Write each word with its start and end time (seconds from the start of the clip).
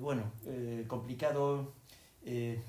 bueno, 0.00 0.24
eh, 0.46 0.84
complicado, 0.88 1.72
eh, 2.24 2.60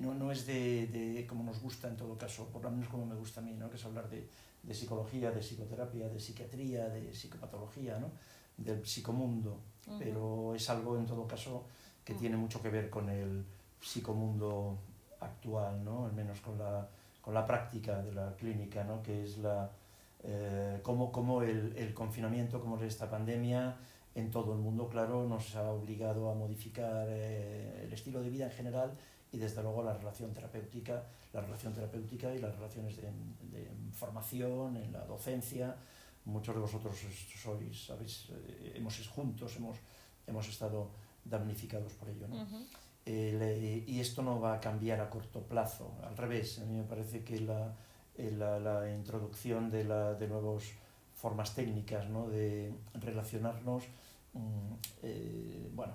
no, 0.00 0.14
no, 0.14 0.30
es 0.30 0.46
de, 0.46 0.86
de, 0.86 1.26
como 1.26 1.44
nos 1.44 1.60
gusta 1.60 1.88
en 1.88 1.96
todo 1.96 2.16
caso, 2.16 2.46
por 2.48 2.62
lo 2.62 2.70
menos 2.70 2.88
como 2.88 3.06
me 3.06 3.14
gusta 3.14 3.40
a 3.40 3.44
mí, 3.44 3.52
¿no? 3.52 3.70
que 3.70 3.76
es 3.76 3.84
hablar 3.84 4.08
de, 4.08 4.28
de 4.62 4.74
psicología, 4.74 5.30
de 5.30 5.40
psicoterapia, 5.40 6.08
de 6.08 6.20
psiquiatría, 6.20 6.88
de 6.88 7.12
psicopatología, 7.12 7.98
¿no? 7.98 8.10
del 8.56 8.80
psicomundo, 8.82 9.60
uh 9.86 9.90
-huh. 9.90 9.98
pero 9.98 10.54
es 10.54 10.70
algo 10.70 10.96
en 10.98 11.06
todo 11.06 11.26
caso 11.26 11.64
que 12.04 12.12
uh 12.12 12.16
-huh. 12.16 12.20
tiene 12.20 12.36
mucho 12.36 12.62
que 12.62 12.70
ver 12.70 12.88
con 12.88 13.08
el 13.08 13.44
psicomundo 13.80 14.78
actual, 15.20 15.84
¿no? 15.84 16.06
al 16.06 16.12
menos 16.12 16.40
con 16.40 16.58
la, 16.58 16.88
con 17.20 17.34
la 17.34 17.44
práctica 17.46 18.02
de 18.02 18.12
la 18.12 18.34
clínica, 18.36 18.84
¿no? 18.84 19.02
que 19.02 19.24
es 19.24 19.38
la, 19.38 19.70
eh, 20.22 20.80
cómo, 20.82 21.12
cómo 21.12 21.42
el, 21.42 21.74
el, 21.76 21.92
confinamiento, 21.92 22.60
cómo 22.60 22.78
esta 22.82 23.10
pandemia 23.10 23.76
en 24.14 24.30
todo 24.30 24.52
el 24.52 24.58
mundo, 24.60 24.88
claro, 24.88 25.26
nos 25.28 25.56
ha 25.56 25.70
obligado 25.72 26.30
a 26.30 26.34
modificar 26.34 27.06
eh, 27.08 27.82
el 27.84 27.92
estilo 27.92 28.22
de 28.22 28.30
vida 28.30 28.44
en 28.44 28.52
general 28.52 28.92
y 29.32 29.38
desde 29.38 29.62
luego 29.62 29.82
la 29.82 29.94
relación 29.94 30.32
terapéutica, 30.32 31.02
la 31.32 31.40
relación 31.40 31.72
terapéutica 31.72 32.32
y 32.32 32.38
las 32.38 32.54
relaciones 32.54 32.96
de, 32.96 33.02
de 33.02 33.68
formación, 33.92 34.76
en 34.76 34.92
la 34.92 35.04
docencia. 35.04 35.74
Muchos 36.26 36.54
de 36.54 36.60
vosotros 36.60 36.96
sois, 37.42 37.86
sabéis, 37.86 38.28
eh, 38.30 38.74
hemos 38.76 39.08
juntos, 39.08 39.56
hemos, 39.56 39.76
hemos 40.26 40.48
estado 40.48 40.90
damnificados 41.24 41.92
por 41.94 42.08
ello. 42.08 42.28
¿no? 42.28 42.36
Uh 42.36 42.46
-huh. 42.46 42.66
eh, 43.06 43.84
y 43.86 44.00
esto 44.00 44.22
no 44.22 44.40
va 44.40 44.54
a 44.54 44.60
cambiar 44.60 45.00
a 45.00 45.10
corto 45.10 45.40
plazo, 45.42 45.90
al 46.02 46.16
revés, 46.16 46.60
a 46.60 46.64
mí 46.64 46.76
me 46.76 46.84
parece 46.84 47.24
que 47.24 47.40
la, 47.40 47.74
la, 48.16 48.58
la 48.60 48.90
introducción 48.90 49.70
de, 49.70 49.84
la, 49.84 50.14
de 50.14 50.28
nuevas 50.28 50.64
formas 51.14 51.54
técnicas 51.54 52.08
¿no? 52.08 52.28
de 52.28 52.72
relacionarnos, 52.94 53.84
eh, 55.02 55.70
bueno, 55.74 55.94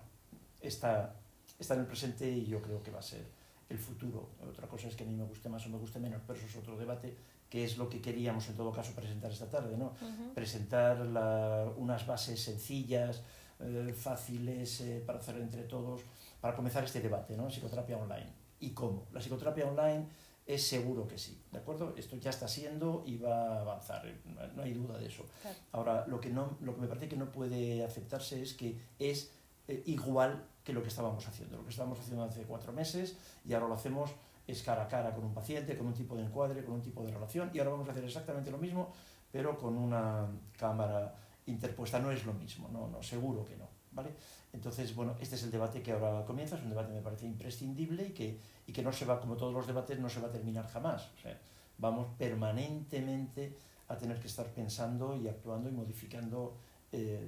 está, 0.61 1.15
está 1.57 1.73
en 1.73 1.81
el 1.81 1.85
presente 1.87 2.29
y 2.29 2.45
yo 2.45 2.61
creo 2.61 2.81
que 2.81 2.91
va 2.91 2.99
a 2.99 3.03
ser 3.03 3.25
el 3.69 3.77
futuro. 3.77 4.29
Otra 4.47 4.67
cosa 4.67 4.87
es 4.87 4.95
que 4.95 5.03
a 5.03 5.07
mí 5.07 5.15
me 5.15 5.25
guste 5.25 5.49
más 5.49 5.65
o 5.65 5.69
me 5.69 5.77
guste 5.77 5.99
menos, 5.99 6.21
pero 6.25 6.37
eso 6.39 6.47
es 6.47 6.55
otro 6.55 6.77
debate, 6.77 7.15
que 7.49 7.63
es 7.63 7.77
lo 7.77 7.89
que 7.89 8.01
queríamos 8.01 8.47
en 8.49 8.55
todo 8.55 8.71
caso 8.71 8.93
presentar 8.93 9.31
esta 9.31 9.49
tarde, 9.49 9.77
¿no? 9.77 9.93
Uh 10.01 10.05
-huh. 10.05 10.33
Presentar 10.33 11.05
la, 11.05 11.71
unas 11.77 12.05
bases 12.05 12.41
sencillas, 12.41 13.21
eh, 13.59 13.93
fáciles 13.95 14.81
eh, 14.81 15.03
para 15.05 15.19
hacer 15.19 15.37
entre 15.37 15.63
todos, 15.63 16.01
para 16.41 16.55
comenzar 16.55 16.83
este 16.83 17.01
debate, 17.01 17.35
¿no? 17.35 17.47
Psicoterapia 17.49 17.97
online. 17.97 18.31
¿Y 18.59 18.71
cómo? 18.71 19.07
La 19.13 19.19
psicoterapia 19.19 19.67
online 19.67 20.07
es 20.49 20.67
seguro 20.67 21.07
que 21.07 21.19
sí, 21.19 21.39
¿de 21.51 21.59
acuerdo? 21.59 21.93
Esto 21.95 22.15
ya 22.15 22.31
está 22.31 22.47
siendo 22.47 23.03
y 23.05 23.17
va 23.17 23.57
a 23.57 23.61
avanzar, 23.61 24.03
no, 24.25 24.47
no 24.55 24.63
hay 24.63 24.73
duda 24.73 24.97
de 24.97 25.05
eso. 25.05 25.23
Claro. 25.43 25.57
Ahora, 25.73 26.07
lo 26.07 26.19
que, 26.19 26.31
no, 26.31 26.57
lo 26.61 26.73
que 26.73 26.81
me 26.81 26.87
parece 26.87 27.07
que 27.07 27.15
no 27.15 27.31
puede 27.31 27.85
aceptarse 27.85 28.41
es 28.41 28.55
que 28.55 28.75
es 28.97 29.31
eh, 29.67 29.83
igual 29.85 30.43
que 30.63 30.73
lo 30.73 30.81
que 30.81 30.87
estábamos 30.87 31.27
haciendo. 31.27 31.57
Lo 31.57 31.63
que 31.65 31.69
estábamos 31.69 31.99
haciendo 31.99 32.23
hace 32.23 32.41
cuatro 32.45 32.73
meses 32.73 33.15
y 33.45 33.53
ahora 33.53 33.67
lo 33.67 33.75
hacemos 33.75 34.09
es 34.47 34.63
cara 34.63 34.85
a 34.85 34.87
cara 34.87 35.13
con 35.13 35.23
un 35.23 35.35
paciente, 35.35 35.77
con 35.77 35.85
un 35.85 35.93
tipo 35.93 36.15
de 36.15 36.23
encuadre, 36.23 36.65
con 36.65 36.73
un 36.73 36.81
tipo 36.81 37.03
de 37.03 37.11
relación 37.11 37.51
y 37.53 37.59
ahora 37.59 37.69
vamos 37.69 37.87
a 37.87 37.91
hacer 37.91 38.03
exactamente 38.03 38.49
lo 38.49 38.57
mismo, 38.57 38.91
pero 39.31 39.55
con 39.55 39.77
una 39.77 40.25
cámara 40.57 41.13
interpuesta. 41.45 41.99
No 41.99 42.09
es 42.09 42.25
lo 42.25 42.33
mismo, 42.33 42.67
no, 42.69 42.87
no, 42.87 43.03
seguro 43.03 43.45
que 43.45 43.55
no, 43.55 43.68
¿vale? 43.91 44.15
Entonces, 44.53 44.95
bueno, 44.95 45.15
este 45.19 45.35
es 45.35 45.43
el 45.43 45.51
debate 45.51 45.81
que 45.81 45.91
ahora 45.91 46.25
comienza, 46.25 46.55
es 46.55 46.63
un 46.63 46.69
debate 46.69 46.93
me 46.93 47.01
parece 47.01 47.25
imprescindible 47.25 48.07
y 48.07 48.11
que, 48.11 48.39
y 48.67 48.73
que 48.73 48.81
no 48.81 48.91
se 48.91 49.05
va, 49.05 49.19
como 49.19 49.35
todos 49.35 49.53
los 49.53 49.67
debates, 49.67 49.99
no 49.99 50.09
se 50.09 50.19
va 50.19 50.27
a 50.27 50.31
terminar 50.31 50.67
jamás. 50.67 51.09
O 51.17 51.21
sea, 51.21 51.39
vamos 51.77 52.07
permanentemente 52.17 53.55
a 53.87 53.97
tener 53.97 54.19
que 54.19 54.27
estar 54.27 54.47
pensando 54.47 55.15
y 55.15 55.27
actuando 55.27 55.69
y 55.69 55.71
modificando 55.71 56.55
eh, 56.91 57.27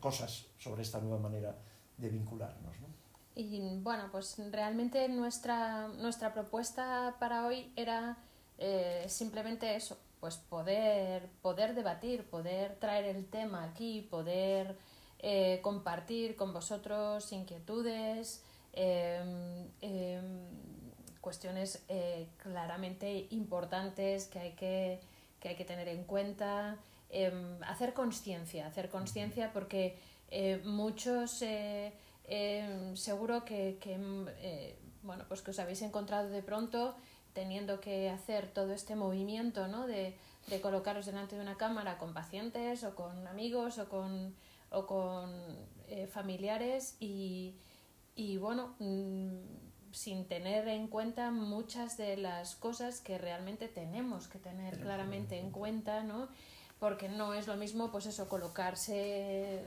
cosas 0.00 0.46
sobre 0.58 0.82
esta 0.82 1.00
nueva 1.00 1.18
manera 1.18 1.56
de 1.96 2.08
vincularnos. 2.08 2.80
¿no? 2.80 2.86
Y 3.34 3.78
bueno, 3.80 4.08
pues 4.12 4.36
realmente 4.50 5.08
nuestra, 5.08 5.88
nuestra 5.88 6.32
propuesta 6.32 7.16
para 7.18 7.46
hoy 7.46 7.72
era 7.74 8.16
eh, 8.58 9.06
simplemente 9.08 9.74
eso, 9.74 9.98
pues 10.20 10.36
poder, 10.36 11.28
poder 11.42 11.74
debatir, 11.74 12.24
poder 12.24 12.76
traer 12.76 13.16
el 13.16 13.26
tema 13.26 13.64
aquí, 13.64 14.06
poder 14.10 14.76
eh, 15.26 15.60
compartir 15.62 16.36
con 16.36 16.52
vosotros 16.52 17.32
inquietudes, 17.32 18.44
eh, 18.74 19.66
eh, 19.80 20.20
cuestiones 21.22 21.82
eh, 21.88 22.28
claramente 22.36 23.28
importantes 23.30 24.26
que 24.26 24.38
hay 24.38 24.52
que, 24.52 25.00
que 25.40 25.48
hay 25.48 25.56
que 25.56 25.64
tener 25.64 25.88
en 25.88 26.04
cuenta, 26.04 26.76
eh, 27.08 27.32
hacer 27.66 27.94
conciencia, 27.94 28.66
hacer 28.66 28.90
conciencia 28.90 29.50
porque 29.54 29.96
eh, 30.30 30.60
muchos 30.66 31.42
seguro 32.94 33.44
que, 33.46 33.78
que 33.80 34.76
bueno, 35.02 35.24
pues 35.26 35.40
que 35.40 35.52
os 35.52 35.58
habéis 35.58 35.80
encontrado 35.80 36.28
de 36.28 36.42
pronto 36.42 36.96
teniendo 37.32 37.80
que 37.80 38.10
hacer 38.10 38.48
todo 38.48 38.74
este 38.74 38.94
movimiento 38.94 39.68
¿no? 39.68 39.86
de, 39.86 40.14
de 40.48 40.60
colocaros 40.60 41.06
delante 41.06 41.36
de 41.36 41.40
una 41.40 41.56
cámara 41.56 41.96
con 41.96 42.12
pacientes 42.12 42.84
o 42.84 42.94
con 42.94 43.26
amigos 43.26 43.78
o 43.78 43.88
con 43.88 44.34
o 44.74 44.86
con 44.86 45.30
eh, 45.88 46.06
familiares 46.06 46.96
y, 47.00 47.54
y 48.14 48.36
bueno, 48.38 48.74
mmm, 48.78 49.38
sin 49.92 50.26
tener 50.26 50.66
en 50.68 50.88
cuenta 50.88 51.30
muchas 51.30 51.96
de 51.96 52.16
las 52.16 52.56
cosas 52.56 53.00
que 53.00 53.16
realmente 53.16 53.68
tenemos 53.68 54.28
que 54.28 54.38
tener 54.38 54.80
claramente 54.80 55.38
en 55.38 55.50
cuenta, 55.50 56.02
¿no? 56.02 56.28
Porque 56.80 57.08
no 57.08 57.32
es 57.34 57.46
lo 57.46 57.56
mismo, 57.56 57.92
pues 57.92 58.06
eso, 58.06 58.28
colocarse 58.28 59.62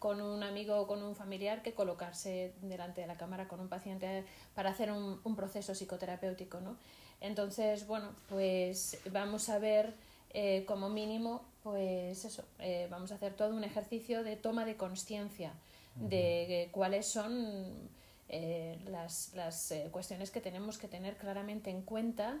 con 0.00 0.20
un 0.20 0.42
amigo 0.42 0.76
o 0.80 0.86
con 0.86 1.02
un 1.02 1.14
familiar 1.14 1.62
que 1.62 1.74
colocarse 1.74 2.54
delante 2.62 3.02
de 3.02 3.06
la 3.06 3.16
cámara 3.16 3.46
con 3.46 3.60
un 3.60 3.68
paciente 3.68 4.24
para 4.54 4.70
hacer 4.70 4.90
un, 4.90 5.20
un 5.22 5.36
proceso 5.36 5.74
psicoterapéutico, 5.74 6.60
¿no? 6.60 6.76
Entonces, 7.20 7.86
bueno, 7.86 8.08
pues 8.28 8.98
vamos 9.12 9.48
a 9.50 9.58
ver 9.58 9.94
eh, 10.32 10.64
como 10.66 10.88
mínimo, 10.88 11.42
pues 11.62 12.24
eso, 12.24 12.44
eh, 12.58 12.88
vamos 12.90 13.12
a 13.12 13.16
hacer 13.16 13.34
todo 13.34 13.54
un 13.54 13.64
ejercicio 13.64 14.24
de 14.24 14.36
toma 14.36 14.64
de 14.64 14.76
conciencia 14.76 15.52
de 15.96 16.68
cuáles 16.72 17.06
son 17.06 17.90
eh, 18.32 18.78
las, 18.86 19.32
las 19.34 19.72
eh, 19.72 19.88
cuestiones 19.90 20.30
que 20.30 20.40
tenemos 20.40 20.78
que 20.78 20.86
tener 20.86 21.16
claramente 21.16 21.68
en 21.68 21.82
cuenta 21.82 22.38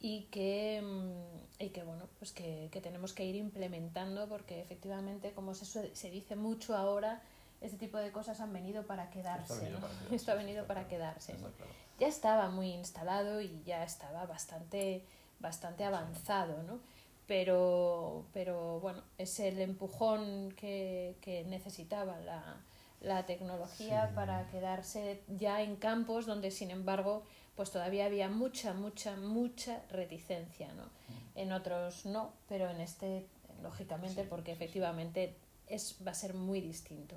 y 0.00 0.22
que, 0.30 0.80
mm, 0.82 1.62
y 1.62 1.68
que 1.68 1.82
bueno, 1.82 2.08
pues 2.18 2.32
que, 2.32 2.70
que, 2.72 2.80
tenemos 2.80 3.12
que 3.12 3.26
ir 3.26 3.36
implementando 3.36 4.30
porque 4.30 4.62
efectivamente, 4.62 5.32
como 5.32 5.52
se, 5.54 5.94
se 5.94 6.10
dice 6.10 6.36
mucho 6.36 6.74
ahora, 6.74 7.20
este 7.60 7.76
tipo 7.76 7.98
de 7.98 8.12
cosas 8.12 8.40
han 8.40 8.50
venido 8.50 8.86
para 8.86 9.10
quedarse. 9.10 9.52
Esto 9.52 9.62
ha 9.62 9.66
venido, 9.66 9.80
¿no? 9.80 9.82
para, 9.82 9.98
quedarse, 10.08 10.16
Esto 10.16 10.32
ha 10.32 10.34
venido 10.36 10.66
para 10.66 10.88
quedarse. 10.88 11.34
¿no? 11.34 11.50
Claro. 11.50 11.72
Ya 12.00 12.06
estaba 12.06 12.48
muy 12.48 12.70
instalado 12.70 13.42
y 13.42 13.62
ya 13.66 13.84
estaba 13.84 14.24
bastante, 14.24 15.04
bastante 15.38 15.84
avanzado, 15.84 16.62
¿no? 16.62 16.80
Pero, 17.26 18.26
pero 18.32 18.80
bueno, 18.80 19.02
es 19.18 19.40
el 19.40 19.60
empujón 19.60 20.52
que, 20.52 21.16
que 21.20 21.44
necesitaba 21.44 22.18
la, 22.20 22.60
la 23.00 23.26
tecnología 23.26 24.08
sí. 24.08 24.14
para 24.14 24.48
quedarse 24.48 25.20
ya 25.28 25.62
en 25.62 25.76
campos 25.76 26.26
donde, 26.26 26.50
sin 26.50 26.70
embargo, 26.70 27.24
pues 27.56 27.70
todavía 27.70 28.06
había 28.06 28.28
mucha, 28.28 28.74
mucha, 28.74 29.16
mucha 29.16 29.82
reticencia, 29.90 30.68
¿no? 30.74 30.84
Mm. 30.84 31.38
En 31.38 31.52
otros 31.52 32.06
no, 32.06 32.32
pero 32.48 32.70
en 32.70 32.80
este, 32.80 33.26
lógicamente, 33.62 34.22
sí, 34.22 34.28
porque 34.28 34.52
efectivamente 34.52 35.34
es, 35.66 35.96
va 36.06 36.12
a 36.12 36.14
ser 36.14 36.34
muy 36.34 36.60
distinto. 36.60 37.16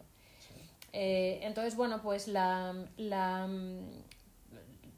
Eh, 0.92 1.40
entonces, 1.44 1.76
bueno, 1.76 2.02
pues 2.02 2.28
la, 2.28 2.76
la, 2.98 3.48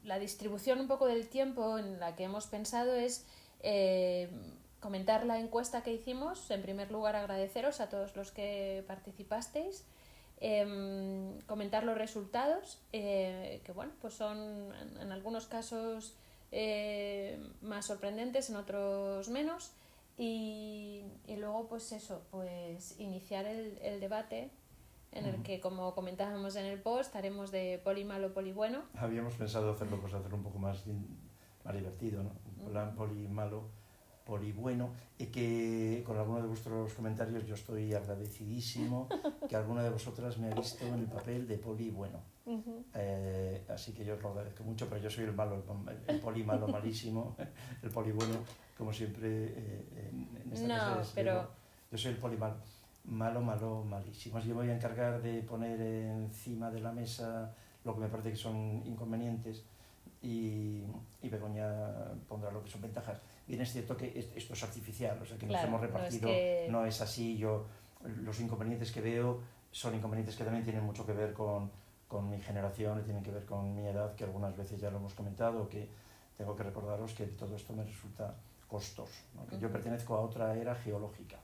la, 0.04 0.18
distribución 0.18 0.80
un 0.80 0.88
poco 0.88 1.06
del 1.06 1.28
tiempo 1.28 1.76
en 1.76 2.00
la 2.00 2.16
que 2.16 2.24
hemos 2.24 2.46
pensado 2.46 2.94
es 2.94 3.26
eh, 3.60 4.30
comentar 4.82 5.24
la 5.24 5.38
encuesta 5.38 5.82
que 5.82 5.94
hicimos. 5.94 6.50
En 6.50 6.60
primer 6.60 6.90
lugar, 6.90 7.16
agradeceros 7.16 7.80
a 7.80 7.88
todos 7.88 8.14
los 8.16 8.32
que 8.32 8.84
participasteis. 8.86 9.86
Eh, 10.44 11.38
comentar 11.46 11.84
los 11.84 11.96
resultados, 11.96 12.82
eh, 12.92 13.62
que 13.64 13.70
bueno, 13.70 13.92
pues 14.00 14.14
son 14.14 14.74
en, 14.74 15.00
en 15.00 15.12
algunos 15.12 15.46
casos 15.46 16.16
eh, 16.50 17.40
más 17.62 17.86
sorprendentes, 17.86 18.50
en 18.50 18.56
otros 18.56 19.28
menos. 19.28 19.72
Y, 20.18 21.04
y, 21.28 21.36
luego, 21.36 21.68
pues 21.68 21.92
eso, 21.92 22.26
pues 22.32 22.98
iniciar 22.98 23.46
el, 23.46 23.78
el 23.82 24.00
debate 24.00 24.50
en 25.12 25.26
el 25.26 25.42
que, 25.42 25.60
como 25.60 25.94
comentábamos 25.94 26.56
en 26.56 26.66
el 26.66 26.80
post, 26.80 27.14
haremos 27.14 27.52
de 27.52 27.80
poli 27.84 28.04
malo, 28.04 28.34
poli 28.34 28.52
bueno. 28.52 28.82
Habíamos 28.94 29.34
pensado 29.34 29.72
hacerlo, 29.72 30.00
pues 30.00 30.12
hacerlo 30.12 30.38
un 30.38 30.42
poco 30.42 30.58
más, 30.58 30.84
más 31.64 31.74
divertido, 31.74 32.24
¿no? 32.24 32.32
Plan 32.68 32.94
poli 32.96 33.28
malo 33.28 33.70
poli 34.24 34.52
bueno 34.52 34.90
y 35.18 35.26
que 35.26 36.02
con 36.06 36.16
alguno 36.16 36.40
de 36.40 36.48
vuestros 36.48 36.92
comentarios 36.94 37.46
yo 37.46 37.54
estoy 37.54 37.92
agradecidísimo 37.94 39.08
que 39.48 39.56
alguna 39.56 39.82
de 39.82 39.90
vosotras 39.90 40.38
me 40.38 40.50
ha 40.50 40.54
visto 40.54 40.86
en 40.86 40.94
el 40.94 41.06
papel 41.06 41.46
de 41.46 41.58
poli 41.58 41.90
bueno. 41.90 42.20
Uh 42.44 42.58
-huh. 42.58 42.82
eh, 42.94 43.64
así 43.68 43.92
que 43.92 44.04
yo 44.04 44.14
os 44.14 44.22
lo 44.22 44.30
agradezco 44.30 44.64
mucho, 44.64 44.88
pero 44.88 45.00
yo 45.00 45.08
soy 45.08 45.24
el 45.24 45.32
malo, 45.32 45.62
el, 45.86 46.14
el 46.14 46.20
poli 46.20 46.42
malo 46.42 46.66
malísimo, 46.66 47.36
el 47.82 47.90
poli 47.90 48.10
bueno, 48.12 48.34
como 48.76 48.92
siempre 48.92 49.28
eh, 49.28 50.10
en, 50.10 50.28
en 50.44 50.52
esta 50.52 50.66
no, 50.68 50.96
casa 50.96 51.12
pero... 51.14 51.48
yo 51.90 51.98
soy 51.98 52.12
el 52.12 52.18
poli 52.18 52.36
malo. 52.36 52.56
malo, 53.04 53.40
malo, 53.40 53.84
malísimo. 53.84 54.38
Yo 54.40 54.48
me 54.48 54.62
voy 54.62 54.70
a 54.70 54.76
encargar 54.76 55.22
de 55.22 55.42
poner 55.42 55.80
encima 55.80 56.70
de 56.70 56.80
la 56.80 56.92
mesa 56.92 57.54
lo 57.84 57.94
que 57.94 58.00
me 58.00 58.08
parece 58.08 58.30
que 58.30 58.36
son 58.36 58.82
inconvenientes 58.86 59.64
y, 60.22 60.82
y 61.20 61.28
Begoña 61.28 62.12
pondrá 62.28 62.50
lo 62.50 62.62
que 62.62 62.70
son 62.70 62.80
ventajas. 62.80 63.20
Bien 63.52 63.60
es 63.60 63.72
cierto 63.74 63.98
que 63.98 64.18
esto 64.34 64.54
es 64.54 64.62
artificial, 64.62 65.20
o 65.20 65.26
sea 65.26 65.36
que 65.36 65.46
Claro, 65.46 65.68
nos 65.68 65.68
hemos 65.68 65.80
no 65.82 65.86
es 65.86 65.92
repartido, 65.92 66.28
que- 66.30 66.68
no 66.70 66.86
es 66.86 67.02
así, 67.02 67.36
yo 67.36 67.66
los 68.22 68.40
inconvenientes 68.40 68.90
que 68.90 69.02
veo 69.02 69.40
son 69.70 69.94
inconvenientes 69.94 70.36
que 70.36 70.42
también 70.44 70.64
tienen 70.64 70.82
mucho 70.82 71.04
que 71.04 71.12
ver 71.12 71.34
con, 71.34 71.70
con 72.08 72.30
mi 72.30 72.40
generación 72.40 73.00
y 73.00 73.02
tienen 73.02 73.22
que 73.22 73.30
ver 73.30 73.44
con 73.44 73.74
mi 73.74 73.86
edad, 73.86 74.14
que 74.14 74.24
algunas 74.24 74.56
veces 74.56 74.80
ya 74.80 74.90
lo 74.90 74.96
hemos 74.96 75.12
comentado, 75.12 75.68
que 75.68 75.86
tengo 76.38 76.56
que 76.56 76.62
recordaros 76.62 77.12
que 77.12 77.26
todo 77.26 77.54
esto 77.54 77.74
me 77.74 77.84
resulta 77.84 78.34
costoso, 78.66 79.20
¿no? 79.34 79.44
que 79.46 79.58
yo 79.58 79.70
pertenezco 79.70 80.14
a 80.16 80.20
otra 80.22 80.56
era 80.56 80.74
geológica, 80.74 81.36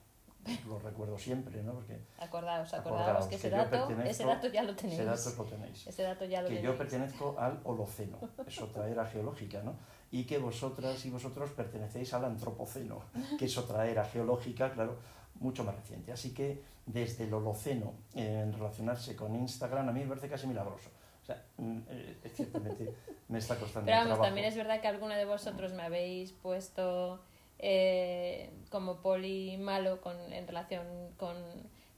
lo 0.67 0.79
recuerdo 0.79 1.19
siempre, 1.19 1.63
¿no? 1.63 1.73
porque 1.73 2.01
Acordaos, 2.19 2.73
Acordaos 2.75 3.01
acordaos 3.03 3.27
que 3.27 3.37
ese 3.37 3.51
que 3.51 3.57
dato, 3.57 3.91
ese 4.03 4.25
dato 4.25 4.49
ya 4.49 4.63
lo 4.63 4.75
tenéis. 4.75 4.99
ese 5.01 5.05
dato 5.05 5.43
lo 5.43 5.49
tenéis. 5.49 5.87
Ese 5.87 6.03
dato 6.03 6.25
ya 6.25 6.43
lo 6.43 6.49
que 6.49 6.55
tenéis. 6.57 6.73
yo 6.73 6.79
pertenezco 6.79 7.37
al 7.39 7.61
Holoceno, 7.65 8.19
es 8.47 8.61
otra 8.61 8.89
era 8.89 9.07
geológica, 9.07 9.63
¿no? 9.63 9.77
Y 10.11 10.25
que 10.25 10.39
vosotras 10.39 11.05
y 11.05 11.11
vosotros 11.11 11.51
pertenecéis 11.51 12.13
al 12.15 12.25
Antropoceno, 12.25 13.03
que 13.39 13.45
es 13.45 13.59
otra 13.59 13.87
era 13.87 14.05
geológica, 14.05 14.73
claro, 14.73 14.99
mucho 15.41 15.65
más 15.65 15.75
reciente. 15.77 16.13
Así 16.13 16.33
que 16.33 16.63
desde 16.87 17.25
el 17.25 17.35
Holoceno, 17.35 17.93
en 18.15 18.53
relacionarse 18.53 19.15
con 19.15 19.35
Instagram, 19.37 19.89
a 19.89 19.93
mí 19.93 20.01
me 20.01 20.07
parece 20.07 20.29
casi 20.29 20.47
milagroso. 20.47 20.89
O 21.23 21.27
sea, 21.27 21.45
mm, 21.59 21.79
eh, 21.91 22.17
ciertamente 22.35 22.95
me 23.29 23.39
está 23.39 23.57
costando 23.57 23.85
Pero 23.85 23.99
vamos, 23.99 24.09
trabajo. 24.15 24.25
también 24.25 24.47
es 24.47 24.57
verdad 24.57 24.81
que 24.81 24.89
alguno 24.89 25.15
de 25.15 25.27
vosotros 25.27 25.75
me 25.75 25.83
habéis 25.83 26.33
puesto 26.33 27.21
eh, 27.59 28.51
como 28.71 28.97
poli 29.03 29.57
malo 29.57 30.01
con, 30.01 30.17
en 30.33 30.47
relación 30.47 30.87
con, 31.17 31.37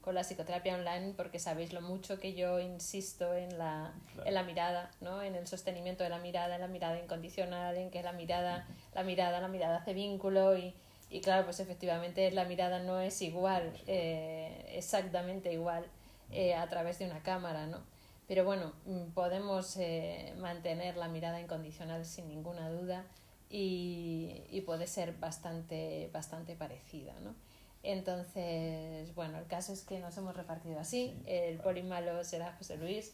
con 0.01 0.15
la 0.15 0.21
psicoterapia 0.23 0.75
online 0.75 1.13
porque 1.15 1.37
sabéis 1.39 1.73
lo 1.73 1.81
mucho 1.81 2.19
que 2.19 2.33
yo 2.33 2.59
insisto 2.59 3.33
en 3.35 3.57
la, 3.57 3.93
Claro. 4.13 4.27
en 4.27 4.33
la 4.33 4.43
mirada, 4.43 4.91
¿no? 5.01 5.21
en 5.21 5.35
el 5.35 5.47
sostenimiento 5.47 6.03
de 6.03 6.09
la 6.09 6.17
mirada, 6.19 6.55
en 6.55 6.61
la 6.61 6.67
mirada 6.67 6.99
incondicional, 6.99 7.77
en 7.77 7.91
que 7.91 8.01
la 8.03 8.11
mirada, 8.13 8.65
la 8.95 9.03
mirada, 9.03 9.39
la 9.39 9.47
mirada 9.47 9.77
hace 9.77 9.93
vínculo 9.93 10.57
y, 10.57 10.73
y 11.09 11.21
claro, 11.21 11.43
pues 11.45 11.59
efectivamente 11.59 12.31
la 12.31 12.45
mirada 12.45 12.79
no 12.79 12.99
es 12.99 13.21
igual, 13.21 13.71
eh, 13.87 14.65
exactamente 14.73 15.51
igual 15.53 15.85
eh, 16.31 16.55
a 16.55 16.67
través 16.69 16.97
de 16.99 17.05
una 17.05 17.21
cámara, 17.21 17.67
¿no? 17.67 17.79
Pero 18.27 18.45
bueno, 18.45 18.71
mm, 18.85 19.11
podemos 19.13 19.75
eh, 19.77 20.33
mantener 20.37 20.95
la 20.95 21.09
mirada 21.09 21.41
incondicional 21.41 22.05
sin 22.05 22.29
ninguna 22.29 22.69
duda 22.69 23.03
y, 23.51 24.43
y 24.49 24.61
puede 24.61 24.87
ser 24.87 25.13
bastante, 25.17 26.09
bastante 26.13 26.55
parecida, 26.55 27.13
¿no? 27.19 27.35
Entonces, 27.83 29.13
bueno, 29.15 29.39
el 29.39 29.47
caso 29.47 29.73
es 29.73 29.83
que 29.83 29.99
nos 29.99 30.15
hemos 30.17 30.35
repartido 30.35 30.79
así. 30.79 31.15
Sí, 31.15 31.23
el 31.25 31.55
claro. 31.55 31.63
poli 31.63 31.83
malo 31.83 32.23
será 32.23 32.53
José 32.57 32.77
Luis 32.77 33.13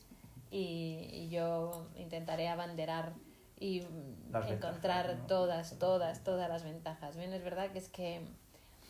y, 0.52 1.08
y 1.12 1.30
yo 1.30 1.88
intentaré 1.96 2.50
abanderar 2.50 3.14
y 3.60 3.82
Las 4.32 4.50
encontrar 4.52 5.08
ventajas, 5.08 5.18
¿no? 5.22 5.28
todas, 5.28 5.80
todas, 5.80 6.24
todas 6.24 6.50
las 6.50 6.64
ventajas. 6.64 7.16
Bien, 7.18 7.34
es 7.34 7.44
verdad 7.44 7.72
que 7.72 7.80
es 7.80 7.88
que 7.90 8.22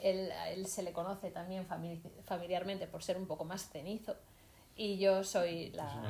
él, 0.02 0.32
él 0.50 0.66
se 0.68 0.84
le 0.84 0.92
conoce 0.92 1.32
también 1.32 1.68
fami- 1.68 2.02
familiarmente 2.26 2.88
por 2.88 3.04
ser 3.04 3.18
un 3.18 3.28
poco 3.28 3.46
más 3.46 3.70
cenizo 3.70 4.16
y 4.77 4.97
yo 5.00 5.24
soy 5.24 5.71
la, 5.71 6.01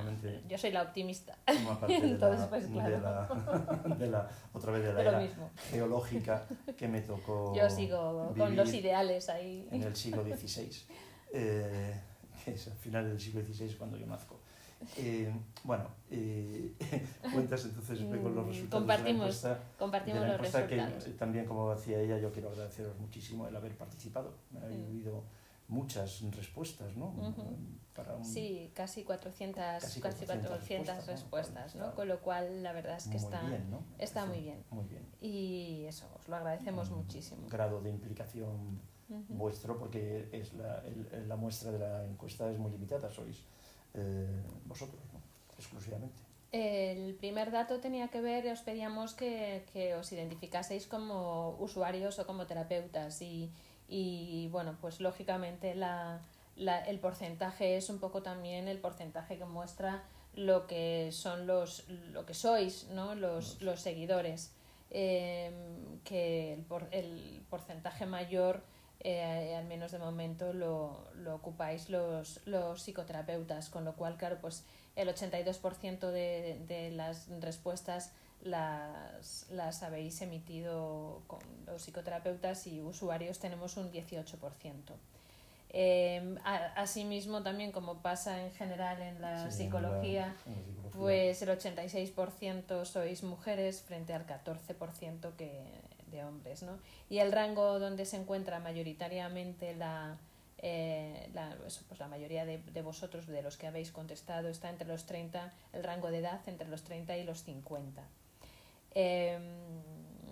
yo 0.47 0.57
soy 0.57 0.71
la 0.71 0.81
optimista. 0.83 1.37
Entonces, 1.87 2.39
la, 2.41 2.49
pues, 2.49 2.67
claro. 2.67 2.89
de, 2.89 2.99
la, 3.01 3.95
de 3.95 4.07
la- 4.07 4.29
otra 4.53 4.71
vez 4.73 4.83
de 4.83 4.93
la 4.93 5.01
De 5.01 5.07
era 5.07 5.19
mismo. 5.19 5.49
geológica 5.71 6.45
que 6.77 6.87
me 6.87 7.01
tocó 7.01 7.53
Yo 7.55 7.69
sigo 7.69 8.33
con 8.37 8.55
los 8.55 8.73
ideales 8.73 9.29
ahí. 9.29 9.67
en 9.71 9.83
el 9.83 9.95
siglo 9.95 10.23
XVI, 10.23 10.69
eh, 11.33 11.99
que 12.43 12.51
es 12.51 12.67
al 12.67 12.77
final 12.77 13.07
del 13.07 13.19
siglo 13.19 13.41
XVI 13.41 13.73
cuando 13.75 13.97
yo 13.97 14.05
nazco. 14.05 14.39
Eh, 14.97 15.33
bueno, 15.63 15.85
eh, 16.11 16.71
cuentas 17.33 17.65
entonces 17.65 17.97
con 17.99 18.35
los 18.35 18.45
Mm, 18.45 18.49
resultados 18.49 18.69
compartimos 18.69 19.05
de 19.05 19.05
la 19.05 19.09
encuesta. 19.23 19.59
Compartimos 19.79 20.21
de 20.21 20.27
la 20.27 20.33
los 20.37 20.41
resultados. 20.41 21.03
que 21.05 21.09
también, 21.13 21.45
como 21.45 21.73
decía 21.73 21.99
ella, 21.99 22.19
yo 22.19 22.31
quiero 22.31 22.49
agradeceros 22.49 22.95
muchísimo 22.99 23.47
el 23.47 23.55
haber 23.55 23.75
participado. 23.75 24.33
Me 24.51 24.59
ha 24.59 24.67
Mm. 24.67 24.73
Muchas 25.67 26.21
respuestas, 26.35 26.95
¿no? 26.95 27.07
Ujú. 27.07 27.43
Para 27.93 28.15
un- 28.15 28.23
Sí, 28.25 28.71
casi 28.75 29.03
400, 29.03 29.63
Casi 29.81 29.99
casi 30.01 30.25
400 30.25 30.49
400 30.49 30.95
respuestas, 30.95 31.07
respuestas, 31.07 31.75
¿no? 31.75 31.95
Con 31.95 32.07
lo 32.07 32.19
cual, 32.21 32.61
la 32.63 32.71
verdad 32.71 32.97
es 32.97 33.03
que 33.05 33.17
muy 33.17 33.23
está, 33.33 33.41
bien, 33.41 33.69
¿no? 33.71 33.83
está 33.97 34.21
Eso, 34.23 34.29
muy 34.29 34.41
bien. 34.41 34.63
Muy 34.69 34.85
bien. 34.85 35.05
Y 35.19 35.85
eso, 35.85 36.05
os 36.19 36.27
lo 36.27 36.35
agradecemos 36.35 36.89
Un 36.91 36.97
muchísimo. 36.97 37.47
grado 37.49 37.81
de 37.81 37.89
implicación 37.89 38.79
Ujú. 39.09 39.23
vuestro, 39.29 39.77
porque 39.79 40.29
es 40.31 40.53
la, 40.53 40.83
el- 40.85 41.27
la 41.27 41.35
muestra 41.35 41.71
de 41.71 41.79
la 41.79 42.05
encuesta 42.05 42.49
es 42.51 42.57
muy 42.59 42.71
limitada, 42.71 43.09
sois 43.09 43.43
eh, 43.93 44.43
vosotros, 44.65 45.01
¿no? 45.13 45.19
exclusivamente. 45.57 46.15
El 46.51 47.15
primer 47.15 47.51
dato 47.51 47.79
tenía 47.79 48.07
que 48.09 48.21
ver, 48.21 48.47
os 48.51 48.61
pedíamos 48.61 49.13
que, 49.15 49.65
que 49.73 49.95
os 49.95 50.11
identificaseis 50.13 50.87
como 50.87 51.57
usuarios 51.59 52.19
o 52.19 52.25
como 52.25 52.45
terapeutas 52.47 53.21
y, 53.21 53.51
y, 53.87 54.49
bueno, 54.51 54.77
pues 54.81 54.99
lógicamente 54.99 55.75
la, 55.75 56.19
la- 56.55 56.79
el 56.85 56.99
porcentaje 56.99 57.77
es 57.77 57.89
un 57.89 57.99
poco 57.99 58.21
también 58.21 58.67
el 58.67 58.79
porcentaje 58.79 59.37
que 59.37 59.45
muestra 59.45 60.03
lo 60.35 60.67
que 60.67 61.09
son 61.11 61.47
los 61.47 61.87
lo 61.89 62.25
que 62.25 62.33
sois, 62.33 62.87
¿no? 62.91 63.15
Los, 63.15 63.61
los 63.61 63.79
seguidores. 63.81 64.53
Eh, 64.89 65.51
que 66.05 66.53
el, 66.53 66.61
por- 66.61 66.87
el 66.91 67.43
porcentaje 67.49 68.05
mayor, 68.05 68.63
eh, 69.01 69.55
al 69.55 69.65
menos 69.65 69.91
de 69.91 69.99
momento, 69.99 70.53
lo, 70.53 71.07
lo 71.15 71.35
ocupáis 71.35 71.89
los, 71.89 72.39
los 72.45 72.81
psicoterapeutas, 72.81 73.69
con 73.69 73.83
lo 73.83 73.95
cual, 73.95 74.15
claro, 74.17 74.37
pues 74.41 74.63
el 74.95 75.09
82% 75.09 76.11
de, 76.11 76.59
de 76.67 76.91
las 76.91 77.27
respuestas 77.41 78.13
las, 78.41 79.47
las 79.51 79.83
habéis 79.83 80.21
emitido 80.21 81.21
con 81.27 81.39
los 81.65 81.81
psicoterapeutas 81.81 82.67
y 82.67 82.81
usuarios 82.81 83.39
tenemos 83.39 83.77
un 83.77 83.91
18%. 83.91 84.95
Eh, 85.69 86.35
a- 86.45 86.73
asimismo, 86.81 87.43
también 87.43 87.71
como 87.73 88.01
pasa 88.01 88.41
en 88.41 88.51
general 88.51 89.01
en 89.01 89.21
la 89.21 89.39
Sí, 89.39 89.45
en 89.45 89.51
psicología, 89.51 90.27
la- 90.45 90.51
en 90.53 90.57
la 90.59 90.65
psicología. 90.65 90.91
pues 90.99 91.41
el 91.41 91.49
86% 91.49 92.85
sois 92.85 93.23
mujeres 93.23 93.81
frente 93.81 94.13
al 94.13 94.25
14% 94.25 95.35
que 95.35 95.65
de 96.09 96.23
hombres, 96.23 96.63
¿no? 96.63 96.79
Y 97.09 97.17
el 97.19 97.33
rango 97.33 97.79
donde 97.79 98.05
se 98.05 98.15
encuentra 98.15 98.59
mayoritariamente 98.59 99.75
la, 99.75 100.17
eh, 100.59 101.29
la, 101.33 101.53
pues 101.65 101.99
la 101.99 102.07
mayoría 102.07 102.45
de, 102.45 102.59
de 102.59 102.81
vosotros, 102.81 103.27
de 103.27 103.41
los 103.41 103.57
que 103.57 103.67
habéis 103.67 103.91
contestado, 103.91 104.47
está 104.47 104.69
entre 104.69 104.87
los 104.87 105.05
30, 105.05 105.51
el 105.73 105.83
rango 105.83 106.09
de 106.09 106.19
edad 106.19 106.39
entre 106.47 106.69
los 106.69 106.83
30 106.83 107.17
y 107.17 107.25
los 107.25 107.43
50. 107.43 108.03
Eh, 108.99 109.37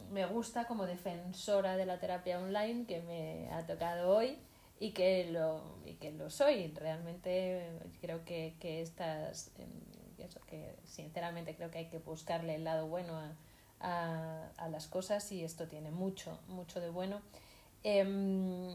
me 0.09 0.25
gusta 0.25 0.65
como 0.65 0.87
defensora 0.87 1.77
de 1.77 1.85
la 1.85 1.99
terapia 1.99 2.39
online 2.39 2.87
que 2.87 2.99
me 2.99 3.47
ha 3.53 3.63
tocado 3.67 4.09
hoy 4.09 4.39
y 4.79 4.89
que 4.91 5.29
lo, 5.31 5.61
y 5.85 5.93
que 5.93 6.11
lo 6.11 6.31
soy. 6.31 6.69
Realmente 6.69 7.59
eh, 7.59 7.79
creo 8.01 8.25
que, 8.25 8.55
que 8.59 8.81
estas, 8.81 9.51
em, 9.59 9.69
eso, 10.17 10.39
que 10.47 10.77
sinceramente 10.83 11.55
creo 11.55 11.69
que 11.69 11.77
hay 11.77 11.89
que 11.89 11.99
buscarle 11.99 12.55
el 12.55 12.63
lado 12.63 12.87
bueno 12.87 13.13
a, 13.81 14.49
a, 14.57 14.67
las 14.69 14.87
cosas 14.87 15.31
y 15.31 15.43
esto 15.43 15.67
tiene 15.67 15.91
mucho, 15.91 16.39
mucho 16.47 16.79
de 16.79 16.89
bueno. 16.89 17.21
Em, 17.83 18.71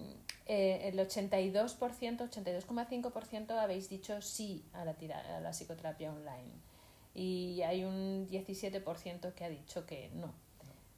eh, 0.47 0.89
el 0.89 1.01
82%, 1.01 2.31
82,5% 2.31 3.59
habéis 3.59 3.89
dicho 3.89 4.23
sí 4.23 4.65
a 4.73 4.85
la, 4.85 4.95
tira- 4.95 5.37
a 5.37 5.41
la 5.41 5.51
psicoterapia 5.51 6.13
online 6.13 6.70
y 7.15 7.63
hay 7.63 7.85
un 7.85 8.29
17% 8.29 9.35
que 9.35 9.45
ha 9.45 9.49
dicho 9.49 9.85
que 9.87 10.11
no. 10.15 10.33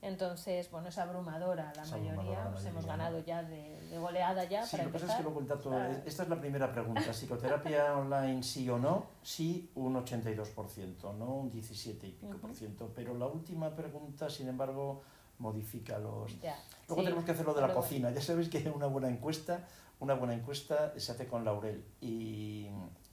Entonces, 0.02 0.68
bueno, 0.72 0.88
es 0.88 0.98
abrumadora 0.98 1.72
la 1.76 1.82
Es 1.82 1.92
mayoría, 1.92 2.12
abrumadora 2.14 2.50
pues 2.50 2.64
hemos 2.66 2.84
ganado 2.86 3.18
¿no? 3.18 3.24
ya 3.24 3.44
de, 3.44 3.80
de 3.88 3.98
goleada 3.98 4.42
ya 4.46 4.64
Sí, 4.66 4.72
para 4.72 4.82
lo 4.84 4.92
que 4.92 4.98
pasa 4.98 5.18
es 5.20 5.24
que 5.26 5.38
el 5.38 5.46
dato, 5.46 5.70
Ah. 5.72 5.90
esta 6.04 6.22
es 6.24 6.28
la 6.28 6.40
primera 6.40 6.72
pregunta, 6.72 7.02
psicoterapia 7.12 7.96
online 7.96 8.42
sí 8.42 8.68
o 8.68 8.78
no, 8.78 9.06
sí 9.22 9.70
un 9.76 9.94
82%, 9.94 11.14
no 11.16 11.34
un 11.36 11.50
17 11.50 12.06
y 12.08 12.10
pico 12.10 12.36
por 12.38 12.52
ciento, 12.52 12.90
pero 12.96 13.16
la 13.16 13.26
última 13.26 13.76
pregunta, 13.76 14.28
sin 14.28 14.48
embargo, 14.48 15.02
modifica 15.38 15.98
los... 16.00 16.40
Ya, 16.40 16.56
Luego 16.88 17.02
sí, 17.02 17.04
tenemos 17.06 17.24
que 17.24 17.30
hacer 17.30 17.46
lo 17.46 17.54
de 17.54 17.60
la 17.60 17.68
bueno. 17.68 17.80
cocina, 17.80 18.10
ya 18.10 18.20
sabéis 18.20 18.48
que 18.48 18.68
una 18.74 18.86
buena 18.86 19.08
encuesta, 19.08 19.68
una 20.00 20.14
buena 20.14 20.34
encuesta 20.34 20.92
se 20.98 21.12
hace 21.12 21.28
con 21.28 21.44
laurel 21.44 21.84
y 22.00 22.66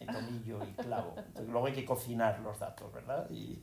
tomillo 0.07 0.63
y 0.63 0.71
clavo, 0.73 1.13
Entonces, 1.17 1.47
luego 1.49 1.67
hay 1.67 1.73
que 1.73 1.85
cocinar 1.85 2.39
los 2.39 2.59
datos, 2.59 2.91
¿verdad? 2.93 3.29
Y, 3.29 3.61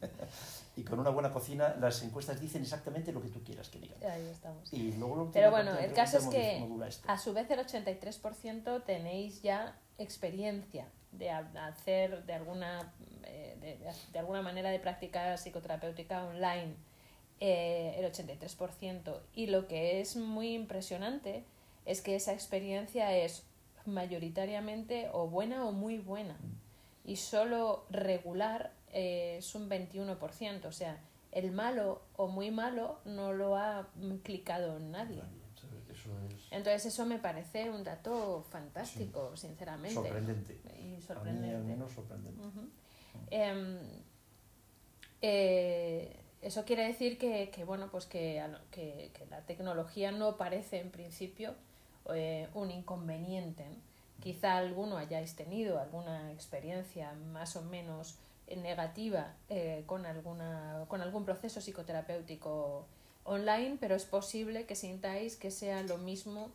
y 0.77 0.83
con 0.85 0.99
una 1.01 1.11
buena 1.11 1.31
cocina 1.33 1.75
las 1.81 2.03
encuestas 2.03 2.41
dicen 2.41 2.63
exactamente 2.63 3.13
lo 3.13 3.21
que 3.23 3.29
tú 3.29 3.43
quieras 3.43 3.69
que 3.69 3.79
digan. 3.79 3.99
Ahí 4.11 4.27
estamos. 4.29 4.73
Y 4.73 4.93
luego 4.93 5.31
Pero 5.33 5.51
bueno, 5.51 5.77
el 5.79 5.93
caso 5.93 6.19
es 6.19 6.27
que 6.27 6.59
a 7.09 7.19
su 7.19 7.33
vez 7.33 7.51
el 7.51 7.61
83% 7.61 8.85
tenéis 8.85 9.43
ya 9.43 9.79
experiencia 9.99 10.87
de 11.13 11.31
ha- 11.31 11.51
hacer 11.67 12.25
de 12.27 12.35
alguna, 12.35 12.93
eh, 13.25 13.57
de, 13.61 13.79
de- 13.79 13.93
de 14.13 14.19
alguna 14.19 14.43
manera 14.43 14.71
de 14.71 14.79
práctica 14.79 15.37
psicoterapéutica 15.39 16.25
online, 16.25 16.75
eh, 17.41 17.95
el 17.99 18.05
83%. 18.05 19.21
Y 19.35 19.47
lo 19.47 19.67
que 19.69 20.01
es 20.01 20.17
muy 20.17 20.55
impresionante 20.55 21.45
es 21.87 22.03
que 22.03 22.17
esa 22.17 22.33
experiencia 22.33 23.17
es 23.17 23.45
mayoritariamente 23.87 25.09
o 25.13 25.29
buena 25.29 25.65
o 25.67 25.73
muy 25.73 25.99
buena. 25.99 26.37
Y 27.05 27.17
solo 27.17 27.87
regular 27.91 28.73
eh, 28.93 29.37
es 29.39 29.55
un 29.55 29.69
21%. 29.69 30.65
O 30.65 30.73
sea, 30.73 30.99
el 31.33 31.53
malo 31.53 32.03
o 32.17 32.29
muy 32.29 32.51
malo 32.51 33.01
no 33.05 33.33
lo 33.33 33.57
ha 33.57 33.89
clicado 34.23 34.79
nadie. 34.79 35.23
Entonces 36.51 36.87
eso 36.87 37.07
me 37.07 37.19
parece 37.19 37.71
un 37.71 37.85
dato 37.85 38.45
fantástico, 38.51 39.37
sinceramente. 39.37 39.95
Sorprendente. 39.95 40.59
Y 40.79 41.01
sorprendente. 41.01 41.49
A 41.49 41.51
mí 41.51 41.55
al 41.57 41.65
menos 41.65 41.93
sorprendente. 41.93 42.41
Em, 43.31 43.79
eh, 45.23 46.21
eso 46.43 46.65
quiere 46.65 46.87
decir 46.87 47.19
que, 47.19 47.51
que 47.51 47.65
bueno, 47.65 47.91
pues 47.91 48.07
que, 48.07 48.43
que, 48.71 49.11
que, 49.13 49.27
la 49.27 49.41
tecnología 49.43 50.13
no 50.13 50.37
parece 50.37 50.81
en 50.81 50.91
principio 50.91 51.55
eh, 52.15 52.49
un 52.55 52.71
inconveniente. 52.71 53.65
Quizá 54.21 54.57
alguno 54.57 54.97
hayáis 54.97 55.37
tenido 55.37 55.79
alguna 55.79 56.33
experiencia 56.33 57.13
más 57.13 57.57
o 57.57 57.63
menos 57.63 58.19
negativa 58.55 59.35
eh, 59.49 59.83
con, 59.87 60.07
alguna, 60.07 60.85
con 60.89 61.03
algún 61.03 61.25
proceso 61.25 61.61
psicoterapéutico 61.61 62.87
online, 63.25 63.77
pero 63.81 63.95
es 63.95 64.05
posible 64.05 64.67
que 64.67 64.75
sintáis 64.75 65.37
que 65.37 65.51
sea 65.51 65.83
lo 65.83 65.99
mismo, 65.99 66.51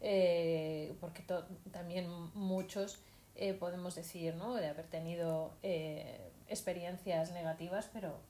eh, 0.00 0.94
porque 1.00 1.24
también 1.72 2.08
muchos 2.34 3.00
eh, 3.36 3.54
podemos 3.54 3.94
decir, 3.94 4.34
¿no? 4.34 4.54
De 4.54 4.68
haber 4.68 4.86
tenido 4.86 5.52
eh, 5.62 6.30
experiencias 6.48 7.32
negativas, 7.32 7.88
pero 7.92 8.20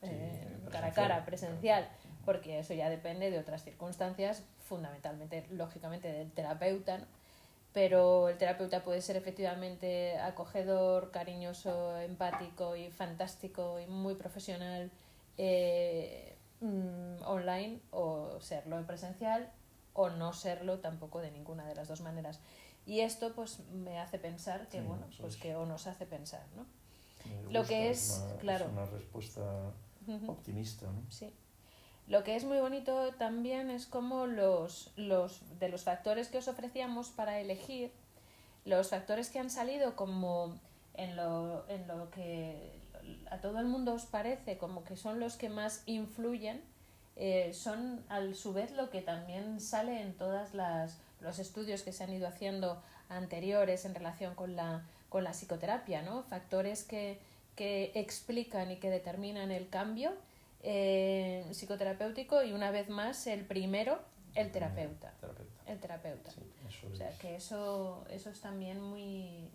cara 0.71 0.89
a 0.89 0.93
cara, 0.93 1.25
presencial, 1.25 1.89
porque 2.25 2.61
eso 2.61 2.75
ya 2.75 2.89
depende 2.89 3.31
de 3.31 3.39
otras 3.39 3.65
circunstancias, 3.65 4.45
fundamentalmente, 4.71 5.49
lógicamente, 5.51 6.13
del 6.13 6.31
terapeuta, 6.31 7.01
pero 7.73 8.29
el 8.29 8.39
terapeuta 8.39 8.85
puede 8.85 9.03
ser 9.03 9.17
efectivamente 9.17 10.17
acogedor, 10.17 11.11
cariñoso, 11.11 11.99
empático 11.99 12.77
y 12.77 12.89
fantástico 12.91 13.81
y 13.81 13.87
muy 13.87 14.15
profesional 14.15 14.93
mm, 16.61 17.23
online 17.25 17.81
o 17.91 18.41
serlo 18.41 18.79
en 18.79 18.87
presencial 18.87 19.51
o 19.93 20.09
no 20.09 20.33
serlo 20.33 20.79
tampoco 20.79 21.21
de 21.21 21.33
ninguna 21.33 21.67
de 21.67 21.75
las 21.75 21.89
dos 21.89 22.01
maneras. 22.01 22.39
Y 22.87 23.01
esto 23.01 23.35
pues 23.35 23.59
me 23.73 23.99
hace 23.99 24.21
pensar 24.21 24.69
que, 24.69 24.81
bueno, 24.83 25.07
pues 25.21 25.37
que 25.37 25.57
o 25.57 25.67
nos 25.67 25.89
hace 25.89 26.07
pensar, 26.07 26.47
¿no? 26.57 26.65
Lo 27.51 27.65
que 27.65 27.91
es, 27.91 28.25
claro. 28.39 28.67
Es 28.67 28.71
una 28.71 28.87
respuesta 28.87 29.43
optimista, 30.29 30.87
¿no? 30.87 31.03
Sí. 31.11 31.35
Lo 32.11 32.25
que 32.25 32.35
es 32.35 32.43
muy 32.43 32.59
bonito 32.59 33.15
también 33.19 33.71
es 33.71 33.87
como 33.87 34.27
los, 34.27 34.91
los 34.97 35.41
de 35.61 35.69
los 35.69 35.85
factores 35.85 36.27
que 36.27 36.39
os 36.39 36.49
ofrecíamos 36.49 37.11
para 37.11 37.39
elegir, 37.39 37.93
los 38.65 38.89
factores 38.89 39.31
que 39.31 39.39
han 39.39 39.49
salido 39.49 39.95
como 39.95 40.59
en 40.95 41.15
lo, 41.15 41.65
en 41.69 41.87
lo 41.87 42.11
que 42.11 42.73
a 43.31 43.39
todo 43.39 43.61
el 43.61 43.67
mundo 43.67 43.95
os 43.95 44.07
parece 44.07 44.59
como 44.59 44.83
que 44.83 44.97
son 44.97 45.21
los 45.21 45.37
que 45.37 45.51
más 45.51 45.85
influyen, 45.87 46.61
eh, 47.15 47.53
son 47.55 48.05
a 48.09 48.21
su 48.35 48.53
vez 48.53 48.73
lo 48.73 48.91
que 48.91 49.03
también 49.03 49.61
sale 49.61 50.03
en 50.03 50.13
todas 50.15 50.53
las 50.53 50.99
los 51.21 51.39
estudios 51.39 51.83
que 51.83 51.93
se 51.93 52.03
han 52.03 52.13
ido 52.13 52.27
haciendo 52.27 52.83
anteriores 53.09 53.85
en 53.85 53.95
relación 53.95 54.35
con 54.35 54.57
la, 54.57 54.83
con 55.11 55.23
la 55.23 55.31
psicoterapia, 55.31 56.03
¿no? 56.03 56.25
Factores 56.25 56.83
que, 56.83 57.21
que 57.55 57.93
explican 57.95 58.73
y 58.73 58.79
que 58.79 58.91
determinan 58.91 59.53
el 59.53 59.69
cambio 59.69 60.13
eh, 60.63 61.47
psicoterapéutico 61.53 62.43
y 62.43 62.53
una 62.53 62.71
vez 62.71 62.89
más 62.89 63.27
el 63.27 63.45
primero, 63.45 64.01
el 64.35 64.51
terapeuta. 64.51 65.13
El 65.67 65.79
terapeuta. 65.79 66.31
o 66.93 66.97
sea, 66.97 67.11
que 67.19 67.37
eso, 67.37 68.05
eso 68.11 68.31
es 68.31 68.41
también 68.41 68.81
muy, 68.81 69.49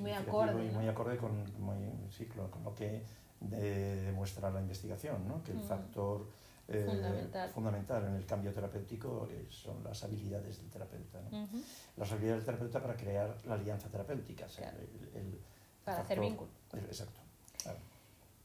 muy, 0.00 0.12
acorde. 0.12 0.64
Y 0.64 0.70
muy 0.70 0.88
acorde 0.88 1.16
con, 1.16 1.44
sí, 2.10 2.26
con 2.26 2.64
lo 2.64 2.74
que 2.74 3.02
demuestra 3.40 4.50
la 4.50 4.60
investigación, 4.60 5.26
¿no? 5.28 5.42
que 5.42 5.52
el 5.52 5.60
factor 5.60 6.26
eh, 6.68 7.48
fundamental. 7.54 8.04
en 8.06 8.14
el 8.16 8.26
cambio 8.26 8.52
terapéutico 8.52 9.28
eh, 9.30 9.46
son 9.50 9.84
las 9.84 10.02
habilidades 10.02 10.58
del 10.58 10.70
terapeuta. 10.70 11.20
¿no? 11.30 11.48
Las 11.96 12.10
habilidades 12.12 12.44
del 12.44 12.46
terapeuta 12.46 12.80
para 12.80 12.96
crear 12.96 13.36
la 13.46 13.54
alianza 13.54 13.88
terapéutica. 13.88 14.46
el, 15.14 15.38
para 15.84 16.00
hacer 16.00 16.18
vínculo. 16.20 16.50
Exacto. 16.72 17.20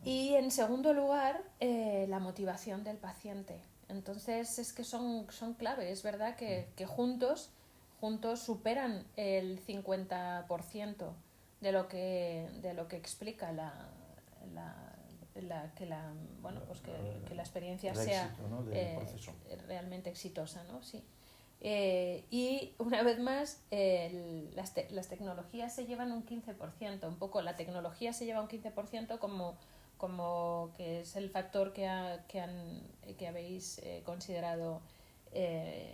Y 0.03 0.33
en 0.35 0.51
segundo 0.51 0.93
lugar, 0.93 1.43
eh, 1.59 2.05
la 2.09 2.19
motivación 2.19 2.83
del 2.83 2.97
paciente. 2.97 3.61
Entonces 3.87 4.57
es 4.57 4.73
que 4.73 4.83
son, 4.83 5.27
son 5.31 5.53
clave. 5.53 5.91
Es 5.91 6.01
verdad 6.01 6.35
que, 6.35 6.67
mm. 6.71 6.75
que 6.75 6.85
juntos, 6.85 7.51
juntos 7.99 8.39
superan 8.39 9.05
el 9.15 9.63
50% 9.63 11.13
de 11.59 11.71
lo 11.71 11.87
que, 11.87 12.49
de 12.61 12.73
lo 12.73 12.87
que 12.87 12.97
explica 12.97 13.51
la, 13.51 13.89
la 14.55 14.91
la, 15.39 15.73
que 15.75 15.85
la 15.85 16.13
bueno 16.41 16.61
pues 16.67 16.81
que, 16.81 16.91
que 17.25 17.35
la 17.35 17.41
experiencia 17.41 17.95
sea 17.95 18.35
eh, 18.71 18.99
realmente 19.67 20.09
exitosa 20.09 20.63
no 20.65 20.83
sí 20.83 21.03
eh, 21.61 22.25
y 22.29 22.73
una 22.79 23.01
vez 23.03 23.19
más 23.19 23.61
las, 24.55 24.73
las 24.91 25.07
tecnologías 25.07 25.73
se 25.73 25.85
llevan 25.85 26.11
un 26.11 26.25
15% 26.25 27.07
un 27.07 27.15
poco 27.15 27.41
la 27.41 27.55
tecnología 27.55 28.13
se 28.13 28.25
lleva 28.25 28.41
un 28.41 28.49
15% 28.49 29.19
como 29.19 29.55
como 30.01 30.71
que 30.75 31.01
es 31.01 31.15
el 31.15 31.29
factor 31.29 31.73
que, 31.73 31.87
ha, 31.87 32.25
que, 32.27 32.41
han, 32.41 32.81
que 33.19 33.27
habéis 33.27 33.77
eh, 33.83 34.01
considerado 34.03 34.81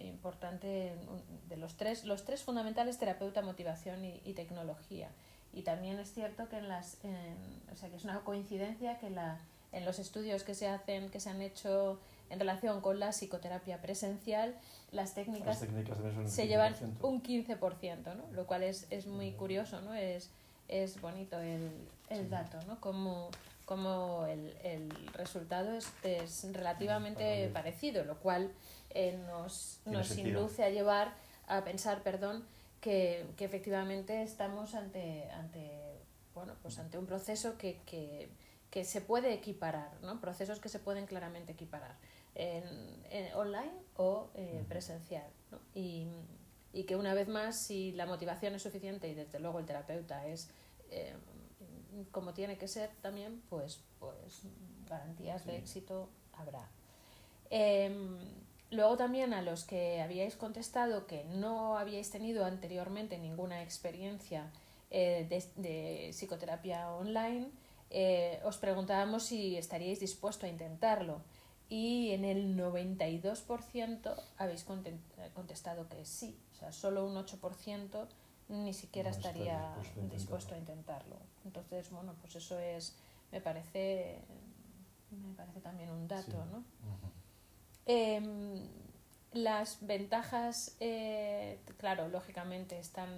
importante 0.05 0.95
de 1.47 1.57
los 1.57 1.77
tres 1.77 2.05
los 2.05 2.25
tres 2.25 2.41
fundamentales 2.41 2.97
terapeuta 2.97 3.43
motivación 3.43 4.03
y, 4.03 4.19
y 4.25 4.33
tecnología 4.33 5.09
y 5.53 5.61
también 5.61 5.99
es 5.99 6.11
cierto 6.11 6.49
que 6.49 6.57
en 6.57 6.67
las 6.67 6.97
o 7.71 7.75
sea 7.75 7.87
que 7.89 7.97
es 7.97 8.03
una 8.03 8.21
coincidencia 8.21 8.97
que 8.97 9.11
la, 9.11 9.37
en 9.73 9.85
los 9.85 9.99
estudios 9.99 10.41
que 10.41 10.55
se 10.55 10.67
hacen 10.67 11.11
que 11.11 11.19
se 11.19 11.29
han 11.29 11.43
hecho 11.43 11.99
en 12.31 12.39
relación 12.39 12.81
con 12.81 12.99
la 12.99 13.11
psicoterapia 13.11 13.81
presencial 13.81 14.55
las 14.91 15.13
técnicas, 15.13 15.65
se 16.25 16.47
llevan 16.47 16.73
un 17.01 17.21
15%, 17.21 18.15
¿no? 18.15 18.23
lo 18.31 18.47
cual 18.47 18.63
es, 18.63 18.87
es 18.89 19.05
muy 19.05 19.31
curioso, 19.31 19.81
¿no? 19.81 19.93
es, 19.93 20.29
es 20.67 20.99
bonito 21.01 21.39
el, 21.39 21.69
el 22.09 22.29
dato, 22.29 22.57
¿no? 22.67 22.79
como, 22.79 23.29
como 23.67 24.25
el, 24.27 24.55
el 24.63 24.89
resultado 25.11 25.73
es, 25.73 25.91
es 26.01 26.47
relativamente 26.53 27.49
parecido, 27.53 28.05
lo 28.05 28.17
cual 28.17 28.49
eh, 28.91 29.19
nos, 29.27 29.81
nos 29.83 30.17
induce 30.17 30.63
a 30.63 30.69
llevar 30.69 31.13
a 31.47 31.65
pensar, 31.65 32.01
perdón, 32.01 32.45
que, 32.79 33.25
que 33.35 33.43
efectivamente 33.43 34.23
estamos 34.23 34.73
ante, 34.73 35.29
ante, 35.31 35.69
bueno, 36.33 36.53
pues 36.61 36.79
ante 36.79 36.97
un 36.97 37.05
proceso 37.05 37.57
que, 37.57 37.81
que, 37.85 38.29
que 38.71 38.85
se 38.85 39.01
puede 39.01 39.33
equiparar, 39.33 39.91
¿no? 40.01 40.21
procesos 40.21 40.61
que 40.61 40.69
se 40.69 40.79
pueden 40.79 41.05
claramente 41.05 41.51
equiparar 41.51 41.97
en, 42.35 42.63
en 43.11 43.33
online 43.33 43.73
o 43.97 44.29
eh, 44.35 44.63
presencial. 44.69 45.27
¿no? 45.51 45.59
Y, 45.75 46.07
y, 46.71 46.85
que 46.85 46.95
una 46.95 47.13
vez 47.13 47.27
más, 47.27 47.59
si 47.59 47.91
la 47.91 48.05
motivación 48.05 48.55
es 48.55 48.63
suficiente 48.63 49.09
y 49.09 49.13
desde 49.13 49.41
luego 49.41 49.59
el 49.59 49.65
terapeuta 49.65 50.25
es 50.25 50.49
eh, 50.89 51.13
como 52.11 52.33
tiene 52.33 52.57
que 52.57 52.67
ser 52.67 52.89
también, 53.01 53.41
pues, 53.49 53.81
pues 53.99 54.41
garantías 54.87 55.45
de 55.45 55.57
éxito 55.57 56.09
habrá. 56.33 56.69
Eh, 57.49 57.91
Luego 58.69 58.97
también 58.97 59.33
a 59.33 59.41
los 59.41 59.63
que 59.63 60.01
habíais 60.01 60.35
contestado 60.35 61.07
que 61.07 61.23
no 61.23 61.77
habíais 61.77 62.09
tenido 62.11 62.43
anteriormente 62.43 63.17
ninguna 63.17 63.63
experiencia 63.63 64.51
eh, 64.91 65.25
de, 65.55 66.09
psicoterapia 66.11 66.91
online, 66.91 67.49
eh, 67.89 68.41
os 68.43 68.57
preguntábamos 68.57 69.23
si 69.23 69.55
estaríais 69.55 70.01
dispuesto 70.01 70.45
a 70.45 70.49
intentarlo. 70.49 71.21
Y 71.69 72.11
en 72.11 72.25
el 72.25 72.57
92% 72.57 74.15
habéis 74.37 74.65
contestado 75.33 75.87
que 75.87 76.05
sí, 76.05 76.37
o 76.53 76.55
sea, 76.55 76.71
solo 76.71 77.05
un 77.05 77.15
8% 77.15 78.07
ni 78.49 78.73
siquiera 78.73 79.09
estaría 79.09 79.75
dispuesto, 80.11 80.55
a 80.55 80.57
intentarlo. 80.57 81.17
Entonces, 81.45 81.89
bueno, 81.91 82.13
pues 82.21 82.35
eso 82.35 82.59
es, 82.59 82.95
me 83.31 83.41
parece, 83.41 84.19
me 85.11 85.33
parece 85.35 85.59
también 85.61 85.89
un 85.89 86.07
dato, 86.07 86.45
¿no? 86.45 86.63
Em, 87.85 88.67
las 89.33 89.77
ventajas, 89.81 90.75
eh, 90.79 91.59
claro, 91.77 92.07
lógicamente 92.09 92.79
están 92.79 93.09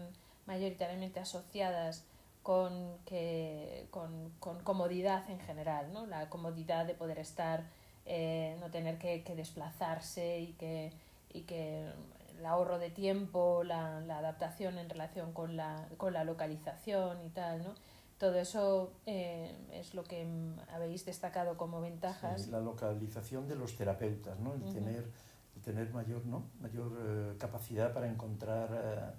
mayoritariamente 0.45 1.19
asociadas 1.19 2.03
con, 2.43 2.97
que, 3.05 3.87
con, 3.91 4.31
con, 4.39 4.63
comodidad 4.63 5.29
en 5.29 5.39
general, 5.39 5.93
¿no? 5.93 6.05
la 6.05 6.29
comodidad 6.29 6.85
de 6.85 6.95
poder 6.95 7.19
estar, 7.19 7.63
eh, 8.05 8.57
no 8.59 8.71
tener 8.71 8.97
que, 8.97 9.23
que, 9.23 9.35
desplazarse 9.35 10.39
y 10.39 10.53
que, 10.53 10.91
y 11.31 11.41
que 11.41 11.91
el 12.39 12.45
ahorro 12.45 12.79
de 12.79 12.89
tiempo, 12.89 13.63
la, 13.63 14.01
la 14.01 14.17
adaptación 14.17 14.77
en 14.77 14.89
relación 14.89 15.33
con 15.33 15.55
la, 15.55 15.87
con 15.97 16.13
la 16.13 16.23
localización 16.23 17.21
y 17.25 17.29
tal, 17.29 17.63
¿no? 17.63 17.73
Todo 18.17 18.35
eso 18.37 18.91
eh, 19.05 19.55
es 19.71 19.93
lo 19.93 20.03
que 20.03 20.27
habéis 20.73 21.05
destacado 21.05 21.55
como 21.55 21.79
ventajas. 21.79 22.47
la 22.47 22.59
localización 22.59 23.47
de 23.47 23.55
los 23.55 23.77
terapeutas, 23.77 24.37
¿no? 24.39 24.55
el, 24.55 24.73
tener, 24.73 25.09
el 25.55 25.61
tener 25.61 25.93
mayor, 25.93 26.25
¿no? 26.25 26.43
mayor 26.59 26.91
eh, 27.01 27.35
capacidad 27.37 27.93
para 27.93 28.09
encontrar 28.09 29.15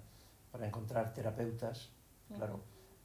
para 0.51 0.67
encontrar 0.67 1.13
terapeutas, 1.13 1.89
claro. 2.35 2.59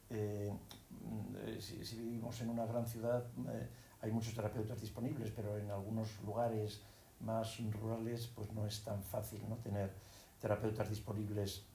Eh, 0.09 0.53
mm, 0.91 1.59
si, 1.59 1.83
si, 1.85 1.97
vivimos 1.97 2.39
en 2.41 2.49
una 2.49 2.65
gran 2.65 2.85
ciudad, 2.85 3.25
eh, 3.49 3.67
hay 4.01 4.11
muchos 4.11 4.33
terapeutas 4.33 4.79
disponibles, 4.79 5.31
pero 5.31 5.57
en 5.57 5.71
algunos 5.71 6.21
lugares 6.23 6.81
más 7.19 7.57
rurales 7.71 8.27
pues 8.27 8.51
no 8.53 8.65
es 8.65 8.83
tan 8.83 9.01
fácil 9.03 9.41
¿no? 9.49 9.55
tener 9.57 9.91
terapeutas 10.39 10.89
disponibles 10.89 11.65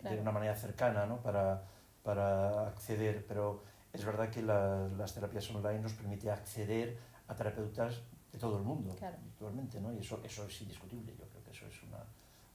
claro. 0.00 0.16
de 0.16 0.22
una 0.22 0.32
manera 0.32 0.54
cercana 0.54 1.06
¿no? 1.06 1.20
para, 1.20 1.62
para 2.02 2.68
acceder, 2.68 3.24
pero 3.26 3.62
es 3.92 4.04
verdad 4.04 4.30
que 4.30 4.42
la, 4.42 4.88
las 4.96 5.14
terapias 5.14 5.50
online 5.50 5.80
nos 5.80 5.92
permite 5.92 6.30
acceder 6.30 6.98
a 7.28 7.34
terapeutas 7.34 8.00
de 8.32 8.38
todo 8.38 8.58
el 8.58 8.64
mundo 8.64 8.94
claro. 8.96 9.16
actualmente, 9.32 9.80
¿no? 9.80 9.92
y 9.92 9.98
eso, 9.98 10.20
eso 10.24 10.44
es 10.44 10.60
indiscutible, 10.62 11.14
yo 11.16 11.26
creo 11.28 11.42
que 11.42 11.50
eso 11.50 11.66
es 11.66 11.82
una, 11.82 12.04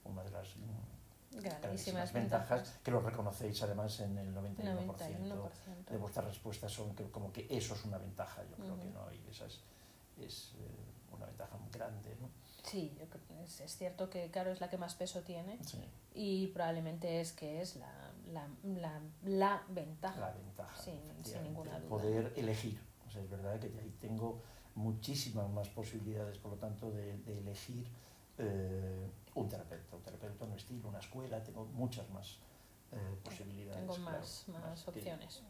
una 0.06 0.24
de 0.24 0.32
las 0.32 0.56
grandísimas 1.32 2.12
ventajas, 2.12 2.50
ventajas 2.60 2.80
que 2.84 2.92
lo 2.92 3.00
reconocéis 3.02 3.62
además 3.64 4.00
en 4.02 4.18
el 4.18 4.36
91%, 4.36 4.58
91%. 4.88 5.90
de 5.90 5.98
vuestras 5.98 6.26
respuestas 6.26 6.72
son 6.72 6.94
que, 6.96 7.10
como 7.10 7.32
que 7.32 7.48
eso 7.50 7.74
es 7.74 7.86
una 7.86 7.98
ventaja, 7.98 8.44
yo 8.50 8.56
creo 8.58 8.74
Ujú. 8.74 8.82
que 8.82 8.90
no, 8.90 9.12
y 9.14 9.30
esa 9.30 9.46
es, 9.46 9.62
es 10.18 10.56
eh, 10.60 10.91
una 11.22 11.28
ventaja 11.28 11.58
muy 11.58 11.70
grande, 11.72 12.16
¿no? 12.20 12.30
Sí, 12.64 12.96
yo 13.00 13.08
creo 13.10 13.24
que 13.28 13.44
es, 13.44 13.76
cierto 13.78 14.10
que, 14.10 14.30
claro, 14.32 14.52
es 14.52 14.60
la 14.62 14.70
que 14.70 14.78
más 14.78 14.96
peso 14.96 15.22
tiene 15.22 15.58
Sí, 15.64 15.84
y 16.14 16.48
probablemente 16.48 17.20
es 17.22 17.32
que 17.32 17.62
es 17.62 17.76
la, 17.78 18.12
la, 18.32 18.48
la, 18.64 19.02
la 19.24 19.64
ventaja. 19.70 20.20
la 20.20 20.32
ventaja. 20.32 20.82
Sin- 20.82 21.44
ninguna 21.44 21.80
duda. 21.80 21.90
Poder 21.90 22.34
elegir, 22.36 22.80
o 23.08 23.12
sea, 23.12 23.22
es 23.22 23.30
verdad 23.30 23.60
que 23.60 23.68
ahí 23.68 23.96
tengo 24.00 24.42
muchísimas 24.76 25.50
más 25.50 25.68
posibilidades, 25.70 26.38
por 26.38 26.52
lo 26.52 26.58
tanto, 26.58 26.92
de, 26.92 27.18
de 27.20 27.38
elegir 27.40 27.88
eh, 28.38 29.10
un 29.36 29.48
terapeuta, 29.50 29.96
un 29.96 30.02
terapeuta, 30.04 30.46
un 30.46 30.54
estilo, 30.54 30.90
una 30.90 31.00
escuela, 31.00 31.44
tengo 31.44 31.66
muchas 31.66 32.10
más 32.12 32.38
eh, 32.92 33.16
posibilidades. 33.24 33.80
Tengo 33.82 33.96
claro, 33.96 34.20
más, 34.20 34.46
más 34.50 34.84
que- 34.84 34.90
opciones. 34.92 35.42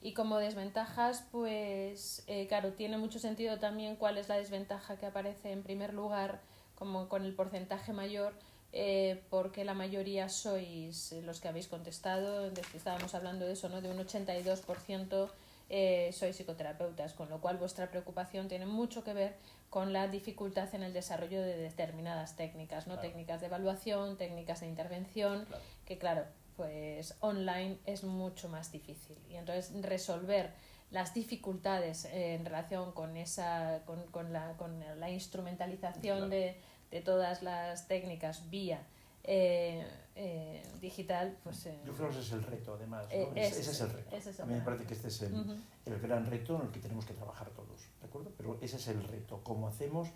Y 0.00 0.12
como 0.12 0.38
desventajas, 0.38 1.24
pues 1.32 2.22
eh, 2.26 2.46
claro, 2.46 2.72
tiene 2.72 2.98
mucho 2.98 3.18
sentido 3.18 3.58
también 3.58 3.96
cuál 3.96 4.18
es 4.18 4.28
la 4.28 4.36
desventaja 4.36 4.98
que 4.98 5.06
aparece 5.06 5.50
en 5.52 5.62
primer 5.62 5.94
lugar, 5.94 6.40
como 6.76 7.08
con 7.08 7.24
el 7.24 7.34
porcentaje 7.34 7.92
mayor, 7.92 8.34
eh, 8.72 9.22
porque 9.30 9.64
la 9.64 9.74
mayoría 9.74 10.28
sois 10.28 11.12
eh, 11.12 11.22
los 11.22 11.40
que 11.40 11.48
habéis 11.48 11.66
contestado, 11.66 12.52
estábamos 12.74 13.14
hablando 13.14 13.46
de 13.46 13.52
eso, 13.54 13.68
¿no? 13.68 13.80
De 13.80 13.90
un 13.90 13.96
82% 13.98 15.30
eh, 15.68 16.10
sois 16.12 16.36
psicoterapeutas, 16.36 17.12
con 17.14 17.28
lo 17.28 17.40
cual 17.40 17.56
vuestra 17.56 17.90
preocupación 17.90 18.48
tiene 18.48 18.66
mucho 18.66 19.02
que 19.02 19.14
ver 19.14 19.34
con 19.70 19.92
la 19.92 20.06
dificultad 20.06 20.72
en 20.74 20.82
el 20.82 20.92
desarrollo 20.92 21.40
de 21.42 21.56
determinadas 21.56 22.36
técnicas, 22.36 22.86
¿no? 22.86 22.94
Claro. 22.94 23.08
Técnicas 23.08 23.40
de 23.40 23.46
evaluación, 23.46 24.16
técnicas 24.16 24.60
de 24.60 24.68
intervención, 24.68 25.44
Claro. 25.46 25.62
que 25.86 25.98
claro, 25.98 26.24
pues 26.56 27.16
online 27.20 27.78
es 27.86 28.04
mucho 28.04 28.48
más 28.48 28.72
difícil. 28.72 29.16
Y 29.28 29.36
entonces 29.36 29.72
resolver 29.82 30.52
las 30.90 31.12
dificultades 31.14 32.04
eh, 32.06 32.34
en 32.34 32.44
relación 32.44 32.92
con 32.92 33.16
esa 33.16 33.82
con, 33.86 34.02
con 34.06 34.32
la, 34.32 34.56
con 34.56 34.80
la 35.00 35.10
instrumentalización 35.10 36.00
Claro. 36.18 36.28
de, 36.28 36.60
de 36.90 37.00
todas 37.02 37.42
las 37.42 37.88
técnicas 37.88 38.48
vía 38.50 38.80
eh, 39.24 39.84
eh, 40.14 40.62
digital, 40.80 41.36
pues 41.42 41.66
eh, 41.66 41.76
Yo 41.84 41.92
creo 41.92 42.08
que 42.08 42.14
ese 42.14 42.22
es 42.28 42.32
el 42.32 42.44
reto, 42.44 42.74
además. 42.74 43.06
¿no? 43.08 43.12
Eh, 43.12 43.28
Ese- 43.34 43.60
ese 43.60 43.70
es 43.72 43.80
el 43.80 43.90
reto. 43.90 44.16
es 44.16 44.26
el 44.28 44.40
A 44.40 44.46
mí 44.46 44.54
me 44.54 44.60
parece 44.60 44.84
que 44.84 44.94
este 44.94 45.08
es 45.08 45.22
el, 45.22 45.34
ujú, 45.34 45.54
el 45.86 46.00
gran 46.00 46.24
reto 46.26 46.54
en 46.56 46.62
el 46.62 46.72
que 46.72 46.78
tenemos 46.78 47.04
que 47.04 47.14
trabajar 47.14 47.50
todos, 47.50 47.82
¿de 48.00 48.06
acuerdo? 48.06 48.32
Pero 48.36 48.56
ese 48.62 48.76
es 48.76 48.86
el 48.88 49.02
reto, 49.02 49.40
cómo 49.42 49.66
hacemos 49.66 50.08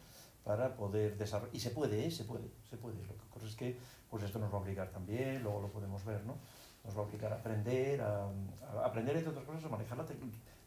para 0.45 0.75
poder 0.77 1.17
desarrollar, 1.17 1.55
y 1.55 1.61
se 1.61 1.71
puede, 1.71 2.07
¿eh? 2.07 2.11
se 2.11 2.25
puede, 2.25 2.49
se 2.69 2.77
puede, 2.77 2.97
lo 3.03 3.15
que 3.17 3.23
ocurre 3.31 3.47
es 3.49 3.57
que 3.57 3.77
pues 4.11 4.23
esto 4.25 4.39
nos 4.39 4.53
va 4.53 4.59
a 4.59 4.61
obligar 4.61 4.91
también, 4.91 5.43
luego 5.43 5.61
lo 5.61 5.69
podemos 5.69 6.05
ver, 6.05 6.25
¿no? 6.25 6.37
Nos 6.85 6.97
va 6.97 7.01
a 7.01 7.05
obligar 7.05 7.33
a 7.33 7.37
aprender, 7.37 8.01
a, 8.01 8.25
a 8.83 8.87
aprender 8.87 9.17
entre 9.17 9.31
otras 9.31 9.45
cosas, 9.45 9.65
a 9.65 9.69
manejar 9.69 9.99
la 9.99 10.07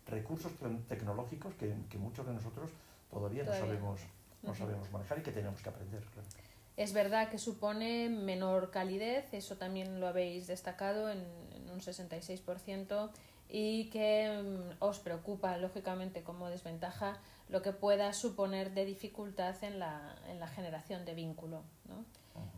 recursos 0.08 0.52
te- 0.54 0.96
tecnológicos 0.96 1.54
que, 1.56 1.74
que 1.90 1.98
muchos 1.98 2.26
de 2.28 2.34
nosotros 2.34 2.70
todavía, 3.10 3.44
Todavía 3.44 3.62
no 3.64 3.68
sabemos 3.68 4.00
no 4.44 4.54
sabemos 4.54 4.92
manejar 4.92 5.20
y 5.20 5.22
que 5.22 5.32
tenemos 5.32 5.62
que 5.62 5.70
aprender, 5.70 6.04
claro. 6.04 6.28
Es 6.76 6.92
verdad 6.92 7.30
que 7.30 7.38
supone 7.38 8.10
menor 8.10 8.72
calidez, 8.72 9.34
eso 9.34 9.58
también 9.58 10.00
lo 10.02 10.08
habéis 10.08 10.48
destacado 10.48 11.10
en, 11.10 11.20
en 11.56 11.70
un 11.70 11.80
66%, 11.80 13.10
y 13.50 13.90
que 13.92 14.42
mm, 14.44 14.84
os 14.84 15.00
preocupa, 15.00 15.58
lógicamente, 15.58 16.24
como 16.24 16.50
desventaja 16.50 17.18
lo 17.54 17.62
que 17.62 17.72
pueda 17.72 18.12
suponer 18.14 18.74
de 18.74 18.84
dificultad 18.84 19.56
en 19.64 19.78
la, 19.78 20.16
en 20.28 20.40
la 20.40 20.48
generación 20.48 21.06
de 21.06 21.14
vínculo. 21.14 21.62
¿no? 21.88 22.04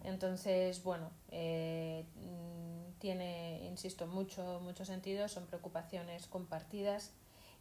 Entonces, 0.05 0.81
bueno, 0.83 1.11
eh, 1.31 2.05
mm, 2.15 2.97
tiene, 2.99 3.65
insisto, 3.65 4.07
mucho, 4.07 4.61
mucho 4.63 4.85
sentido, 4.85 5.27
son 5.27 5.45
preocupaciones 5.47 6.27
compartidas. 6.27 7.11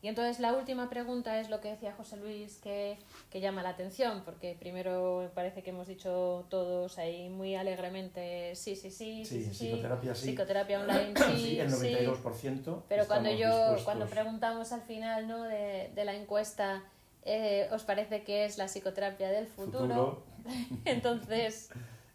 Y 0.01 0.09
entonces 0.09 0.39
la 0.39 0.53
última 0.53 0.91
pregunta 0.91 1.41
es 1.41 1.49
lo 1.49 1.61
que 1.63 1.71
decía 1.71 1.93
José 1.95 2.19
Luis, 2.19 2.59
que, 2.63 2.99
que 3.31 3.41
llama 3.41 3.63
la 3.63 3.71
atención, 3.71 4.23
porque 4.25 4.55
primero 4.57 5.21
me 5.23 5.29
parece 5.31 5.63
que 5.63 5.71
hemos 5.71 5.89
dicho 5.89 6.45
todos 6.51 6.99
ahí 6.99 7.31
muy 7.31 7.57
alegremente, 7.57 8.55
sí, 8.55 8.77
sí, 8.77 8.91
sí, 8.91 9.25
sí, 9.25 9.39
Sí, 9.39 9.45
sí, 9.45 9.55
sí, 9.55 9.67
psicoterapia 9.67 10.15
sí. 10.15 10.29
psicoterapia 10.29 10.81
online, 10.81 11.15
sí, 11.17 11.37
Sí, 11.39 11.59
el 11.59 11.71
sí. 11.71 11.87
92%. 11.95 12.83
Pero 12.87 13.07
cuando 13.07 13.31
yo, 13.31 13.49
dispuestos- 13.49 13.85
cuando 13.85 14.07
preguntamos 14.07 14.73
al 14.73 14.83
final 14.83 15.27
¿no? 15.27 15.43
de, 15.45 15.91
de 15.95 16.05
la 16.05 16.15
encuesta, 16.15 16.85
eh, 17.25 17.69
¿os 17.73 17.83
parece 17.85 18.23
que 18.23 18.45
es 18.45 18.59
la 18.59 18.67
psicoterapia 18.69 19.31
del 19.31 19.47
futuro? 19.47 20.25
Entonces 20.85 21.71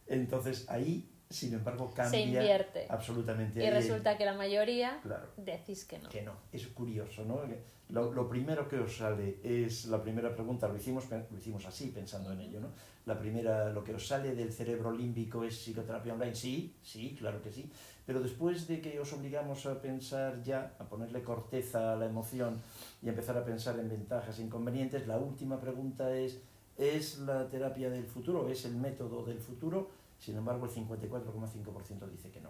Entonces 0.08 0.66
ahí, 0.70 1.10
sin 1.30 1.54
embargo, 1.54 1.90
se 1.90 1.96
cambia 1.96 2.22
invierte. 2.24 2.86
absolutamente. 2.90 3.60
Y 3.60 3.64
Ahí- 3.64 3.70
resulta 3.72 4.18
que 4.18 4.26
la 4.26 4.34
mayoría 4.34 5.00
Claro, 5.04 5.28
decís 5.38 5.86
que 5.86 6.00
no. 6.00 6.10
que 6.10 6.22
no. 6.24 6.34
Es 6.52 6.68
curioso, 6.68 7.24
¿no? 7.26 7.42
Lo, 7.90 8.12
lo 8.14 8.30
primero 8.30 8.68
que 8.68 8.78
os 8.80 8.98
sale 8.98 9.40
es 9.44 9.86
la 9.86 10.02
primera 10.02 10.34
pregunta, 10.34 10.68
lo 10.68 10.76
hicimos, 10.78 11.06
lo 11.10 11.38
hicimos 11.38 11.66
así, 11.66 11.88
pensando 11.90 12.32
en 12.32 12.42
ello, 12.42 12.60
¿no? 12.60 12.70
La 13.06 13.18
primera, 13.18 13.70
lo 13.72 13.84
que 13.84 13.94
os 13.96 14.08
sale 14.08 14.36
del 14.36 14.54
cerebro 14.54 14.92
límbico 14.92 15.44
es 15.44 15.56
psicoterapia 15.58 16.14
online. 16.14 16.36
Sí, 16.36 16.76
sí, 16.84 17.16
claro 17.18 17.42
que 17.42 17.52
sí. 17.52 17.68
Pero 18.10 18.22
después 18.22 18.68
de 18.68 18.82
que 18.82 19.00
os 19.00 19.14
obligamos 19.14 19.68
a 19.68 19.80
pensar 19.80 20.42
ya, 20.42 20.74
a 20.80 20.86
ponerle 20.86 21.22
corteza 21.22 21.94
a 21.94 21.96
la 21.96 22.08
emoción 22.08 22.60
y 23.04 23.08
empezar 23.08 23.38
a 23.38 23.46
pensar 23.46 23.78
en 23.78 23.88
ventajas 23.88 24.40
e 24.40 24.42
inconvenientes, 24.42 25.06
la 25.06 25.20
última 25.20 25.62
pregunta 25.62 26.10
es, 26.16 26.40
¿es 26.76 27.20
la 27.20 27.48
terapia 27.50 27.92
del 27.92 28.08
futuro? 28.08 28.50
¿Es 28.50 28.66
el 28.66 28.74
método 28.74 29.24
del 29.24 29.38
futuro? 29.38 29.92
Sin 30.18 30.36
embargo, 30.36 30.66
el 30.66 30.72
54,5% 30.72 32.10
dice 32.10 32.32
que 32.32 32.42
no. 32.42 32.50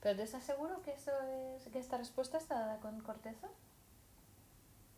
¿Pero 0.00 0.14
te 0.14 0.22
estás 0.22 0.44
seguro 0.44 0.80
que, 0.82 0.92
eso 0.92 1.10
es, 1.56 1.66
que 1.72 1.80
esta 1.80 1.98
respuesta 1.98 2.38
está 2.38 2.60
dada 2.60 2.78
con 2.78 3.00
corteza? 3.00 3.48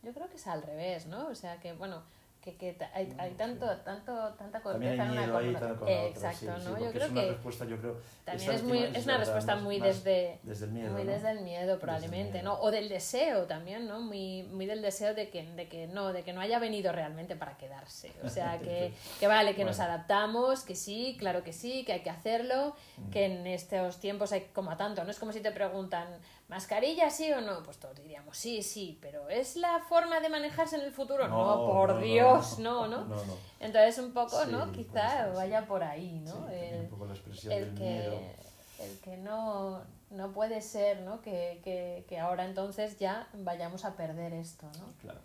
Yo 0.03 0.13
creo 0.13 0.29
que 0.29 0.35
es 0.35 0.45
al 0.45 0.61
revés, 0.61 1.07
¿no? 1.07 1.29
O 1.29 1.33
sea, 1.33 1.59
que, 1.59 1.73
bueno, 1.73 2.03
que, 2.43 2.55
que 2.57 2.77
hay, 2.93 3.15
hay 3.17 3.31
No, 3.31 3.37
tanto, 3.37 3.73
sí. 3.73 3.79
tanto, 3.85 4.13
tanta 4.33 4.59
También 4.61 4.97
corteza 4.97 5.03
hay 5.03 5.07
en 5.07 5.11
una 5.29 5.37
ahí 5.39 5.53
con 5.53 5.55
otra, 5.83 6.07
Exacto, 6.07 6.39
sí, 6.59 6.65
¿no? 6.69 6.77
Yo 6.79 6.85
es 6.87 6.91
creo 6.91 7.07
una 7.09 7.21
que 7.21 7.29
respuesta, 7.29 7.65
yo 7.65 7.77
creo, 7.77 7.97
también 8.25 8.51
es, 8.51 8.63
muy, 8.63 8.83
es 8.83 9.05
una 9.05 9.17
respuesta 9.17 9.55
más- 9.55 9.63
muy 9.63 9.79
desde, 9.79 10.39
desde 10.43 10.65
el 10.65 10.71
miedo, 10.73 10.91
muy 10.91 11.03
¿no? 11.05 11.11
desde 11.11 11.31
el 11.31 11.39
miedo 11.41 11.79
probablemente, 11.79 12.39
miedo. 12.41 12.55
¿no? 12.55 12.59
O 12.61 12.69
del 12.69 12.89
deseo 12.89 13.45
también, 13.45 13.87
¿no? 13.87 14.01
Muy, 14.01 14.43
muy 14.43 14.65
del 14.65 14.81
deseo 14.81 15.13
de 15.13 15.29
que, 15.29 15.43
de 15.53 15.69
que 15.69 15.87
no, 15.87 16.11
de 16.11 16.23
que 16.23 16.33
no 16.33 16.41
haya 16.41 16.59
venido 16.59 16.91
realmente 16.91 17.35
para 17.37 17.57
quedarse. 17.57 18.11
O 18.25 18.29
sea, 18.29 18.59
que, 18.61 18.93
que 19.21 19.27
vale, 19.27 19.55
que 19.55 19.63
nos 19.63 19.79
adaptamos, 19.79 20.63
que 20.63 20.75
sí, 20.75 21.15
claro 21.17 21.43
que 21.43 21.53
sí, 21.53 21.85
que 21.85 21.93
hay 21.93 22.01
que 22.01 22.09
hacerlo, 22.09 22.75
Mm. 22.97 23.09
que 23.09 23.25
en 23.25 23.47
estos 23.47 23.99
tiempos 23.99 24.31
hay 24.33 24.41
como 24.53 24.69
a 24.69 24.77
tanto, 24.77 25.03
no 25.03 25.09
es 25.09 25.17
como 25.17 25.31
si 25.31 25.39
te 25.39 25.51
preguntan, 25.51 26.07
¿mascarilla 26.47 27.09
sí 27.09 27.31
o 27.31 27.41
no? 27.41 27.63
Pues 27.63 27.77
todos 27.77 27.95
diríamos 27.97 28.37
sí, 28.37 28.61
sí, 28.61 28.97
pero 29.01 29.29
¿es 29.29 29.55
la 29.55 29.79
forma 29.87 30.19
de 30.19 30.29
manejarse 30.29 30.75
en 30.75 30.83
el 30.83 30.91
futuro? 30.91 31.27
No, 31.27 31.65
por 31.67 31.99
Dios, 32.01 32.59
no, 32.59 32.87
¿no? 32.87 33.05
No. 33.05 33.21
Entonces 33.59 33.97
un 34.03 34.13
poco, 34.13 34.43
Sí, 34.43 34.51
¿no? 34.51 34.71
Quizá 34.71 35.25
ser, 35.25 35.33
vaya 35.33 35.65
por 35.65 35.83
ahí, 35.83 36.19
¿no? 36.25 36.47
Sí, 36.47 36.55
el, 36.55 36.81
un 36.81 36.89
poco 36.89 37.05
la 37.05 37.13
expresión 37.13 37.53
el 37.53 37.65
del 37.65 37.73
miedo. 37.73 38.11
que, 38.11 38.83
el 38.85 38.99
que 38.99 39.17
no, 39.17 39.81
no 40.11 40.31
puede 40.31 40.61
ser, 40.61 41.01
¿no? 41.01 41.21
Que, 41.21 41.61
que, 41.63 42.05
que 42.07 42.19
ahora 42.19 42.45
entonces 42.45 42.97
ya 42.99 43.27
vayamos 43.33 43.85
a 43.85 43.95
perder 43.95 44.33
esto, 44.33 44.65
¿no? 44.79 44.85
Claro. 45.01 45.19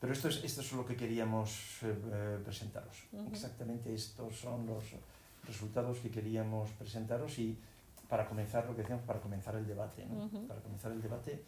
Pero 0.00 0.12
esto 0.12 0.28
es, 0.28 0.44
esto 0.44 0.60
es 0.60 0.72
lo 0.72 0.84
que 0.84 0.94
queríamos 0.94 1.82
eh, 1.82 1.96
eh, 2.12 2.38
presentaros. 2.44 3.04
Exactamente 3.32 3.94
estos 3.94 4.36
son 4.36 4.66
los 4.66 4.84
resultados 5.44 5.98
que 5.98 6.10
queríamos 6.10 6.70
presentaros 6.72 7.38
y 7.38 7.58
para 8.08 8.26
comenzar 8.28 8.66
lo 8.66 8.74
que 8.74 8.82
decíamos, 8.82 9.04
para 9.04 9.20
comenzar 9.20 9.54
el 9.56 9.66
debate, 9.66 10.06
¿no? 10.06 10.24
Ujú. 10.26 10.46
Para 10.46 10.60
comenzar 10.60 10.92
el 10.92 11.02
debate 11.02 11.42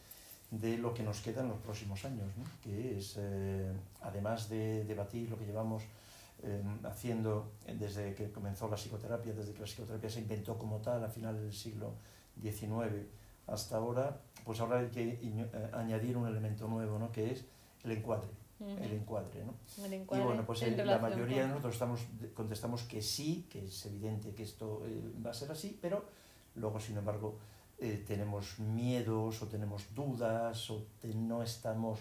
de 0.51 0.79
lo 0.79 0.95
que 0.95 1.03
nos 1.03 1.21
queda 1.21 1.43
en 1.43 1.49
los 1.49 1.59
próximos 1.59 2.05
años, 2.07 2.27
¿no? 2.39 2.45
que 2.63 2.97
es, 2.97 3.17
eh, 3.19 3.71
además 4.01 4.49
de 4.49 4.83
debatir 4.85 5.29
lo 5.29 5.39
que 5.39 5.45
llevamos 5.45 5.83
eh, 6.43 6.63
haciendo 6.85 7.53
desde 7.79 8.15
que 8.15 8.31
comenzó 8.33 8.67
la 8.69 8.77
psicoterapia, 8.77 9.35
desde 9.35 9.53
que 9.53 9.61
la 9.61 9.67
psicoterapia 9.67 10.09
se 10.09 10.21
inventó 10.21 10.57
como 10.57 10.79
tal 10.79 11.05
a 11.05 11.09
final 11.11 11.39
del 11.39 11.53
siglo 11.53 11.93
XIX 12.41 13.07
hasta 13.47 13.77
ahora, 13.77 14.21
pues 14.45 14.61
ahora 14.61 14.79
hay 14.81 14.89
que 14.89 15.19
eh, 15.23 15.71
añadir 15.75 16.17
un 16.17 16.27
elemento 16.27 16.67
nuevo, 16.69 16.99
¿no? 16.99 17.13
que 17.13 17.31
es 17.33 17.45
el 17.85 17.93
encuadre, 17.93 18.29
el 18.61 18.93
encuadre, 18.93 19.45
¿no? 19.45 19.55
El 19.85 19.93
Y 19.93 19.97
encuadre 19.97 20.25
bueno, 20.25 20.45
pues 20.47 20.63
eh, 20.63 20.77
la 20.85 20.99
mayoría 20.99 21.43
con- 21.43 21.43
de 21.43 21.49
nosotros 21.49 21.75
estamos, 21.75 22.01
contestamos 22.35 22.83
que 22.85 23.03
sí, 23.03 23.47
que 23.51 23.67
es 23.67 23.87
evidente 23.87 24.35
que 24.35 24.43
esto 24.45 24.83
eh, 24.87 25.13
va 25.25 25.31
a 25.31 25.35
ser 25.35 25.51
así, 25.53 25.79
pero 25.81 26.05
luego, 26.59 26.81
sin 26.81 26.97
embargo, 26.97 27.39
eh, 27.79 28.05
tenemos 28.07 28.59
miedos 28.59 29.43
o 29.43 29.47
tenemos 29.47 29.95
dudas 29.95 30.71
o 30.71 30.87
no 31.15 31.43
estamos 31.43 32.01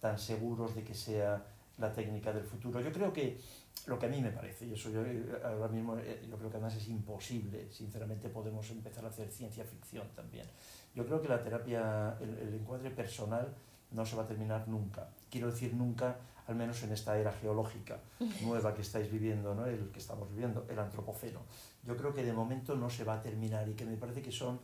tan 0.00 0.18
seguros 0.18 0.74
de 0.74 0.82
que 0.82 0.94
sea 0.94 1.44
la 1.78 1.92
técnica 1.92 2.32
del 2.32 2.44
futuro. 2.44 2.80
Yo 2.80 2.92
creo 2.92 3.12
que 3.12 3.38
lo 3.86 3.98
que 3.98 4.06
a 4.06 4.08
mí 4.08 4.20
me 4.20 4.30
parece, 4.30 4.66
y 4.66 4.74
eso 4.74 4.90
yo 4.90 5.04
eh, 5.04 5.40
ahora 5.44 5.68
mismo 5.68 5.96
eh, 5.98 6.26
yo 6.28 6.36
creo 6.36 6.50
que 6.50 6.56
además 6.56 6.76
es 6.76 6.88
imposible, 6.88 7.70
sinceramente 7.70 8.28
podemos 8.28 8.70
empezar 8.70 9.04
a 9.04 9.08
hacer 9.08 9.30
ciencia 9.30 9.64
ficción 9.64 10.08
también. 10.14 10.46
Yo 10.94 11.04
creo 11.06 11.20
que 11.20 11.28
la 11.28 11.42
terapia, 11.42 12.16
el, 12.20 12.38
el 12.38 12.54
encuadre 12.54 12.90
personal 12.90 13.54
no 13.90 14.06
se 14.06 14.16
va 14.16 14.22
a 14.22 14.26
terminar 14.26 14.68
nunca. 14.68 15.08
Quiero 15.30 15.50
decir 15.50 15.74
nunca, 15.74 16.16
al 16.46 16.54
menos 16.54 16.82
en 16.82 16.92
esta 16.92 17.18
era 17.18 17.32
geológica 17.32 17.98
nueva 18.42 18.74
que 18.74 18.82
estáis 18.82 19.10
viviendo, 19.10 19.54
¿no? 19.54 19.66
el 19.66 19.90
que 19.90 19.98
estamos 19.98 20.28
viviendo, 20.30 20.66
el 20.68 20.78
antropoceno. 20.78 21.40
Yo 21.82 21.96
creo 21.96 22.14
que 22.14 22.22
de 22.22 22.32
momento 22.32 22.76
no 22.76 22.88
se 22.90 23.04
va 23.04 23.14
a 23.14 23.22
terminar 23.22 23.68
y 23.68 23.74
que 23.74 23.84
me 23.84 23.96
parece 23.96 24.22
que 24.22 24.32
son, 24.32 24.60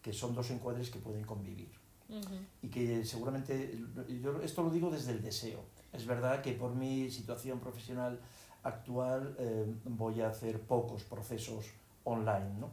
que 0.00 0.12
son 0.12 0.34
dos 0.34 0.50
encuadres 0.50 0.90
que 0.90 0.98
pueden 0.98 1.24
convivir. 1.24 1.70
Uh 2.08 2.14
-huh. 2.20 2.46
Y 2.62 2.68
que 2.68 3.04
seguramente, 3.04 3.78
yo 4.22 4.40
esto 4.42 4.62
lo 4.62 4.70
digo 4.70 4.90
desde 4.90 5.12
el 5.12 5.22
deseo. 5.22 5.60
Es 5.92 6.06
verdad 6.06 6.42
que 6.42 6.52
por 6.52 6.74
mi 6.74 7.10
situación 7.10 7.60
profesional 7.60 8.20
actual 8.62 9.34
eh, 9.38 9.66
voy 9.84 10.20
a 10.20 10.28
hacer 10.28 10.60
pocos 10.60 11.04
procesos 11.04 11.66
online, 12.04 12.54
¿no? 12.58 12.70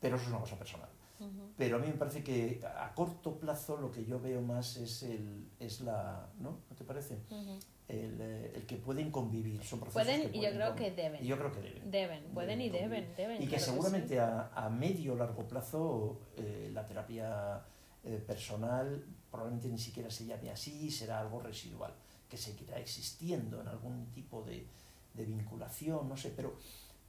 pero 0.00 0.16
eso 0.16 0.24
es 0.24 0.30
una 0.30 0.40
cosa 0.40 0.56
personal. 0.56 0.88
Uh 1.20 1.24
-huh. 1.24 1.48
Pero 1.56 1.76
a 1.76 1.78
mí 1.78 1.86
me 1.86 1.92
parece 1.94 2.24
que 2.24 2.60
a 2.64 2.94
corto 2.94 3.38
plazo 3.38 3.76
lo 3.76 3.92
que 3.92 4.04
yo 4.04 4.18
veo 4.18 4.40
más 4.40 4.76
es, 4.78 5.02
el, 5.02 5.46
es 5.60 5.82
la... 5.82 6.26
¿No? 6.40 6.50
¿No 6.68 6.76
te 6.76 6.84
parece? 6.84 7.18
Uh 7.30 7.34
-huh. 7.34 7.58
El, 7.90 8.20
eh, 8.20 8.52
el, 8.54 8.66
que 8.66 8.76
pueden 8.76 9.10
convivir. 9.10 9.62
Son 9.64 9.80
procesos 9.80 10.02
pueden, 10.02 10.30
que 10.30 10.38
y 10.38 10.42
yo 10.42 10.50
creo 10.50 10.74
que 10.74 10.90
deben. 10.92 11.24
Y 11.24 11.28
yo 11.28 11.38
creo 11.38 11.52
que 11.52 11.60
deben. 11.60 11.90
Deben, 11.90 12.24
pueden 12.32 12.58
deben 12.58 12.60
y 12.60 12.70
deben, 12.70 13.16
deben. 13.16 13.42
Y 13.42 13.46
que 13.46 13.58
seguramente 13.58 14.08
que 14.08 14.14
sí. 14.14 14.20
a, 14.20 14.50
a, 14.54 14.70
medio 14.70 15.16
largo 15.16 15.46
plazo 15.46 16.20
eh, 16.36 16.70
la 16.72 16.84
terapia 16.86 17.62
eh, 18.04 18.22
personal 18.26 19.04
probablemente 19.30 19.68
ni 19.68 19.78
siquiera 19.78 20.10
se 20.10 20.26
llame 20.26 20.50
así, 20.50 20.90
será 20.90 21.20
algo 21.20 21.40
residual, 21.40 21.94
que 22.28 22.36
seguirá 22.36 22.78
existiendo 22.78 23.60
en 23.60 23.68
algún 23.68 24.10
tipo 24.10 24.42
de, 24.42 24.66
de 25.14 25.24
vinculación, 25.24 26.08
no 26.08 26.16
sé, 26.16 26.32
pero 26.34 26.56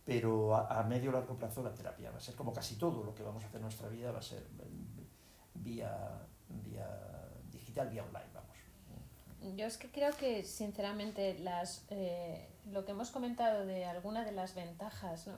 pero 0.04 0.56
a, 0.56 0.80
a 0.80 0.84
medio 0.84 1.12
largo 1.12 1.36
plazo 1.36 1.64
la 1.64 1.74
terapia 1.74 2.12
va 2.12 2.18
a 2.18 2.20
ser 2.20 2.36
como 2.36 2.52
casi 2.52 2.76
todo 2.76 3.04
lo 3.04 3.14
que 3.14 3.24
vamos 3.24 3.44
a 3.44 3.48
hacer 3.48 3.58
en 3.58 3.64
nuestra 3.64 3.88
vida 3.88 4.12
va 4.12 4.20
a 4.20 4.22
ser 4.22 4.44
vía, 5.54 6.28
vía 6.64 6.88
digital, 7.52 7.90
vía 7.90 8.04
online. 8.04 8.31
Yo 9.56 9.66
es 9.66 9.78
que 9.78 9.90
creo 9.90 10.12
que 10.18 10.44
sinceramente 10.44 11.38
las, 11.40 11.86
eh, 11.90 12.48
lo 12.72 12.86
que 12.86 12.92
hemos 12.92 13.10
comentado 13.10 13.66
de 13.66 13.86
alguna 13.86 14.24
de 14.24 14.32
las 14.32 14.54
ventajas 14.54 15.28
¿no? 15.28 15.34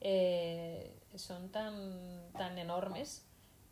eh, 0.00 0.94
son 1.14 1.48
tan, 1.48 2.30
tan 2.32 2.58
enormes 2.58 3.24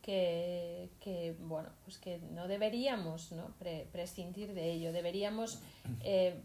que, 0.03 0.91
que, 1.01 1.37
bueno, 1.41 1.69
pues 1.85 1.99
que 1.99 2.19
no 2.19 2.49
deberíamos 2.49 3.33
¿no? 3.33 3.49
Pre 3.59 3.89
prescindir 3.93 4.55
de 4.55 4.71
ello, 4.73 4.93
deberíamos 4.93 5.61
eh, 6.01 6.41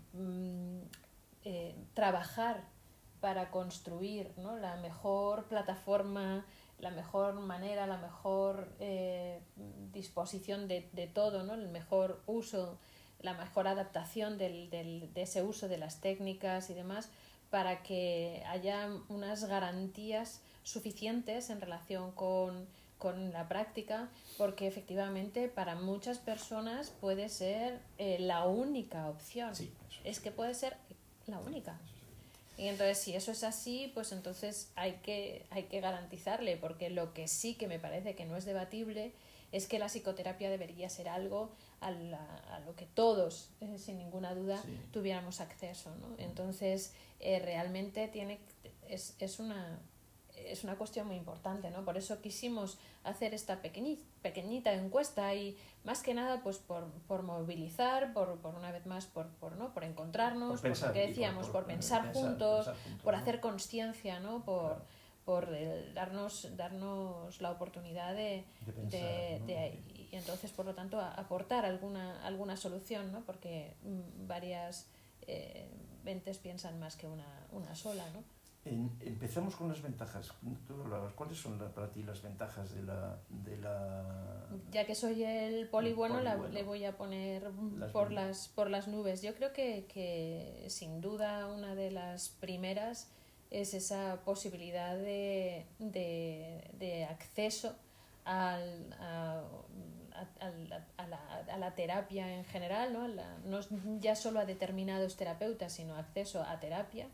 eh, 1.46 1.76
trabajar 1.94 2.64
para 3.22 3.52
construir 3.52 4.32
¿no? 4.38 4.58
la 4.58 4.78
mejor 4.78 5.46
plataforma, 5.46 6.46
la 6.80 6.90
mejor 6.90 7.36
manera, 7.36 7.86
la 7.86 7.98
mejor 7.98 8.68
disposición 9.94 10.68
de, 10.68 10.90
de, 10.94 11.06
todo, 11.06 11.44
¿no? 11.44 11.54
el 11.54 11.70
mejor 11.70 12.20
uso, 12.26 12.80
la 13.22 13.34
mejor 13.34 13.68
adaptación 13.68 14.38
del, 14.38 14.70
del, 14.70 15.14
de 15.14 15.22
ese 15.24 15.44
uso 15.44 15.68
de 15.68 15.78
las 15.78 16.02
técnicas 16.02 16.70
y 16.70 16.74
demás, 16.74 17.10
para 17.50 17.84
que 17.84 18.44
haya 18.48 18.90
unas 19.10 19.46
garantías 19.46 20.42
suficientes 20.64 21.50
en 21.50 21.60
relación 21.60 22.12
con, 22.12 22.66
con 22.98 23.34
la 23.34 23.48
práctica, 23.48 24.10
porque 24.38 24.68
efectivamente 24.68 25.48
para 25.48 25.76
muchas 25.76 26.20
personas 26.20 26.92
puede 27.02 27.30
ser 27.30 27.80
eh, 27.98 28.18
la 28.20 28.46
única 28.48 29.10
opción. 29.10 29.56
Sí, 29.56 29.72
es 30.04 30.20
que 30.20 30.32
puede 30.32 30.54
ser 30.54 30.78
la 31.28 31.40
única. 31.40 31.80
Y 32.58 32.68
entonces, 32.68 33.00
si 33.00 33.16
eso 33.16 33.32
es 33.32 33.44
así, 33.44 33.92
pues 33.96 34.12
entonces 34.12 34.70
hay 34.76 34.94
que, 35.04 35.46
hay 35.50 35.64
que 35.64 35.82
garantizarle, 35.82 36.58
porque 36.58 36.92
lo 36.92 37.12
que 37.14 37.28
sí 37.28 37.56
que 37.56 37.68
me 37.68 37.80
parece 37.80 38.16
que 38.16 38.26
no 38.26 38.38
es 38.38 38.46
debatible 38.46 39.14
es 39.52 39.68
que 39.68 39.80
la 39.80 39.88
psicoterapia 39.88 40.50
debería 40.50 40.88
ser 40.90 41.10
algo 41.10 41.50
a, 41.82 41.92
la, 41.92 42.24
a 42.52 42.60
lo 42.60 42.76
que 42.76 42.86
todos, 42.86 43.50
eh, 43.60 43.78
sin 43.78 43.98
ninguna 43.98 44.34
duda, 44.34 44.62
sí. 44.62 44.80
tuviéramos 44.92 45.42
acceso. 45.42 45.94
¿no? 46.00 46.16
Entonces, 46.20 46.94
eh, 47.20 47.40
realmente 47.40 48.08
tiene, 48.08 48.40
es, 48.88 49.16
es, 49.20 49.40
una, 49.40 49.80
es 50.36 50.64
una 50.64 50.76
cuestión 50.76 51.08
muy 51.08 51.16
importante. 51.16 51.72
¿no? 51.72 51.84
Por 51.84 51.98
eso 51.98 52.22
quisimos 52.22 52.78
hacer 53.04 53.34
esta 53.34 53.62
pequeñita, 53.64 54.04
pequeñita 54.22 54.74
encuesta 54.74 55.34
y 55.34 55.58
más 55.84 56.04
que 56.04 56.14
nada 56.14 56.44
pues 56.44 56.60
por, 56.60 56.86
por 57.08 57.24
movilizar, 57.24 58.14
por, 58.14 58.38
por 58.38 58.54
una 58.54 58.72
vez 58.72 58.86
más 58.86 59.08
por, 59.08 59.28
por, 59.30 59.58
¿no? 59.58 59.74
por 59.74 59.84
encontrarnos, 59.84 60.52
por, 60.52 60.62
pensar, 60.62 60.90
por 60.90 60.96
lo 60.96 61.02
que 61.02 61.08
decíamos, 61.08 61.50
por, 61.50 61.66
pensar, 61.66 62.04
pensar, 62.04 62.22
juntos, 62.22 62.66
pensar 62.68 62.76
juntos, 62.84 63.04
por 63.04 63.14
¿no? 63.16 63.20
hacer 63.20 63.40
conciencia, 63.40 64.20
¿no? 64.20 64.46
por, 64.46 64.68
claro. 64.68 64.86
por 65.26 65.56
el, 65.56 65.96
darnos, 65.96 66.56
darnos 66.56 67.42
la 67.42 67.50
oportunidad 67.50 68.14
de, 68.14 68.46
de, 68.68 68.72
pensar, 68.72 69.02
de, 69.02 69.40
¿no? 69.40 69.46
de 69.48 70.01
y 70.12 70.18
entonces 70.18 70.52
por 70.52 70.66
lo 70.66 70.76
tanto 70.76 71.00
aportar 71.00 71.66
alguna, 71.66 72.26
alguna 72.26 72.58
solución, 72.58 73.12
¿no? 73.12 73.22
porque 73.22 73.76
mm, 73.84 74.28
varias 74.28 74.88
eh, 75.28 75.70
mentes 76.04 76.38
piensan 76.38 76.80
más 76.80 76.96
que 76.96 77.08
una, 77.08 77.48
una 77.52 77.74
sola. 77.76 78.04
¿no? 78.14 78.24
En, 78.66 78.92
empezamos 79.00 79.56
con 79.56 79.70
las 79.70 79.82
ventajas. 79.82 80.34
¿Cuáles 81.16 81.38
son 81.38 81.58
la, 81.58 81.74
para 81.74 81.92
ti 81.92 82.04
las 82.04 82.22
ventajas 82.22 82.76
de 82.76 82.84
la, 82.84 83.18
de 83.30 83.58
la... 83.58 84.50
Ya 84.72 84.86
que 84.86 84.96
soy 84.96 85.24
el 85.24 85.68
poli 85.70 85.94
bueno, 85.94 86.20
la, 86.22 86.36
le 86.36 86.64
voy 86.64 86.86
a 86.86 86.98
poner 86.98 87.52
las 87.78 87.92
por, 87.92 88.12
las, 88.12 88.50
por 88.50 88.70
las 88.70 88.88
nubes. 88.88 89.22
Yo 89.22 89.34
creo 89.34 89.54
que, 89.54 89.86
que 89.88 90.66
sin 90.70 91.02
duda 91.02 91.48
una 91.48 91.74
de 91.74 91.90
las 91.90 92.30
primeras 92.30 93.10
es 93.50 93.74
esa 93.74 94.22
posibilidad 94.24 94.96
de, 94.96 95.66
de, 95.80 96.70
de 96.78 97.06
acceso 97.06 97.76
al, 98.26 98.94
a, 99.00 99.42
a, 100.40 100.46
a, 100.46 101.08
la, 101.08 101.44
a, 101.52 101.58
la, 101.58 101.76
terapia 101.76 102.34
en 102.34 102.46
general, 102.46 102.94
¿no? 102.94 103.08
La, 103.08 103.38
no 103.46 103.60
ya 104.00 104.16
solo 104.16 104.40
a 104.40 104.46
determinados 104.46 105.18
terapeutas, 105.18 105.74
sino 105.74 105.96
acceso 105.96 106.42
a 106.44 106.60
terapia 106.60 107.08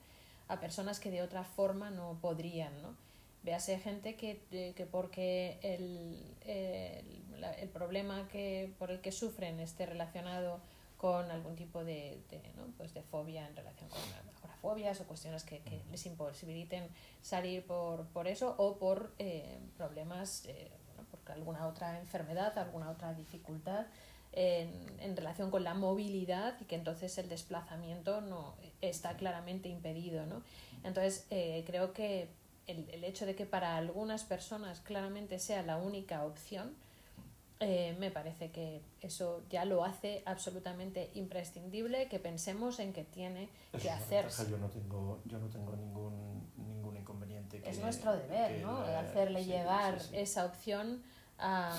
a 0.48 0.60
personas 0.60 1.00
que 1.00 1.12
de 1.12 1.22
otra 1.22 1.44
forma 1.44 1.90
no 1.90 2.18
podrían, 2.22 2.82
¿no? 2.82 2.96
Véase 3.44 3.80
gente 3.80 4.16
que, 4.16 4.42
que 4.76 4.86
porque 4.86 5.58
el, 5.62 6.22
el, 6.42 7.24
el, 7.60 7.70
problema 7.70 8.28
que, 8.28 8.74
por 8.78 8.92
el 8.92 9.00
que 9.00 9.12
sufren 9.12 9.60
esté 9.60 9.86
relacionado 9.86 10.60
con 10.98 11.30
algún 11.32 11.56
tipo 11.56 11.84
de, 11.86 12.20
de, 12.30 12.42
¿no? 12.58 12.66
pues 12.76 12.94
de 12.94 13.04
fobia 13.04 13.48
en 13.48 13.56
relación 13.56 13.90
con 13.90 14.00
agorafobias 14.58 15.00
o 15.00 15.06
cuestiones 15.06 15.44
que, 15.44 15.60
que 15.60 15.82
les 15.92 16.06
imposibiliten 16.06 16.90
salir 17.22 17.66
por, 17.66 18.08
por 18.08 18.28
eso 18.28 18.56
o 18.58 18.78
por 18.78 19.14
eh, 19.20 19.60
problemas, 19.78 20.46
eh, 20.48 20.70
alguna 21.34 21.68
otra 21.68 22.00
enfermedad, 22.00 22.58
alguna 22.58 22.90
otra 22.90 23.14
dificultad 23.14 23.86
en, 24.34 24.72
en, 25.00 25.16
relación 25.18 25.50
con 25.50 25.64
la 25.64 25.74
movilidad 25.74 26.56
y 26.60 26.66
que 26.66 26.76
entonces 26.76 27.18
el 27.18 27.30
desplazamiento 27.30 28.22
no 28.22 28.56
está 28.82 29.16
claramente 29.16 29.70
impedido. 29.70 30.26
¿no? 30.26 30.42
Entonces, 30.84 31.26
eh, 31.30 31.64
creo 31.66 31.94
que 31.94 32.30
el, 32.68 32.90
el, 32.92 33.04
hecho 33.04 33.26
de 33.26 33.36
que 33.36 33.46
para 33.46 33.78
algunas 33.78 34.24
personas 34.24 34.82
claramente 34.82 35.40
sea 35.40 35.64
la 35.64 35.78
única 35.78 36.24
opción, 36.24 36.76
eh, 37.60 37.96
me 38.00 38.12
parece 38.12 38.52
que 38.52 38.84
eso 39.02 39.42
ya 39.50 39.66
lo 39.66 39.84
hace 39.84 40.22
absolutamente 40.26 41.10
imprescindible 41.16 42.08
que 42.08 42.20
pensemos 42.20 42.80
en 42.80 42.94
que 42.94 43.04
tiene 43.04 43.50
eso 43.74 43.82
que 43.82 43.90
hacerse. 43.90 44.48
Yo 44.48 44.60
no 44.60 44.68
tengo, 44.68 45.20
yo 45.26 45.40
no 45.40 45.48
tengo 45.48 45.76
ningún, 45.76 46.48
ningún 46.56 46.98
inconveniente. 46.98 47.60
Que, 47.60 47.70
es 47.72 47.80
nuestro 47.80 48.16
deber, 48.16 48.62
¿no? 48.62 48.78
Hacerle 48.78 49.44
sí, 49.44 49.50
llegar 49.50 50.00
sí, 50.00 50.10
sí. 50.10 50.18
esa 50.18 50.46
opción 50.46 51.02
a, 51.40 51.72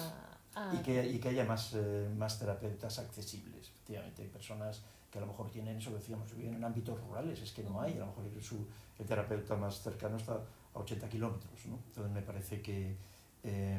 Ah. 0.59 0.73
Y, 0.75 0.79
que, 0.83 1.07
y 1.07 1.21
que 1.21 1.29
haya 1.29 1.44
más, 1.44 1.73
eh, 1.75 2.09
más 2.16 2.37
terapeutas 2.37 2.99
accesibles, 2.99 3.68
efectivamente. 3.68 4.23
Hay 4.23 4.29
personas 4.29 4.83
que 5.09 5.18
a 5.18 5.21
lo 5.21 5.29
mejor 5.29 5.51
tienen 5.51 5.77
eso, 5.77 5.92
decíamos, 5.94 6.35
viven 6.35 6.55
en 6.55 6.64
ámbitos 6.64 7.01
rurales, 7.01 7.40
es 7.40 7.53
que 7.53 7.62
no 7.62 7.81
hay, 7.81 7.92
a 7.92 8.01
lo 8.01 8.07
mejor 8.07 8.25
el, 8.25 8.42
su, 8.42 8.66
el 8.99 9.07
terapeuta 9.07 9.55
más 9.55 9.81
cercano 9.81 10.16
está 10.16 10.35
a 10.35 10.79
80 10.81 11.09
kilómetros, 11.09 11.66
¿no? 11.66 11.79
Entonces 11.87 12.12
me 12.12 12.23
parece 12.23 12.61
que 12.61 12.97
eh, 13.44 13.79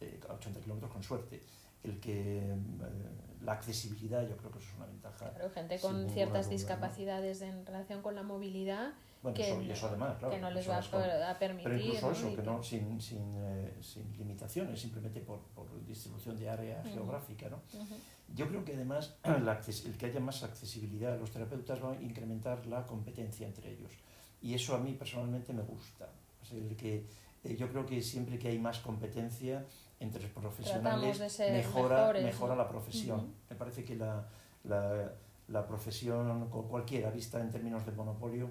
eh, 0.00 0.20
a 0.28 0.34
80 0.34 0.60
kilómetros 0.60 0.92
con 0.92 1.02
suerte. 1.02 1.42
El 1.82 1.98
que 1.98 2.38
eh, 2.38 2.56
la 3.42 3.52
accesibilidad, 3.52 4.22
yo 4.28 4.36
creo 4.36 4.52
que 4.52 4.58
eso 4.58 4.68
es 4.68 4.76
una 4.76 4.86
ventaja. 4.86 5.30
Claro, 5.30 5.50
gente 5.50 5.80
con 5.80 6.08
ciertas 6.10 6.46
duda, 6.46 6.52
discapacidades 6.52 7.40
¿no? 7.40 7.48
en 7.48 7.66
relación 7.66 8.00
con 8.00 8.14
la 8.14 8.22
movilidad 8.22 8.92
bueno, 9.22 9.36
que, 9.36 9.50
eso, 9.50 9.60
y 9.60 9.70
eso 9.70 9.88
además, 9.88 10.16
claro, 10.18 10.34
que 10.34 10.40
no 10.40 10.50
les 10.50 10.68
va 10.68 10.76
a, 10.76 11.30
a, 11.30 11.38
permitir. 11.38 11.64
Pero 11.70 11.76
incluso 11.84 12.06
¿no? 12.06 12.12
eso, 12.12 12.36
que 12.36 12.42
no, 12.42 12.62
sin, 12.62 13.00
sin, 13.00 13.34
eh, 13.36 13.76
sin 13.82 14.16
limitaciones, 14.16 14.80
simplemente 14.80 15.20
por, 15.20 15.40
por, 15.54 15.66
distribución 15.86 16.36
de 16.38 16.48
área 16.48 16.80
uh 16.80 16.86
-huh. 16.88 16.92
geográfica. 16.94 17.48
¿no? 17.50 17.56
Uh 17.74 17.82
-huh. 17.82 18.34
Yo 18.34 18.48
creo 18.48 18.64
que 18.64 18.74
además 18.74 19.14
la, 19.24 19.60
el 19.84 19.96
que 19.98 20.06
haya 20.06 20.20
más 20.20 20.42
accesibilidad 20.42 21.12
a 21.12 21.16
los 21.16 21.30
terapeutas 21.30 21.82
va 21.84 21.92
a 21.92 22.02
incrementar 22.02 22.66
la 22.66 22.86
competencia 22.86 23.46
entre 23.46 23.72
ellos. 23.72 23.92
Y 24.40 24.54
eso 24.54 24.74
a 24.74 24.78
mí 24.78 24.92
personalmente 24.94 25.52
me 25.52 25.62
gusta. 25.62 26.08
O 26.42 26.44
sea, 26.46 26.56
el, 26.56 26.74
que, 26.76 27.04
eh, 27.44 27.56
yo 27.56 27.68
creo 27.68 27.84
que 27.84 28.00
siempre 28.02 28.38
que 28.38 28.48
hay 28.48 28.58
más 28.58 28.78
competencia 28.78 29.66
entre 29.98 30.22
Tratamos 30.22 30.54
profesionales, 30.54 31.38
mejora, 31.40 31.96
mejores, 31.96 32.24
mejora 32.24 32.54
¿no? 32.54 32.62
la 32.62 32.68
profesión. 32.68 33.18
Ujú. 33.18 33.28
Me 33.50 33.56
parece 33.56 33.84
que 33.84 33.96
la, 33.96 34.26
la, 34.64 35.12
la 35.48 35.66
profesión, 35.66 36.48
cu- 36.48 36.66
cualquiera 36.68 37.10
vista 37.10 37.38
en 37.38 37.50
términos 37.50 37.84
de 37.84 37.92
monopolio, 37.92 38.50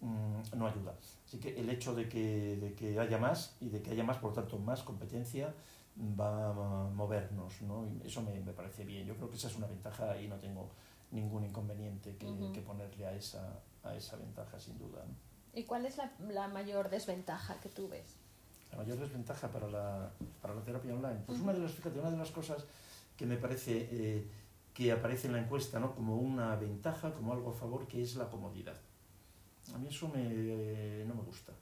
mm, 0.00 0.56
no 0.56 0.66
ayuda. 0.66 0.94
Así 1.26 1.38
que 1.38 1.58
el 1.58 1.68
hecho 1.70 1.94
de 1.94 2.08
que, 2.08 2.56
de 2.56 2.74
que 2.74 2.98
haya 2.98 3.18
más 3.18 3.56
y 3.60 3.68
de 3.68 3.82
que 3.82 3.90
haya 3.90 4.04
más, 4.04 4.18
por 4.18 4.30
lo 4.30 4.36
tanto, 4.36 4.58
más 4.58 4.82
competencia, 4.82 5.54
va 6.18 6.50
a 6.50 6.88
movernos, 6.90 7.60
¿no? 7.62 7.86
Y 7.86 8.06
eso 8.06 8.22
me, 8.22 8.38
me 8.40 8.52
parece 8.52 8.84
bien. 8.84 9.06
Yo 9.06 9.14
creo 9.16 9.30
que 9.30 9.36
esa 9.36 9.48
es 9.48 9.56
una 9.56 9.66
ventaja 9.66 10.20
y 10.20 10.28
no 10.28 10.36
tengo 10.36 10.70
ningún 11.10 11.44
inconveniente 11.44 12.16
que, 12.16 12.26
que 12.52 12.60
ponerle 12.60 13.06
a 13.06 13.12
esa, 13.12 13.60
a 13.82 13.94
esa 13.94 14.16
ventaja, 14.16 14.58
sin 14.58 14.78
duda. 14.78 15.04
¿no? 15.06 15.14
¿Y 15.52 15.64
cuál 15.64 15.84
es 15.86 15.96
la, 15.96 16.12
la 16.28 16.48
mayor 16.48 16.90
desventaja 16.90 17.60
que 17.60 17.68
tú 17.68 17.88
ves? 17.88 18.16
La 18.70 18.78
mayor 18.78 18.98
desventaja 18.98 19.48
para 19.48 19.68
la, 19.68 20.10
para 20.40 20.54
la 20.54 20.62
terapia 20.62 20.94
online. 20.94 21.20
Pues 21.26 21.38
Ujú. 21.38 21.48
una 21.48 21.58
de 21.58 21.64
las, 21.64 21.72
fíjate, 21.72 21.98
una 21.98 22.10
de 22.10 22.16
las 22.16 22.30
cosas 22.30 22.64
que 23.16 23.26
me 23.26 23.36
parece 23.36 23.88
eh, 23.90 24.28
que 24.72 24.92
aparece 24.92 25.26
en 25.26 25.32
la 25.34 25.40
encuesta 25.40 25.80
¿no? 25.80 25.94
como 25.94 26.16
una 26.16 26.54
ventaja, 26.56 27.12
como 27.12 27.32
algo 27.32 27.50
a 27.50 27.52
favor, 27.54 27.88
que 27.88 28.00
es 28.00 28.14
la 28.14 28.30
comodidad. 28.30 28.76
A 29.74 29.78
mí 29.78 29.88
eso 29.88 30.08
me, 30.08 31.04
no 31.04 31.14
me 31.14 31.22
gusta. 31.22 31.52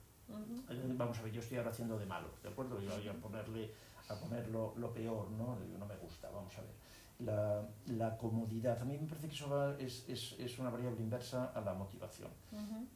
Eh, 0.69 0.93
Vamos 0.95 1.17
a 1.19 1.21
ver, 1.23 1.31
yo 1.33 1.41
estoy 1.41 1.57
ahora 1.57 1.71
haciendo 1.71 1.97
de 1.97 2.05
malo, 2.05 2.27
¿de 2.43 2.49
acuerdo? 2.49 2.79
Yo 2.81 2.89
voy 2.97 3.07
a 3.07 3.13
ponerle 3.13 3.71
a 4.09 4.15
poner 4.15 4.47
lo, 4.49 4.73
lo 4.77 4.91
peor, 4.93 5.29
¿no? 5.31 5.57
No 5.77 5.85
me 5.85 5.95
gusta, 5.97 6.29
vamos 6.31 6.55
a 6.57 6.61
ver. 6.61 6.71
La, 7.19 7.61
la 7.87 8.17
comodidad, 8.17 8.81
a 8.81 8.85
mí 8.85 8.97
me 8.97 9.07
parece 9.07 9.27
que 9.27 9.35
eso 9.35 9.49
va- 9.49 9.75
es, 9.77 10.07
es, 10.07 10.35
es 10.39 10.57
una 10.59 10.69
variable 10.69 11.01
inversa 11.01 11.51
a 11.53 11.61
la 11.61 11.73
motivación. 11.73 12.29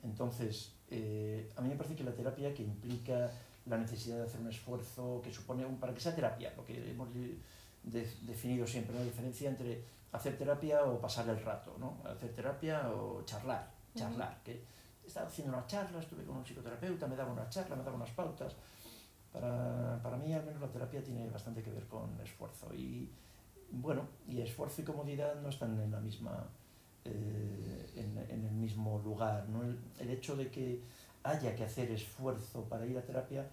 Entonces, 0.03 0.73
eh, 0.89 1.51
a 1.55 1.61
mí 1.61 1.69
me 1.69 1.75
parece 1.75 1.95
que 1.95 2.03
la 2.03 2.13
terapia 2.13 2.53
que 2.53 2.63
implica 2.63 3.29
la 3.65 3.77
necesidad 3.77 4.17
de 4.17 4.23
hacer 4.23 4.39
un 4.41 4.49
esfuerzo, 4.49 5.21
que 5.23 5.31
supone, 5.33 5.65
un, 5.65 5.77
para 5.77 5.93
que 5.93 5.99
sea 5.99 6.15
terapia, 6.15 6.53
lo 6.55 6.65
que 6.65 6.91
hemos 6.91 7.13
de- 7.13 7.37
de- 7.83 8.13
definido 8.21 8.65
siempre, 8.65 8.95
la 8.95 9.03
diferencia 9.03 9.49
entre 9.49 9.83
hacer 10.13 10.37
terapia 10.37 10.83
o 10.85 10.99
pasar 10.99 11.27
el 11.29 11.41
rato, 11.43 11.75
¿no? 11.79 11.97
Hacer 12.09 12.33
terapia 12.33 12.89
o 12.91 13.23
charlar, 13.23 13.69
charlar. 13.95 14.41
que 14.43 14.63
estaba 15.05 15.27
haciendo 15.27 15.55
una 15.55 15.65
charla, 15.67 15.99
estuve 15.99 16.23
con 16.23 16.37
un 16.37 16.43
psicoterapeuta, 16.43 17.07
me 17.07 17.15
daba 17.15 17.31
una 17.31 17.49
charla, 17.49 17.75
me 17.75 17.83
daba 17.83 17.95
unas 17.95 18.11
pautas. 18.11 18.55
Para, 19.31 19.99
para 20.01 20.17
mí, 20.17 20.33
al 20.33 20.45
menos, 20.45 20.61
la 20.61 20.67
terapia 20.67 21.03
tiene 21.03 21.29
bastante 21.29 21.63
que 21.63 21.71
ver 21.71 21.87
con 21.87 22.19
esfuerzo. 22.21 22.73
Y 22.73 23.09
bueno, 23.71 24.07
y 24.27 24.41
esfuerzo 24.41 24.81
y 24.81 24.85
comodidad 24.85 25.35
no 25.41 25.49
están 25.49 25.79
en 25.79 25.91
la 25.91 25.99
misma 25.99 26.45
eh, 27.05 27.91
en, 27.95 28.17
en 28.29 28.45
el 28.45 28.53
mismo 28.53 28.99
lugar. 29.03 29.49
¿no? 29.49 29.63
El, 29.63 29.77
el 29.99 30.09
hecho 30.09 30.35
de 30.35 30.49
que 30.49 30.81
haya 31.23 31.55
que 31.55 31.63
hacer 31.63 31.91
esfuerzo 31.91 32.63
para 32.65 32.85
ir 32.85 32.97
a 32.97 33.01
terapia, 33.01 33.47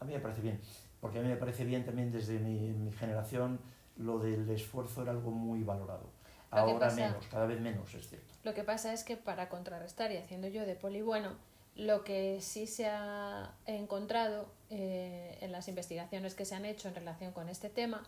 a 0.00 0.04
mí 0.04 0.12
me 0.12 0.20
parece 0.20 0.40
bien, 0.40 0.60
porque 1.00 1.18
a 1.18 1.22
mí 1.22 1.28
me 1.28 1.36
parece 1.36 1.64
bien 1.64 1.84
también 1.84 2.12
desde 2.12 2.38
mi, 2.38 2.72
mi 2.72 2.92
generación 2.92 3.58
lo 3.96 4.18
del 4.18 4.48
esfuerzo 4.50 5.02
era 5.02 5.12
algo 5.12 5.30
muy 5.30 5.62
valorado. 5.62 6.13
Ahora 6.62 6.78
pasa- 6.78 6.96
menos, 7.08 7.26
cada 7.28 7.46
vez 7.46 7.60
menos, 7.60 7.94
es 7.94 8.08
cierto. 8.08 8.32
Lo 8.42 8.54
que 8.54 8.64
pasa 8.64 8.92
es 8.92 9.04
que 9.04 9.16
para 9.16 9.48
contrarrestar 9.48 10.12
y 10.12 10.16
haciendo 10.16 10.48
yo 10.48 10.64
de 10.66 10.74
poli 10.74 11.02
bueno, 11.02 11.32
lo 11.76 12.04
que 12.04 12.40
sí 12.40 12.66
se 12.66 12.86
ha 12.86 13.52
encontrado 13.66 14.46
eh, 14.70 15.38
en 15.40 15.50
las 15.52 15.66
investigaciones 15.68 16.34
que 16.34 16.44
se 16.44 16.54
han 16.54 16.64
hecho 16.64 16.88
en 16.88 16.94
relación 16.94 17.32
con 17.32 17.48
este 17.48 17.68
tema 17.70 18.02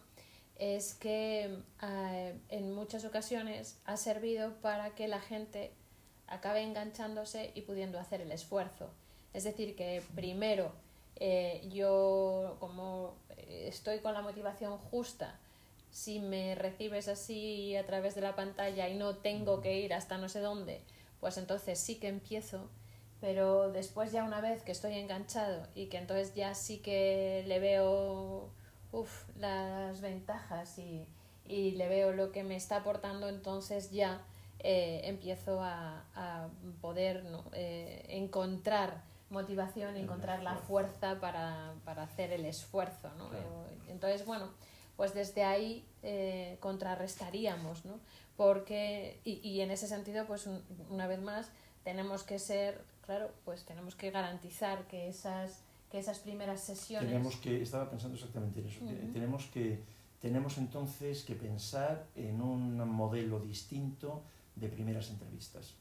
es 0.59 0.95
que 0.95 1.59
eh, 1.83 2.39
en 2.49 2.73
muchas 2.75 3.05
ocasiones 3.05 3.79
ha 3.85 3.97
servido 3.97 4.53
para 4.63 4.95
que 4.95 5.09
la 5.09 5.21
gente 5.21 5.73
acabe 6.29 6.63
enganchándose 6.63 7.51
y 7.55 7.63
pudiendo 7.63 7.99
hacer 7.99 8.21
el 8.21 8.33
esfuerzo. 8.33 8.91
Es 9.35 9.45
decir, 9.45 9.77
que 9.77 10.03
primero 10.15 10.73
eh, 11.17 11.67
yo 11.73 12.57
como 12.61 13.15
estoy 13.37 13.99
con 14.01 14.15
la 14.15 14.23
motivación 14.23 14.79
justa, 14.79 15.39
si 15.97 16.21
me 16.21 16.55
recibes 16.55 17.09
así 17.09 17.75
a 17.75 17.87
través 17.87 18.15
de 18.15 18.21
la 18.21 18.37
pantalla 18.37 18.87
y 18.87 18.99
no 18.99 19.17
tengo 19.17 19.63
que 19.63 19.81
ir 19.81 19.95
hasta 19.95 20.19
no 20.19 20.29
sé 20.29 20.41
dónde, 20.41 20.83
pues 21.21 21.39
entonces 21.39 21.79
sí 21.79 21.95
que 21.95 22.09
empiezo, 22.09 22.69
pero 23.19 23.73
después 23.73 24.13
ya 24.13 24.23
una 24.23 24.43
vez 24.43 24.63
que 24.63 24.73
estoy 24.73 24.99
enganchado 24.99 25.67
y 25.75 25.87
que 25.87 25.97
entonces 25.97 26.35
ya 26.35 26.55
sí 26.55 26.81
que 26.81 27.45
le 27.47 27.61
veo 27.61 28.51
uf, 28.93 29.27
las 29.39 30.03
ventajas 30.03 30.79
y, 30.79 31.07
y 31.47 31.71
le 31.71 31.89
veo 31.89 32.13
lo 32.13 32.31
que 32.31 32.45
me 32.45 32.57
está 32.57 32.77
aportando, 32.77 33.31
entonces 33.31 33.91
ya 33.91 34.21
eh, 34.59 35.01
empiezo 35.05 35.63
a, 35.63 36.05
a 36.15 36.49
poder 36.83 37.25
¿no? 37.25 37.43
eh, 37.55 38.05
encontrar 38.11 39.03
motivación, 39.31 39.97
encontrar 39.97 40.43
la 40.43 40.57
fuerza 40.57 41.21
para, 41.21 41.73
para 41.87 42.03
hacer 42.03 42.33
el 42.33 42.45
esfuerzo. 42.45 43.11
¿no? 43.17 43.31
Claro. 43.31 43.65
Entonces, 43.89 44.27
bueno, 44.27 44.51
pues 44.97 45.15
desde 45.15 45.45
ahí 45.45 45.85
eh, 46.03 46.57
contrarrestaríamos, 46.61 47.85
¿no? 47.85 47.99
Porque, 48.37 49.21
y, 49.25 49.35
y 49.49 49.61
en 49.61 49.71
ese 49.71 49.87
sentido, 49.87 50.27
pues 50.27 50.47
un- 50.47 50.63
una 50.91 51.07
vez 51.07 51.21
más, 51.21 51.51
tenemos 51.85 52.23
que 52.23 52.39
ser, 52.39 52.83
claro, 53.05 53.31
pues 53.45 53.65
tenemos 53.65 53.95
que 53.95 54.11
garantizar 54.11 54.87
que 54.89 55.09
esas, 55.09 55.61
que 55.91 55.99
esas 55.99 56.19
primeras 56.19 56.61
sesiones... 56.61 57.09
Tenemos 57.09 57.37
que, 57.37 57.63
estaba 57.63 57.89
pensando 57.89 58.17
exactamente 58.17 58.61
en 58.61 58.67
eso, 58.67 58.81
tenemos 59.13 59.45
que, 59.47 59.83
tenemos 60.21 60.59
entonces 60.59 61.23
que 61.25 61.35
pensar 61.35 62.07
en 62.15 62.41
un 62.41 62.77
modelo 62.89 63.41
distinto 63.41 64.23
de 64.57 64.69
primeras 64.69 65.11
entrevistas. 65.11 65.75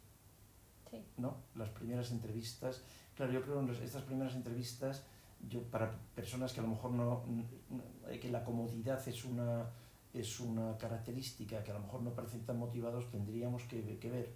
Sí. 0.92 1.04
¿no? 1.18 1.36
Las 1.56 1.70
primeras 1.70 2.12
entrevistas, 2.12 2.82
claro, 3.16 3.32
yo 3.34 3.42
creo 3.42 3.66
que 3.66 3.84
estas 3.84 4.04
primeras 4.04 4.36
entrevistas, 4.36 5.04
yo 5.50 5.62
para 5.64 5.92
personas 6.16 6.54
que 6.54 6.60
a 6.60 6.64
lo 6.64 6.70
mejor 6.70 6.92
no, 6.92 7.24
n- 7.28 8.20
que 8.20 8.30
la 8.32 8.44
comodidad 8.44 9.06
es 9.08 9.26
una, 9.26 9.66
es 10.14 10.40
una 10.40 10.78
característica 10.78 11.64
que 11.64 11.72
a 11.72 11.76
lo 11.76 11.82
mejor 11.82 12.02
no 12.02 12.12
parecen 12.12 12.42
tan 12.46 12.58
motivados, 12.58 13.10
tendríamos 13.12 13.64
que, 13.64 13.98
que 14.00 14.10
ver 14.10 14.30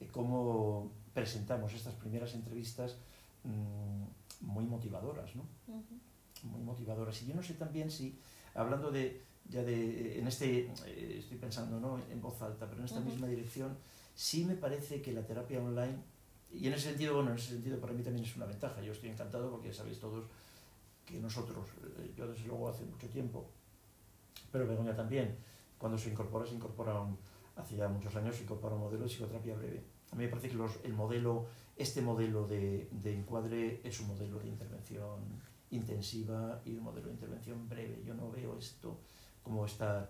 eh, 0.00 0.08
cómo 0.10 0.90
presentamos 1.12 1.72
estas 1.74 1.94
primeras 1.94 2.34
entrevistas 2.34 2.96
mm, 3.44 4.46
muy 4.46 4.64
motivadoras, 4.64 5.34
¿no? 5.36 5.42
Muy 6.44 6.62
motivadoras. 6.62 7.20
Y 7.22 7.26
yo 7.26 7.34
no 7.34 7.42
sé 7.42 7.54
también 7.54 7.90
si, 7.90 8.18
hablando 8.54 8.90
de, 8.90 9.22
ya 9.48 9.62
de, 9.62 10.18
en 10.18 10.26
este, 10.28 10.70
eh, 10.86 11.16
estoy 11.18 11.38
pensando 11.38 11.78
¿no? 11.80 11.98
en 12.10 12.20
voz 12.20 12.40
alta, 12.42 12.66
pero 12.66 12.80
en 12.80 12.86
esta 12.86 13.00
misma 13.00 13.26
dirección, 13.26 13.76
sí 14.14 14.44
me 14.44 14.54
parece 14.54 15.00
que 15.02 15.12
la 15.12 15.22
terapia 15.26 15.60
online, 15.60 15.96
y 16.52 16.66
en 16.68 16.74
ese 16.74 16.90
sentido, 16.90 17.14
bueno, 17.16 17.30
en 17.30 17.36
ese 17.38 17.48
sentido 17.50 17.80
para 17.80 17.92
mí 17.92 18.02
también 18.02 18.24
es 18.24 18.36
una 18.36 18.46
ventaja. 18.46 18.80
Yo 18.82 18.92
estoy 18.92 19.08
encantado 19.10 19.50
porque 19.50 19.68
ya 19.68 19.74
sabéis 19.74 19.98
todos 19.98 20.24
que 21.04 21.20
nosotros, 21.20 21.68
eh, 21.98 22.12
yo 22.16 22.26
desde 22.26 22.46
luego 22.46 22.68
hace 22.68 22.84
mucho 22.84 23.08
tiempo, 23.08 23.50
pero 24.50 24.66
Begoña 24.66 24.94
también, 24.94 25.36
cuando 25.78 25.98
se 25.98 26.10
incorpora, 26.10 26.46
se 26.46 26.54
incorpora 26.54 27.00
un, 27.00 27.18
hace 27.56 27.76
ya 27.76 27.88
muchos 27.88 28.14
años, 28.16 28.36
se 28.36 28.42
incorpora 28.42 28.74
un 28.74 28.82
modelo 28.82 29.04
de 29.04 29.08
psicoterapia 29.08 29.54
breve. 29.56 29.82
A 30.12 30.16
mí 30.16 30.24
me 30.24 30.30
parece 30.30 30.48
que 30.48 30.54
los, 30.54 30.78
el 30.84 30.92
modelo, 30.92 31.46
este 31.76 32.00
modelo 32.00 32.46
de, 32.46 32.88
de 32.90 33.14
encuadre 33.14 33.80
es 33.84 34.00
un 34.00 34.08
modelo 34.08 34.38
de 34.38 34.48
intervención 34.48 35.20
intensiva 35.70 36.60
y 36.64 36.74
un 36.74 36.84
modelo 36.84 37.08
de 37.08 37.14
intervención 37.14 37.68
breve. 37.68 38.02
Yo 38.04 38.14
no 38.14 38.30
veo 38.30 38.56
esto 38.58 38.98
como 39.42 39.66
estar, 39.66 40.08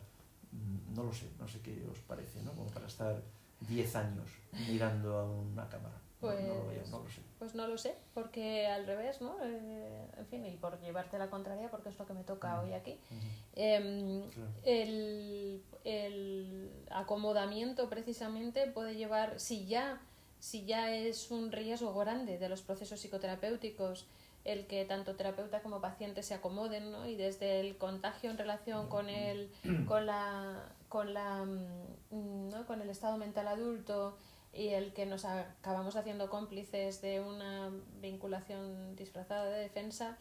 mm, 0.52 0.94
no 0.94 1.04
lo 1.04 1.12
sé, 1.12 1.30
no 1.38 1.48
sé 1.48 1.61
qué 1.61 1.87
os 1.90 1.98
parece, 2.00 2.42
¿no? 2.42 2.52
Como 2.52 2.70
para 2.70 2.87
estar 2.87 3.22
10 3.61 3.96
años 3.96 4.28
mirando 4.68 5.18
a 5.18 5.24
una 5.24 5.68
cámara. 5.68 6.03
No, 6.24 6.54
lo 6.54 6.64
Pues- 6.64 6.90
no 6.90 6.98
lo 7.02 7.10
sé. 7.10 7.20
Pues 7.38 7.54
no 7.54 7.66
lo 7.66 7.76
sé, 7.78 7.94
porque 8.14 8.66
al 8.66 8.87
revés, 8.87 9.20
¿no? 9.20 9.37
Eh, 9.42 10.06
en 10.16 10.26
fin, 10.26 10.46
y 10.46 10.56
por 10.56 10.80
llevarte 10.80 11.18
la 11.18 11.28
contraria, 11.28 11.70
porque 11.70 11.90
es 11.90 11.98
lo 11.98 12.06
que 12.06 12.14
me 12.14 12.24
toca 12.24 12.60
hoy 12.60 12.72
aquí. 12.72 12.98
Em, 13.54 14.28
claro. 14.30 14.50
el, 14.64 15.62
el 15.84 16.70
acomodamiento 16.90 17.88
precisamente 17.90 18.66
puede 18.68 18.96
llevar, 18.96 19.38
si 19.38 19.66
ya, 19.66 20.00
si 20.38 20.64
ya 20.64 20.94
es 20.94 21.30
un 21.30 21.52
riesgo 21.52 21.92
grande 21.94 22.38
de 22.38 22.48
los 22.48 22.62
procesos 22.62 22.98
psicoterapéuticos, 23.00 24.06
el 24.44 24.66
que 24.66 24.84
tanto 24.84 25.16
terapeuta 25.16 25.60
como 25.62 25.80
paciente 25.80 26.22
se 26.22 26.34
acomoden, 26.34 26.92
¿no? 26.92 27.06
Y 27.06 27.16
desde 27.16 27.60
el 27.60 27.76
contagio 27.78 28.30
en 28.30 28.38
relación 28.38 28.88
con 28.88 29.08
el, 29.08 29.50
con 29.87 30.04
la, 30.06 30.70
con 30.88 31.14
la, 31.14 31.44
mm, 31.44 32.48
¿no? 32.50 32.66
con 32.66 32.80
el 32.82 32.90
estado 32.90 33.16
mental 33.16 33.48
adulto 33.48 34.16
y 34.54 34.68
el 34.68 34.92
que 34.92 35.06
nos 35.06 35.24
acabamos 35.24 35.96
haciendo 35.96 36.30
cómplices 36.30 37.00
de 37.02 37.20
una 37.20 37.70
vinculación 38.00 38.94
disfrazada 38.96 39.46
de 39.46 39.58
defensa, 39.60 40.16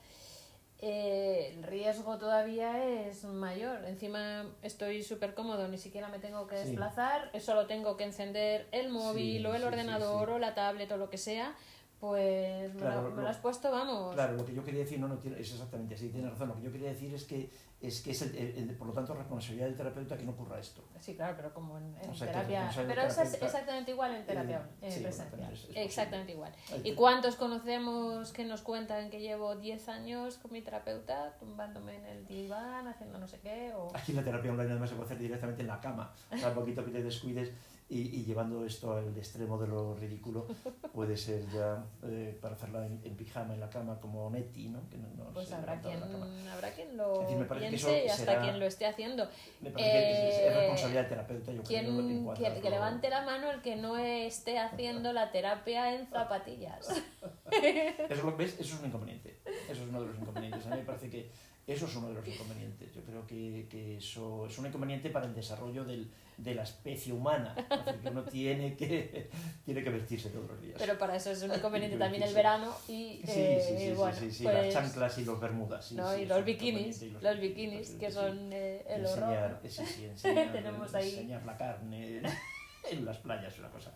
eh, 0.79 1.51
el 1.55 1.63
riesgo 1.63 2.17
todavía 2.17 2.83
es 3.07 3.23
mayor. 3.23 3.85
Encima 3.85 4.45
estoy 4.61 5.01
súper 5.03 5.33
cómodo, 5.33 5.67
ni 5.69 5.77
siquiera 5.77 6.09
me 6.09 6.19
tengo 6.19 6.45
que 6.47 6.57
Sí. 6.57 6.65
desplazar, 6.67 7.31
solo 7.39 7.67
tengo 7.67 7.95
que 7.95 8.03
encender 8.03 8.67
el 8.71 8.89
móvil 8.89 9.39
Sí, 9.41 9.45
o 9.45 9.53
el 9.55 9.61
sí, 9.61 9.67
ordenador 9.67 10.29
o 10.31 10.39
la 10.39 10.53
tablet 10.53 10.91
o 10.91 10.97
lo 10.97 11.09
que 11.09 11.17
sea 11.17 11.55
Pues 11.99 12.73
me, 12.73 12.81
Claro, 12.81 13.03
lo, 13.03 13.11
me 13.15 13.21
lo- 13.21 13.29
has 13.29 13.37
puesto, 13.37 13.71
vamos. 13.71 14.13
Claro, 14.13 14.33
lo 14.35 14.45
que 14.45 14.53
yo 14.53 14.61
quería 14.61 14.81
decir, 14.81 14.99
no, 14.99 15.07
no, 15.07 15.17
tiene- 15.19 15.39
es 15.39 15.49
exactamente 15.53 15.95
así, 15.95 16.09
tiene 16.09 16.29
razón. 16.29 16.49
Lo 16.49 16.55
que 16.57 16.63
yo 16.63 16.69
quería 16.73 16.89
decir 16.89 17.13
es 17.13 17.23
que 17.23 17.49
es, 17.87 18.01
que 18.01 18.11
es 18.11 18.21
el, 18.21 18.35
el- 18.35 18.69
el- 18.69 18.75
por 18.75 18.87
lo 18.87 18.93
tanto, 18.93 19.13
responsabilidad 19.13 19.67
del 19.67 19.75
terapeuta 19.75 20.17
que 20.17 20.23
no 20.23 20.31
ocurra 20.31 20.59
esto. 20.59 20.83
Sí, 20.99 21.15
claro, 21.15 21.35
pero 21.35 21.53
como 21.53 21.77
en, 21.77 21.95
en 22.01 22.09
O 22.09 22.13
sea, 22.15 22.27
que 22.27 22.33
terapia. 22.33 22.69
Pero 22.75 23.01
es 23.03 23.17
exactamente 23.41 23.91
igual 23.91 24.15
en 24.15 24.25
terapia 24.25 24.57
Eh, 24.81 24.89
sí, 24.91 25.01
bueno, 25.01 25.03
presencial. 25.03 25.29
también 25.29 25.51
es- 25.51 25.59
es 25.59 25.65
posible. 25.65 25.83
exactamente 25.83 26.31
igual. 26.31 26.53
¿Y 26.83 26.93
cuántos 26.93 27.35
conocemos 27.35 28.31
que 28.31 28.45
nos 28.45 28.61
cuentan 28.61 29.09
que 29.09 29.19
llevo 29.19 29.55
10 29.57 29.89
años 29.89 30.37
con 30.37 30.51
mi 30.51 30.61
terapeuta 30.61 31.35
tumbándome 31.39 31.95
en 31.97 32.05
el 32.05 32.25
diván, 32.27 32.87
haciendo 32.87 33.19
no 33.19 33.27
sé 33.27 33.39
qué? 33.41 33.73
O... 33.75 33.89
Aquí 33.95 34.13
la 34.13 34.23
terapia 34.23 34.51
online 34.51 34.71
además 34.71 34.89
se 34.89 34.95
puede 34.95 35.07
hacer 35.07 35.19
directamente 35.19 35.61
en 35.61 35.67
la 35.67 35.79
cama. 35.81 36.13
O 36.31 36.37
sea, 36.37 36.49
un 36.49 36.55
poquito 36.55 36.83
que 36.85 36.91
te 36.91 37.03
descuides 37.03 37.51
y, 37.93 38.19
y 38.19 38.25
llevando 38.25 38.65
esto 38.65 38.93
al 38.95 39.15
extremo 39.17 39.57
de 39.57 39.67
lo 39.67 39.95
ridículo, 39.95 40.47
puede 40.93 41.15
ser 41.17 41.45
ya 41.51 41.83
eh, 42.03 42.37
para 42.41 42.55
hacerla 42.55 42.85
en, 42.85 42.99
en 43.03 43.15
pijama 43.15 43.53
en 43.53 43.59
la 43.59 43.69
cama 43.69 43.99
como 43.99 44.29
Nettie, 44.29 44.69
¿no? 44.69 44.79
Que 44.89 44.97
no, 44.97 45.07
no 45.17 45.31
Pues 45.33 45.51
habrá 45.51 45.79
quien, 45.79 46.01
habrá 46.51 46.71
quien 46.71 46.97
lo 46.97 47.21
me 47.37 47.45
parece 47.45 47.65
que 47.65 47.69
piense 47.71 47.97
eso 47.97 48.05
y 48.05 48.09
hasta 48.09 48.25
será- 48.25 48.41
quien 48.41 48.59
lo 48.59 48.65
esté 48.65 48.85
haciendo. 48.85 49.27
Me 49.61 49.71
parece 49.71 49.91
que 49.91 50.27
es, 50.29 50.35
es 50.35 50.41
Eh, 50.41 50.59
responsabilidad 50.59 51.01
del 51.01 51.09
terapeuta, 51.09 51.51
yo 51.51 51.63
Quien, 51.63 51.85
creo. 52.35 52.53
que, 52.55 52.61
que 52.61 52.69
levante 52.69 53.09
la 53.09 53.21
mano 53.25 53.51
el 53.51 53.61
que 53.61 53.75
no 53.75 53.97
esté 53.97 54.59
haciendo 54.59 55.13
la 55.13 55.31
terapia 55.31 55.95
en 55.95 56.07
zapatillas. 56.07 56.87
Eso, 58.09 58.35
¿ves? 58.37 58.53
Eso 58.59 58.75
es 58.75 58.79
un 58.81 58.87
inconveniente. 58.87 59.37
Eso 59.69 59.83
es 59.83 59.89
uno 59.89 60.01
de 60.01 60.07
los 60.07 60.17
inconvenientes. 60.19 60.65
A 60.65 60.69
mí 60.71 60.77
me 60.77 60.83
parece 60.85 61.09
que 61.09 61.29
eso 61.65 61.85
es 61.85 61.95
uno 61.95 62.09
de 62.09 62.15
los 62.15 62.27
inconvenientes. 62.27 62.93
Yo 62.93 63.01
creo 63.03 63.25
que, 63.25 63.67
que 63.69 63.97
eso 63.97 64.45
es 64.47 64.57
un 64.57 64.65
inconveniente 64.67 65.09
para 65.09 65.25
el 65.25 65.33
desarrollo 65.33 65.85
del, 65.85 66.11
de 66.37 66.55
la 66.55 66.63
especie 66.63 67.13
humana. 67.13 67.55
Es 67.57 67.85
decir, 67.85 68.01
que 68.01 68.09
uno 68.09 68.23
tiene 68.23 68.75
que, 68.75 69.29
tiene 69.63 69.83
que 69.83 69.89
vestirse 69.89 70.29
todos 70.29 70.49
los 70.49 70.61
días. 70.61 70.75
Pero 70.77 70.97
para 70.97 71.15
eso 71.15 71.31
es 71.31 71.41
un 71.41 71.53
inconveniente 71.53 71.97
también 71.97 72.23
el 72.23 72.33
verano 72.33 72.75
y, 72.87 73.21
sí, 73.23 73.31
eh, 73.31 73.63
sí, 73.65 73.77
sí, 73.87 73.91
bueno, 73.93 74.17
sí, 74.17 74.31
sí, 74.31 74.43
pues, 74.43 74.55
las 74.55 74.73
chanclas 74.73 75.17
y 75.19 75.25
los 75.25 75.39
bermudas. 75.39 75.91
¿no? 75.93 76.17
y 76.17 76.25
los 76.25 76.43
bikinis, 76.43 77.01
y 77.01 77.09
los 77.11 77.39
bikinis 77.39 77.87
sí, 77.87 77.97
que 77.97 78.11
son 78.11 78.51
eh, 78.51 78.85
el 78.89 79.01
enseñar, 79.01 79.45
horror. 79.45 79.59
enseñar, 79.63 80.51
Tenemos 80.51 80.93
ahí- 80.95 81.09
enseñar 81.11 81.45
la 81.45 81.57
carne 81.57 82.21
en 82.91 83.05
las 83.05 83.17
playas, 83.19 83.53
es 83.53 83.59
una 83.59 83.69
cosa. 83.69 83.93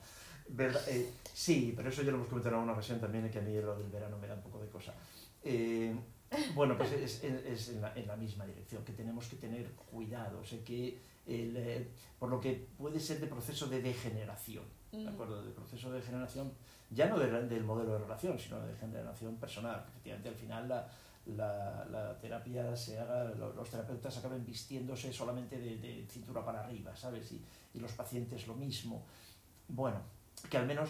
¿Verdad? 0.49 0.82
Eh, 0.88 1.10
sí, 1.34 1.73
pero 1.75 1.89
eso 1.89 2.01
ya 2.03 2.12
lo 2.12 2.15
hemos 2.17 2.30
comentado 2.30 2.56
en 2.56 2.62
una 2.62 2.71
ocasión 2.71 3.01
también, 3.01 3.30
que 3.30 3.39
a 3.39 3.41
mí 3.41 3.53
lo 3.56 3.77
del 3.77 3.89
verano 3.89 4.17
me 4.17 4.27
da 4.27 4.36
un 4.36 4.41
poco 4.41 4.60
de 4.62 4.69
cosa. 4.69 4.93
Eh, 5.43 5.93
bueno, 6.56 6.78
pues 6.78 6.92
es, 6.92 7.24
es- 7.24 7.46
es 7.46 7.70
en, 7.70 7.82
la, 7.82 7.94
en 7.96 8.08
la 8.08 8.16
misma 8.16 8.46
dirección, 8.46 8.84
que 8.84 8.94
tenemos 8.94 9.28
que 9.28 9.36
tener 9.38 9.72
cuidado, 9.92 10.44
sé 10.44 10.63
que 10.63 10.98
el, 11.26 11.56
eh, 11.58 11.88
por 12.20 12.30
lo 12.30 12.40
que 12.40 12.68
puede 12.78 13.00
ser 13.00 13.20
de 13.20 13.28
proceso 13.28 13.68
de 13.68 13.82
degeneración, 13.82 14.63
¿de 14.92 15.00
Mm. 15.00 15.08
acuerdo? 15.10 15.44
De 15.44 15.52
proceso 15.52 15.90
de 15.92 16.00
degeneración, 16.00 16.52
ya 16.92 17.08
no 17.08 17.18
de- 17.20 17.48
del 17.48 17.63
modelo 17.63 17.94
de 17.94 18.00
relación, 18.00 18.38
sino 18.40 18.60
de 18.62 18.68
degeneración 18.74 19.36
personal, 19.38 19.84
que 19.84 19.90
efectivamente 19.90 20.30
al 20.30 20.36
final 20.36 20.68
la, 20.70 20.90
la, 21.36 21.86
la 21.92 22.20
terapia 22.20 22.76
se 22.76 22.98
haga, 23.00 23.26
lo- 23.36 23.54
los 23.54 23.70
terapeutas 23.70 24.18
acaben 24.18 24.46
vistiéndose 24.46 25.12
solamente 25.12 25.58
de, 25.60 25.78
de 25.78 26.06
cintura 26.10 26.44
para 26.46 26.63
arriba, 26.66 26.96
¿sabes? 26.96 27.32
Y, 27.34 27.42
y 27.74 27.80
los 27.80 27.92
pacientes 27.92 28.48
lo 28.48 28.56
mismo. 28.56 29.04
Bueno, 29.68 30.02
que 30.50 30.58
al 30.58 30.66
menos 30.66 30.90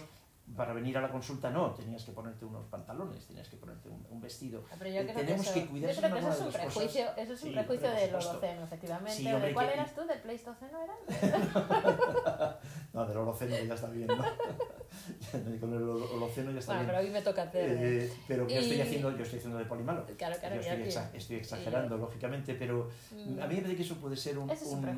para 0.55 0.73
venir 0.73 0.97
a 0.97 1.01
la 1.01 1.09
consulta 1.11 1.49
no, 1.49 1.71
tenías 1.73 2.03
que 2.05 2.11
ponerte 2.13 2.45
unos 2.45 2.65
pantalones, 2.67 3.27
tenías 3.27 3.47
que 3.49 3.57
ponerte 3.57 3.89
un, 3.89 4.05
un 4.09 4.21
vestido. 4.21 4.63
Ah, 4.71 4.75
Pero 4.79 4.89
yo 4.91 5.01
Eh, 5.01 5.03
creo 5.03 5.15
tenemos 5.17 5.43
que 5.45 5.49
eso, 5.51 5.59
que 5.59 5.65
cuidar, 5.67 5.91
yo 5.91 5.97
creo 6.01 6.13
que 6.13 6.19
eso 6.19 6.29
es 6.29 6.39
un 6.39 6.45
de 6.45 6.51
cosas- 6.51 6.61
prejuicio, 6.73 7.05
eso 7.17 7.33
es 7.33 7.41
un 7.43 7.47
Sí, 7.49 7.53
prejuicio 7.53 7.89
supuesto. 7.91 8.29
Holoceno, 8.29 8.63
efectivamente. 8.63 9.13
Sí, 9.13 9.27
¿O 9.27 9.33
hombre, 9.35 9.47
¿De 9.49 9.53
cuál 9.53 9.67
que- 9.67 9.73
eras 9.73 9.93
tú? 9.95 10.01
¿Del 10.07 10.19
Pleistoceno 10.21 10.77
era? 10.81 10.95
No, 12.97 13.05
del 13.05 13.17
holoceno 13.17 13.55
ya 13.55 13.75
está 13.75 13.89
bien, 13.89 14.07
¿no? 14.07 14.17
Con 15.61 15.73
el 15.73 15.83
holo- 15.83 16.09
holoceno 16.15 16.49
ya 16.51 16.57
está 16.59 16.73
Bueno, 16.73 16.87
bien. 16.87 16.95
pero 16.95 16.97
hoy 17.07 17.09
me 17.13 17.21
toca 17.21 17.43
hacer... 17.43 17.77
Eh, 17.79 18.11
pero 18.27 18.47
que 18.47 18.55
yo 18.55 18.59
estoy 18.61 18.81
haciendo, 18.81 19.15
yo 19.15 19.23
estoy 19.23 19.37
haciendo 19.37 19.59
de 19.59 19.65
polimalo. 19.65 20.03
Claro, 20.17 20.35
claro, 20.39 20.55
yo 20.55 20.61
estoy, 20.61 20.77
tío. 20.77 20.85
exa- 20.87 21.09
estoy 21.13 21.35
exagerando, 21.35 21.95
lógicamente, 21.97 22.55
pero 22.55 22.89
Mm. 23.11 23.39
a 23.39 23.45
mí 23.45 23.55
me 23.55 23.61
parece 23.61 23.75
que 23.75 23.83
eso 23.83 23.95
puede 23.97 24.15
ser 24.17 24.39
un, 24.39 24.49
es 24.49 24.63
un 24.63 24.81
de- 24.81 24.91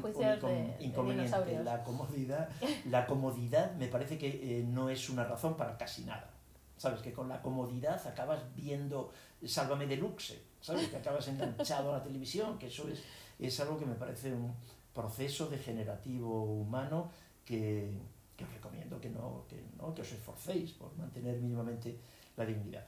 inconveniente. 0.79 1.63
la 1.63 1.83
comodidad, 1.83 2.49
la 2.85 3.05
comodidad 3.05 3.73
me 3.75 3.88
parece 3.89 4.17
que 4.17 4.29
eh, 4.59 4.63
no 4.65 4.89
es 4.89 5.09
una 5.09 5.25
razón 5.25 5.57
para 5.57 5.77
casi 5.77 6.03
nada. 6.05 6.29
¿Sabes? 6.77 7.01
Que 7.01 7.12
con 7.12 7.27
la 7.27 7.41
comodidad 7.41 8.05
acabas 8.07 8.39
viendo 8.55 9.12
Sálvame 9.45 9.85
Deluxe, 9.88 10.39
¿sabes? 10.62 10.88
Que 10.88 10.95
acabas 10.95 11.27
enganchado 11.27 11.93
a 11.93 11.97
la 11.97 12.03
televisión, 12.03 12.57
que 12.57 12.67
eso 12.67 12.88
es, 12.88 13.03
es 13.38 13.59
algo 13.59 13.77
que 13.77 13.85
me 13.85 13.95
parece 13.95 14.31
un 14.31 14.53
proceso 14.93 15.47
degenerativo 15.47 16.43
humano 16.45 17.12
que, 17.49 17.89
que 18.38 18.43
os 18.45 18.53
recomiendo 18.53 19.01
que 19.01 19.09
no, 19.09 19.45
que 19.49 19.57
no, 19.77 19.93
que 19.95 20.03
os 20.05 20.12
esforcéis 20.12 20.71
por 20.73 20.95
mantener 20.95 21.35
mínimamente 21.41 21.97
la 22.38 22.45
dignidad. 22.45 22.85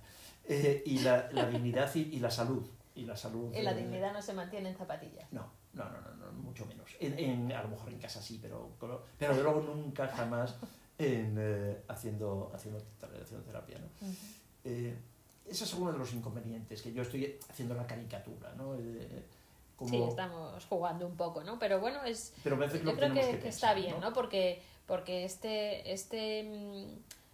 Eh, 0.48 0.84
y 0.86 1.00
la, 1.00 1.30
la 1.32 1.46
dignidad 1.50 1.90
y, 1.96 2.02
y 2.16 2.20
la 2.20 2.30
salud. 2.30 2.64
Y 2.94 3.06
la 3.06 3.16
salud. 3.18 3.52
Y 3.56 3.62
la 3.64 3.74
dignidad 3.74 4.14
no 4.14 4.22
se 4.22 4.34
mantiene 4.34 4.70
en 4.70 4.76
zapatillas. 4.78 5.28
no, 5.34 5.50
no, 5.74 5.86
no, 5.90 6.00
no, 6.02 6.12
no, 6.26 6.32
mucho 6.34 6.66
menos. 6.68 6.92
En, 7.00 7.18
en- 7.18 7.52
a 7.54 7.64
lo 7.64 7.70
mejor 7.70 7.90
en 7.92 7.98
casa 8.00 8.22
sí, 8.22 8.38
pero, 8.42 8.70
pero, 8.80 9.04
de 9.20 9.42
luego 9.42 9.62
nunca 9.62 10.08
jamás 10.10 10.56
en, 11.00 11.36
eh, 11.40 11.82
haciendo, 11.88 12.52
haciendo, 12.54 12.80
ter- 13.00 13.22
haciendo 13.24 13.44
terapia. 13.46 13.80
¿no? 13.80 13.88
Ujú. 14.08 14.16
Eh, 14.66 14.96
ese 15.48 15.64
es 15.64 15.74
uno 15.74 15.92
de 15.92 15.98
los 15.98 16.14
inconvenientes, 16.14 16.82
que 16.84 16.94
yo 16.94 17.02
estoy 17.02 17.40
haciendo 17.50 17.74
la 17.74 17.88
caricatura. 17.88 18.54
¿no? 18.56 18.76
Eh, 18.76 19.26
como, 19.82 20.06
Sí, 20.06 20.10
estamos 20.10 20.66
jugando 20.66 21.08
un 21.08 21.16
poco, 21.16 21.44
¿no? 21.44 21.58
Pero 21.58 21.80
bueno, 21.80 22.04
es, 22.04 22.34
pero 22.44 22.56
yo 22.68 22.96
creo 22.96 23.14
que, 23.14 23.48
está 23.48 23.74
bien, 23.74 24.00
¿no? 24.00 24.14
Porque, 24.14 24.62
porque 24.86 25.26
este, 25.26 25.92
este 25.92 26.44
mm, 26.44 26.86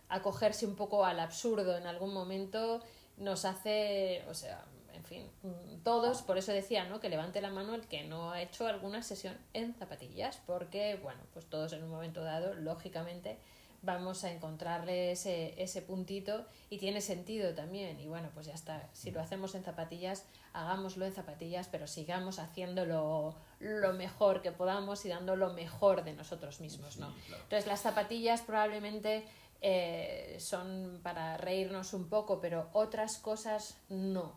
acogerse 0.09 0.65
un 0.65 0.75
poco 0.75 1.05
al 1.05 1.19
absurdo 1.19 1.77
en 1.77 1.85
algún 1.85 2.13
momento 2.13 2.81
nos 3.17 3.45
hace, 3.45 4.23
o 4.29 4.33
sea, 4.33 4.63
en 4.93 5.03
fin, 5.03 5.29
mm, 5.43 5.83
todos, 5.83 6.21
por 6.21 6.37
eso 6.37 6.51
decía, 6.51 6.85
¿no? 6.85 6.99
Que 6.99 7.09
levante 7.09 7.41
la 7.41 7.49
mano 7.49 7.75
el 7.75 7.87
que 7.87 8.03
no 8.03 8.31
ha 8.31 8.41
hecho 8.41 8.67
alguna 8.67 9.03
sesión 9.03 9.37
en 9.53 9.73
zapatillas, 9.73 10.41
porque, 10.45 10.99
bueno, 11.03 11.19
pues 11.33 11.45
todos 11.45 11.73
en 11.73 11.83
un 11.83 11.89
momento 11.89 12.23
dado, 12.23 12.53
lógicamente, 12.53 13.37
vamos 13.81 14.23
a 14.23 14.31
encontrarle 14.31 15.11
ese, 15.11 15.61
ese 15.61 15.81
puntito 15.81 16.45
y 16.69 16.77
tiene 16.77 17.01
sentido 17.01 17.53
también. 17.53 17.99
Y 17.99 18.07
bueno, 18.07 18.29
pues 18.33 18.47
ya 18.47 18.53
está. 18.53 18.89
Si 18.93 19.11
lo 19.11 19.21
hacemos 19.21 19.55
en 19.55 19.63
zapatillas, 19.63 20.25
hagámoslo 20.53 21.05
en 21.05 21.13
zapatillas, 21.13 21.67
pero 21.67 21.87
sigamos 21.87 22.39
haciéndolo 22.39 23.35
lo 23.59 23.93
mejor 23.93 24.41
que 24.41 24.51
podamos 24.51 25.05
y 25.05 25.09
dando 25.09 25.35
lo 25.35 25.53
mejor 25.53 26.03
de 26.03 26.13
nosotros 26.13 26.59
mismos, 26.59 26.97
¿no? 26.97 27.11
Sí, 27.13 27.21
claro. 27.27 27.43
Entonces 27.43 27.67
las 27.67 27.81
zapatillas 27.81 28.41
probablemente 28.41 29.25
eh, 29.61 30.37
son 30.39 30.99
para 31.03 31.37
reírnos 31.37 31.93
un 31.93 32.09
poco, 32.09 32.39
pero 32.39 32.69
otras 32.73 33.17
cosas 33.17 33.77
no. 33.89 34.35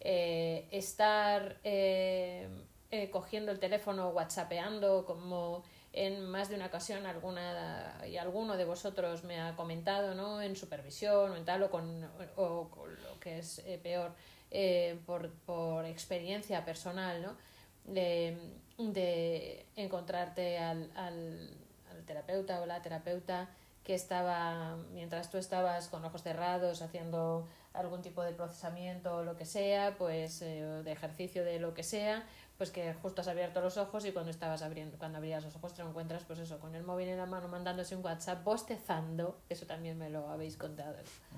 Eh, 0.00 0.68
estar 0.70 1.58
eh, 1.64 2.48
eh, 2.90 3.10
cogiendo 3.10 3.50
el 3.50 3.58
teléfono, 3.58 4.10
whatsappeando, 4.10 5.04
como 5.04 5.64
en 5.96 6.28
más 6.28 6.50
de 6.50 6.56
una 6.56 6.66
ocasión 6.66 7.06
alguna 7.06 8.04
y 8.06 8.18
alguno 8.18 8.56
de 8.56 8.66
vosotros 8.66 9.24
me 9.24 9.40
ha 9.40 9.56
comentado, 9.56 10.14
¿no? 10.14 10.42
En 10.42 10.54
supervisión 10.54 11.32
o 11.32 11.36
en 11.36 11.44
tal, 11.46 11.62
o 11.62 11.70
con, 11.70 12.08
o 12.36 12.68
con 12.68 12.94
lo 13.02 13.18
que 13.18 13.38
es 13.38 13.60
eh, 13.60 13.80
peor, 13.82 14.12
eh, 14.50 14.98
por, 15.06 15.30
por 15.46 15.86
experiencia 15.86 16.64
personal, 16.66 17.22
¿no? 17.22 17.36
De, 17.84 18.36
de 18.78 19.64
encontrarte 19.74 20.58
al, 20.58 20.90
al, 20.94 21.56
al 21.90 22.04
terapeuta 22.04 22.60
o 22.60 22.66
la 22.66 22.82
terapeuta 22.82 23.48
que 23.82 23.94
estaba, 23.94 24.76
mientras 24.92 25.30
tú 25.30 25.38
estabas 25.38 25.88
con 25.88 26.04
ojos 26.04 26.22
cerrados 26.22 26.82
haciendo 26.82 27.46
algún 27.72 28.02
tipo 28.02 28.22
de 28.22 28.32
procesamiento 28.32 29.16
o 29.16 29.22
lo 29.22 29.36
que 29.36 29.44
sea, 29.46 29.94
pues 29.96 30.42
eh, 30.42 30.62
de 30.84 30.92
ejercicio 30.92 31.44
de 31.44 31.60
lo 31.60 31.72
que 31.72 31.84
sea, 31.84 32.24
pues 32.58 32.70
que 32.70 32.94
justo 32.94 33.20
has 33.20 33.28
abierto 33.28 33.60
los 33.60 33.76
ojos 33.76 34.04
y 34.06 34.12
cuando 34.12 34.30
estabas 34.30 34.62
abriendo, 34.62 34.96
cuando 34.98 35.18
abrías 35.18 35.44
los 35.44 35.54
ojos 35.56 35.74
te 35.74 35.82
lo 35.82 35.90
encuentras 35.90 36.24
pues 36.24 36.38
eso, 36.38 36.58
con 36.58 36.74
el 36.74 36.82
móvil 36.82 37.08
en 37.08 37.18
la 37.18 37.26
mano 37.26 37.48
mandándose 37.48 37.94
un 37.94 38.04
WhatsApp, 38.04 38.42
bostezando, 38.44 39.38
eso 39.48 39.66
también 39.66 39.98
me 39.98 40.10
lo 40.10 40.28
habéis 40.28 40.56
contado 40.56 40.94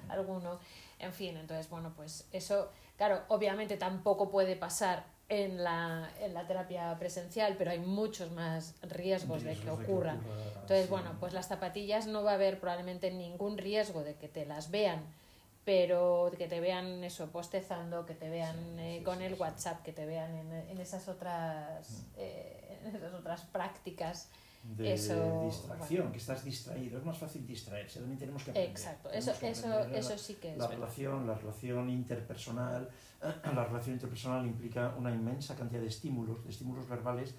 alguno, 0.08 0.58
en 0.98 1.12
fin, 1.12 1.36
entonces 1.36 1.68
bueno, 1.68 1.92
pues 1.96 2.26
eso, 2.32 2.70
claro, 2.96 3.22
obviamente 3.28 3.76
tampoco 3.76 4.30
puede 4.30 4.56
pasar 4.56 5.04
en 5.28 5.62
la, 5.62 6.10
en 6.20 6.32
la 6.32 6.46
terapia 6.46 6.96
presencial, 6.98 7.56
pero 7.58 7.70
hay 7.70 7.80
muchos 7.80 8.30
más 8.30 8.74
riesgos 8.82 9.42
de 9.42 9.56
que 9.56 9.70
ocurra. 9.70 10.14
ocurra, 10.14 10.14
Entonces, 10.54 10.84
sí. 10.84 10.90
bueno, 10.90 11.16
pues 11.20 11.34
las 11.34 11.48
zapatillas 11.48 12.06
no 12.06 12.24
va 12.24 12.30
a 12.30 12.34
haber 12.34 12.58
probablemente 12.58 13.10
ningún 13.10 13.58
riesgo 13.58 14.04
de 14.04 14.14
que 14.14 14.28
te 14.28 14.46
las 14.46 14.70
vean, 14.70 15.02
pero 15.68 16.30
que 16.38 16.48
te 16.48 16.60
vean 16.60 17.04
eso, 17.04 17.26
postezando, 17.30 18.06
que 18.06 18.14
te 18.14 18.30
vean 18.30 18.56
Sí, 18.56 18.80
eh, 18.80 18.96
sí, 19.00 19.04
con 19.04 19.18
sí, 19.18 19.24
el. 19.24 19.34
WhatsApp, 19.34 19.82
que 19.82 19.92
te 19.92 20.06
vean 20.06 20.34
en, 20.34 20.50
en 20.50 20.80
esas 20.80 21.06
otras 21.08 21.90
Mm. 21.90 22.04
eh, 22.16 22.78
en 22.80 22.96
esas 22.96 23.12
otras 23.12 23.42
prácticas. 23.42 24.30
de 24.64 24.94
Eso, 24.94 25.42
distracción, 25.44 26.10
que 26.10 26.18
estás 26.18 26.42
distraído. 26.42 26.98
Es 26.98 27.04
más 27.04 27.18
fácil 27.18 27.46
distraerse. 27.46 28.00
También 28.00 28.18
tenemos 28.18 28.42
que 28.44 28.50
aprender. 28.50 28.70
Exacto, 28.70 29.10
eso, 29.10 29.32
eso, 29.42 29.68
aprender 29.72 29.98
eso 30.00 30.16
sí 30.18 30.34
que 30.40 30.52
es 30.52 30.58
la 30.58 30.66
verdad. 30.68 30.80
relación, 30.80 31.26
la 31.26 31.34
relación 31.34 31.90
interpersonal, 31.90 32.88
la 33.54 33.64
relación 33.64 33.94
interpersonal 33.94 34.46
implica 34.46 34.94
una 34.98 35.10
inmensa 35.10 35.54
cantidad 35.54 35.80
de 35.82 35.88
estímulos, 35.88 36.42
de 36.44 36.50
estímulos 36.50 36.88
verbales 36.88 37.34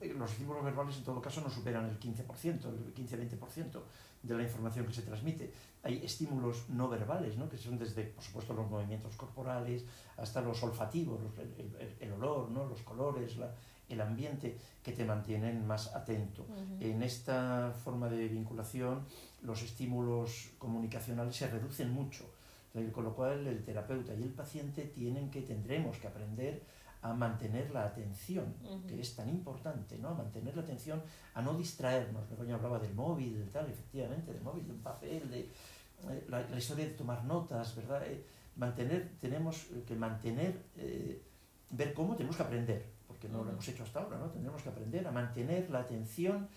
eh, 0.00 0.14
los 0.16 0.30
estímulos 0.32 0.64
verbales 0.64 0.96
en 0.96 1.04
todo 1.04 1.20
caso 1.20 1.40
no 1.40 1.50
superan 1.50 1.86
el 1.88 1.98
15%, 1.98 2.64
el 2.68 2.94
15-20% 2.94 3.80
de 4.22 4.34
la 4.34 4.42
información 4.42 4.86
que 4.86 4.92
se 4.92 5.02
transmite. 5.02 5.52
Hay 5.88 6.04
estímulos 6.04 6.68
no 6.68 6.86
verbales, 6.86 7.38
¿no? 7.38 7.48
que 7.48 7.56
son 7.56 7.78
desde, 7.78 8.04
por 8.04 8.22
supuesto, 8.22 8.52
los 8.52 8.68
movimientos 8.68 9.16
corporales 9.16 9.86
hasta 10.18 10.42
los 10.42 10.62
olfativos, 10.62 11.18
el, 11.38 11.96
el, 11.98 12.12
olor, 12.12 12.50
¿no? 12.50 12.66
los 12.66 12.82
colores, 12.82 13.38
la, 13.38 13.54
el 13.88 14.02
ambiente, 14.02 14.58
que 14.82 14.92
te 14.92 15.06
mantienen 15.06 15.66
más 15.66 15.94
atento. 15.94 16.44
En 16.78 17.02
esta 17.02 17.72
forma 17.72 18.10
de 18.10 18.28
vinculación, 18.28 19.06
los 19.42 19.62
estímulos 19.62 20.50
comunicacionales 20.58 21.34
se 21.34 21.48
reducen 21.48 21.90
mucho, 21.90 22.30
con 22.92 23.04
lo 23.04 23.14
cual 23.14 23.46
el 23.46 23.64
terapeuta 23.64 24.12
y 24.14 24.22
el 24.22 24.34
paciente 24.34 24.82
tienen 24.82 25.30
que, 25.30 25.40
tendremos 25.40 25.96
que 25.96 26.06
aprender 26.06 26.62
a 27.00 27.14
mantener 27.14 27.70
la 27.70 27.84
atención, 27.84 28.54
que 28.86 29.00
es 29.00 29.14
tan 29.14 29.28
importante, 29.28 29.96
¿no? 29.98 30.08
A 30.08 30.14
mantener 30.14 30.54
la 30.56 30.62
atención, 30.62 31.00
a 31.34 31.40
no 31.40 31.54
distraernos. 31.54 32.24
Luego 32.36 32.54
hablaba 32.54 32.78
del 32.78 32.92
móvil, 32.94 33.38
del 33.38 33.50
tal, 33.50 33.70
efectivamente, 33.70 34.32
del 34.32 34.42
móvil, 34.42 34.66
de 34.66 34.72
un 34.72 34.80
papel, 34.80 35.30
de 35.30 35.48
eh, 36.10 36.26
la, 36.28 36.58
historia 36.58 36.86
de 36.86 36.92
tomar 36.92 37.24
notas, 37.24 37.74
¿verdad? 37.76 38.02
Eh, 38.06 38.24
mantener, 38.56 39.12
tenemos 39.20 39.66
que 39.86 39.94
mantener, 39.94 40.62
eh, 40.76 41.22
ver 41.70 41.94
cómo 41.94 42.16
tenemos 42.16 42.36
que 42.36 42.42
aprender, 42.42 42.86
porque 43.06 43.28
no 43.28 43.44
lo 43.44 43.50
hemos 43.50 43.66
hecho 43.68 43.82
hasta 43.82 44.00
ahora, 44.00 44.18
¿no? 44.18 44.26
Tendremos 44.30 44.62
que 44.62 44.68
aprender 44.68 45.06
a 45.06 45.12
mantener 45.12 45.70
la 45.70 45.80
atención 45.80 46.48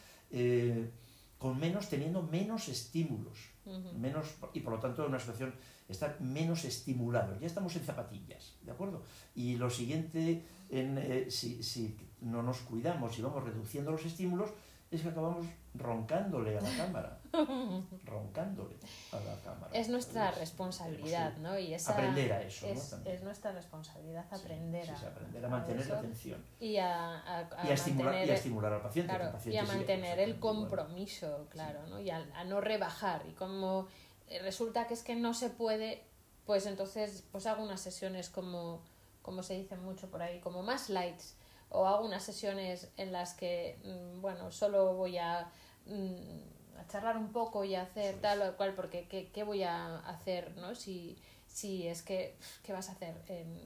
con 1.38 1.60
menos, 1.60 1.90
teniendo 1.90 2.22
menos 2.22 2.70
estímulos, 2.70 3.50
menos, 3.98 4.28
y 4.54 4.60
por 4.62 4.74
lo 4.74 4.80
tanto 4.80 5.04
en 5.04 5.10
una 5.10 5.20
situación 5.20 5.54
estar 5.90 6.20
menos 6.22 6.66
estimulados. 6.66 7.40
Ya 7.40 7.48
estamos 7.48 7.76
en 7.76 7.84
zapatillas, 7.84 8.56
¿de 8.62 8.72
acuerdo? 8.72 9.04
Y 9.36 9.58
lo 9.58 9.70
siguiente, 9.70 10.44
en, 10.70 10.98
eh, 10.98 11.30
si, 11.30 11.64
si, 11.64 11.98
no 12.22 12.44
nos 12.44 12.60
cuidamos 12.60 13.18
y 13.18 13.22
vamos 13.22 13.44
reduciendo 13.44 13.92
los 13.92 14.06
estímulos, 14.06 14.52
es 14.92 15.02
que 15.02 15.10
acabamos 15.10 15.48
roncándole 15.74 16.58
a 16.58 16.62
la 16.62 16.78
cámara. 16.78 17.18
roncándole 18.06 18.76
a 19.12 19.16
la 19.16 19.36
cámara. 19.42 19.72
Es 19.74 19.90
nuestra 19.90 20.32
responsabilidad, 20.32 21.38
¿no? 21.38 21.58
Y 21.58 21.74
esa 21.74 21.94
aprender 21.94 22.34
a 22.34 22.42
eso, 22.42 22.68
es, 22.68 22.94
¿no? 22.94 23.10
es 23.10 23.24
nuestra 23.24 23.52
responsabilidad 23.54 24.26
aprender, 24.32 24.90
a, 24.90 24.98
aprender 24.98 25.46
a 25.46 25.50
mantener 25.50 25.88
la 25.88 26.00
atención. 26.00 26.44
Y 26.60 26.78
a, 26.78 27.20
a, 27.20 27.66
y 27.66 27.70
a, 27.70 27.74
estimular, 27.74 28.26
y 28.26 28.30
a 28.30 28.34
estimular 28.34 28.74
al 28.74 28.82
paciente. 28.82 29.14
Claro, 29.14 29.32
paciente 29.32 29.56
y 29.56 29.58
a 29.58 29.64
mantener 29.64 30.20
el 30.20 30.40
compromiso, 30.40 31.48
claro, 31.50 31.88
¿no? 31.88 32.00
Y 32.00 32.10
a, 32.10 32.44
no 32.46 32.60
rebajar. 32.60 33.24
Y 33.30 33.34
como 33.34 33.88
eh, 34.28 34.40
resulta 34.42 34.88
que 34.88 34.94
es 34.94 35.04
que 35.04 35.16
no 35.16 35.34
se 35.34 35.50
puede, 35.50 36.04
pues 36.46 36.66
entonces 36.66 37.24
pues 37.32 37.46
hago 37.48 37.64
unas 37.64 37.80
sesiones 37.80 38.30
como, 38.30 38.82
como 39.22 39.42
se 39.42 39.54
dice 39.54 39.78
mucho 39.78 40.10
por 40.10 40.22
ahí, 40.22 40.42
como 40.42 40.64
más 40.64 40.90
lights, 40.90 41.38
o 41.70 41.88
hago 41.88 42.06
unas 42.06 42.24
sesiones 42.24 42.92
en 42.98 43.14
las 43.14 43.34
que, 43.34 43.80
mm, 43.86 44.22
bueno, 44.22 44.52
solo 44.52 44.94
voy 44.94 45.18
a, 45.18 45.50
a 45.88 46.88
charlar 46.88 47.18
un 47.18 47.32
poco 47.32 47.64
y 47.64 47.76
a 47.76 47.84
hacer 47.84 48.20
tal 48.22 48.42
o 48.42 48.58
cual, 48.58 48.74
porque 48.74 49.08
¿qué, 49.08 49.30
qué 49.32 49.44
voy 49.44 49.64
a 49.64 50.00
hacer, 50.00 50.56
no? 50.58 50.76
Si, 50.76 51.18
si 51.48 51.88
es 51.88 52.02
que, 52.02 52.36
¿qué 52.64 52.74
vas 52.74 52.90
a 52.90 52.94
hacer 52.94 53.16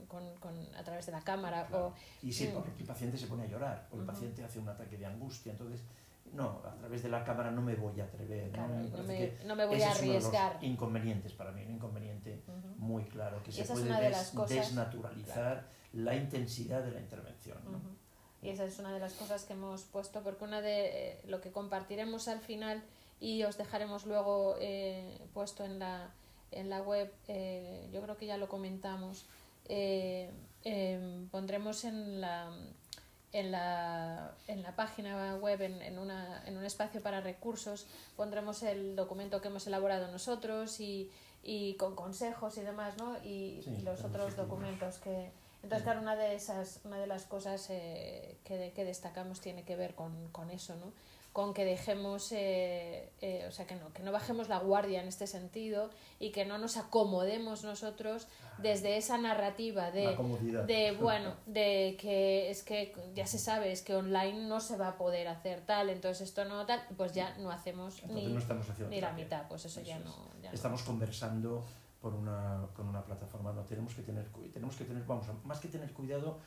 con, 0.08 0.22
con, 0.36 0.54
a 0.76 0.82
través 0.82 1.06
de 1.06 1.12
la 1.12 1.20
cámara? 1.20 1.68
O, 1.72 1.92
y 2.22 2.32
si 2.32 2.48
mm. 2.48 2.62
el 2.78 2.86
paciente 2.86 3.16
se 3.16 3.26
pone 3.26 3.44
a 3.44 3.46
llorar, 3.46 3.88
o 3.92 4.00
el 4.00 4.06
paciente 4.06 4.44
hace 4.44 4.58
un 4.58 4.68
ataque 4.68 4.96
de 4.96 5.06
angustia, 5.06 5.52
entonces 5.52 5.80
no, 6.32 6.60
a 6.64 6.74
través 6.74 7.02
de 7.02 7.08
la 7.08 7.24
cámara 7.24 7.50
no 7.50 7.62
me 7.62 7.74
voy 7.74 8.00
a 8.00 8.04
atrever. 8.04 8.56
¿no? 8.56 8.68
Me, 9.04 9.32
no, 9.46 9.56
me, 9.56 9.66
voy 9.66 9.80
a 9.82 9.90
arriesgar. 9.90 10.56
Es 10.56 10.64
inconvenientes 10.64 11.32
para 11.32 11.52
mí, 11.52 11.62
un 11.64 11.74
inconveniente 11.74 12.42
muy 12.78 13.04
claro, 13.04 13.42
que 13.42 13.52
se 13.52 13.64
puede 13.64 13.88
desnaturalizar 14.48 15.66
la 15.92 16.14
intensidad 16.14 16.82
de 16.82 16.90
la 16.92 17.00
intervención. 17.00 17.58
Y 18.42 18.50
esa 18.50 18.64
es 18.64 18.78
una 18.78 18.92
de 18.92 19.00
las 19.00 19.14
cosas 19.14 19.44
que 19.44 19.54
hemos 19.54 19.82
puesto, 19.82 20.22
porque 20.22 20.44
una 20.44 20.60
de 20.60 20.86
eh, 20.86 21.20
lo 21.26 21.40
que 21.40 21.50
compartiremos 21.50 22.28
al 22.28 22.40
final 22.40 22.82
y 23.20 23.42
os 23.44 23.56
dejaremos 23.56 24.06
luego 24.06 24.56
eh, 24.60 25.18
puesto 25.32 25.64
en 25.64 25.78
la, 25.78 26.10
en 26.52 26.68
la 26.70 26.82
web, 26.82 27.12
eh, 27.28 27.88
yo 27.92 28.02
creo 28.02 28.16
que 28.16 28.26
ya 28.26 28.36
lo 28.36 28.48
comentamos, 28.48 29.26
pondremos 31.30 31.84
en 31.84 32.20
la 32.20 32.50
en 33.32 33.50
la, 33.50 34.32
en 34.46 34.62
la 34.62 34.74
página 34.76 35.36
web, 35.36 35.60
en, 35.60 35.82
en, 35.82 35.98
una, 35.98 36.42
en 36.46 36.56
un 36.56 36.64
espacio 36.64 37.02
para 37.02 37.20
recursos, 37.20 37.86
pondremos 38.16 38.62
el 38.62 38.96
documento 38.96 39.42
que 39.42 39.48
hemos 39.48 39.66
elaborado 39.66 40.10
nosotros 40.10 40.80
y, 40.80 41.10
y 41.42 41.74
con 41.74 41.94
consejos 41.94 42.58
y 42.58 42.62
demás, 42.62 42.96
¿no? 42.98 43.16
Y, 43.24 43.62
los 43.84 44.02
otros 44.04 44.36
documentos 44.36 44.98
que... 44.98 45.30
Entonces, 45.66 45.82
claro, 45.82 46.00
una 46.00 46.14
de, 46.14 46.36
esas, 46.36 46.78
una 46.84 46.96
de 46.96 47.08
las 47.08 47.24
cosas 47.24 47.66
eh, 47.70 48.38
que, 48.44 48.72
que, 48.72 48.84
destacamos 48.84 49.40
tiene 49.40 49.64
que 49.64 49.74
ver 49.74 49.96
con, 49.96 50.28
con 50.30 50.50
eso, 50.50 50.76
¿no? 50.76 50.92
con 51.32 51.54
que 51.54 51.64
dejemos, 51.64 52.30
eh, 52.30 53.10
eh, 53.20 53.44
o 53.48 53.50
sea, 53.50 53.66
que 53.66 53.74
no, 53.74 53.92
que 53.92 54.04
no 54.04 54.12
bajemos 54.12 54.48
la 54.48 54.60
guardia 54.60 55.02
en 55.02 55.08
este 55.08 55.26
sentido 55.26 55.90
y 56.20 56.30
que 56.30 56.46
no 56.46 56.56
nos 56.56 56.76
acomodemos 56.76 57.64
nosotros 57.64 58.28
desde 58.58 58.96
esa 58.96 59.18
narrativa 59.18 59.90
de, 59.90 60.16
de, 60.68 60.92
bueno, 60.92 61.34
de 61.46 61.96
que 62.00 62.48
es 62.48 62.62
que 62.62 62.94
ya 63.16 63.26
se 63.26 63.40
sabe, 63.40 63.72
es 63.72 63.82
que 63.82 63.96
online 63.96 64.46
no 64.46 64.60
se 64.60 64.76
va 64.76 64.90
a 64.90 64.96
poder 64.96 65.26
hacer 65.26 65.62
tal, 65.62 65.90
entonces 65.90 66.28
esto 66.28 66.44
no 66.44 66.64
tal, 66.64 66.80
pues 66.96 67.12
ya 67.12 67.36
no 67.38 67.50
hacemos 67.50 68.02
ni, 68.04 68.28
ni 68.88 69.00
la 69.00 69.12
mitad, 69.12 69.48
pues 69.48 69.64
eso, 69.64 69.82
ya, 69.82 69.98
no, 69.98 70.30
Estamos 70.52 70.84
conversando 70.84 71.66
por 72.06 72.14
una, 72.14 72.64
con 72.72 72.86
una 72.86 73.04
plataforma, 73.04 73.52
no 73.52 73.62
tenemos 73.62 73.92
que 73.92 74.02
tener, 74.02 74.28
tenemos 74.52 74.76
que 74.76 74.84
tener, 74.84 75.04
vamos, 75.04 75.26
más 75.44 75.58
que 75.58 75.66
tener 75.66 75.92
cuidado, 75.92 76.38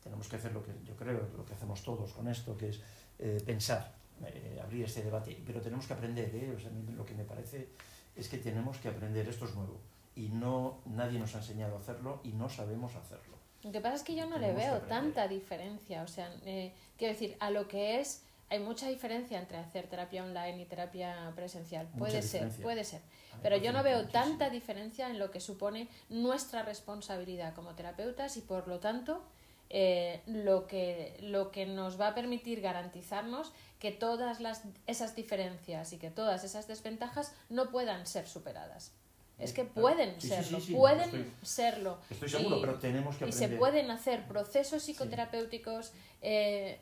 tenemos 0.00 0.28
que 0.28 0.36
hacer 0.36 0.52
lo 0.52 0.62
que 0.62 0.70
yo 0.84 0.94
creo, 0.94 1.28
lo 1.36 1.44
que 1.44 1.52
hacemos 1.52 1.82
todos 1.82 2.12
con 2.12 2.28
esto, 2.28 2.56
que 2.56 2.68
es 2.68 2.80
eh, 3.18 3.42
pensar 3.44 3.92
eh, 4.24 4.60
abrir 4.62 4.84
este 4.84 5.02
debate, 5.02 5.42
pero 5.44 5.60
tenemos 5.60 5.84
que 5.88 5.94
aprender, 5.94 6.32
¿eh? 6.32 6.54
o 6.56 6.60
sea, 6.60 6.70
lo 6.96 7.04
que 7.04 7.14
me 7.14 7.24
parece 7.24 7.70
es 8.14 8.28
que 8.28 8.38
tenemos 8.38 8.78
que 8.78 8.86
aprender, 8.86 9.28
esto 9.28 9.46
es 9.46 9.54
nuevo, 9.56 9.80
y 10.14 10.28
no 10.28 10.78
nadie 10.84 11.18
nos 11.18 11.34
ha 11.34 11.38
enseñado 11.38 11.74
a 11.74 11.80
hacerlo 11.80 12.20
y 12.22 12.28
no 12.28 12.48
sabemos 12.48 12.94
hacerlo. 12.94 13.34
Lo 13.64 13.72
que 13.72 13.80
pasa 13.80 13.96
es 13.96 14.04
que 14.04 14.14
yo 14.14 14.26
no 14.26 14.38
le 14.38 14.52
veo 14.52 14.78
tanta 14.82 15.26
diferencia, 15.26 16.04
o 16.04 16.06
sea, 16.06 16.32
eh, 16.44 16.72
quiero 16.96 17.14
decir, 17.14 17.36
a 17.40 17.50
lo 17.50 17.66
que 17.66 17.98
es, 18.00 18.22
hay 18.50 18.60
mucha 18.60 18.88
diferencia 18.88 19.38
entre 19.38 19.58
hacer 19.58 19.86
terapia 19.88 20.22
online 20.22 20.62
y 20.62 20.64
terapia 20.66 21.32
presencial, 21.34 21.88
puede 21.98 22.22
ser, 22.22 22.50
puede 22.62 22.84
ser, 22.84 23.00
pero 23.42 23.56
yo 23.56 23.72
no 23.72 23.82
veo 23.82 24.06
tanta 24.08 24.50
diferencia 24.50 25.08
en 25.08 25.18
lo 25.18 25.30
que 25.30 25.40
supone 25.40 25.88
nuestra 26.08 26.62
responsabilidad 26.62 27.54
como 27.54 27.74
terapeutas 27.74 28.36
y 28.36 28.42
por 28.42 28.68
lo 28.68 28.80
tanto 28.80 29.24
eh, 29.70 30.22
lo, 30.26 30.66
que, 30.66 31.16
lo 31.20 31.50
que 31.50 31.66
nos 31.66 32.00
va 32.00 32.08
a 32.08 32.14
permitir 32.14 32.60
garantizarnos 32.60 33.52
que 33.78 33.90
todas 33.90 34.40
las, 34.40 34.62
esas 34.86 35.16
diferencias 35.16 35.92
y 35.92 35.98
que 35.98 36.10
todas 36.10 36.44
esas 36.44 36.68
desventajas 36.68 37.34
no 37.48 37.70
puedan 37.70 38.06
ser 38.06 38.28
superadas. 38.28 38.92
Es 39.38 39.52
que 39.52 39.64
pueden 39.64 40.20
serlo, 40.20 40.58
pueden 40.76 41.34
serlo. 41.42 41.98
Estoy 42.08 42.28
seguro, 42.28 42.60
pero 42.60 42.78
tenemos 42.78 43.16
que 43.16 43.24
aprender. 43.24 43.50
Y 43.50 43.52
se 43.52 43.58
pueden 43.58 43.90
hacer 43.90 44.28
procesos 44.28 44.84
psicoterapéuticos 44.84 45.92
eh, 46.22 46.80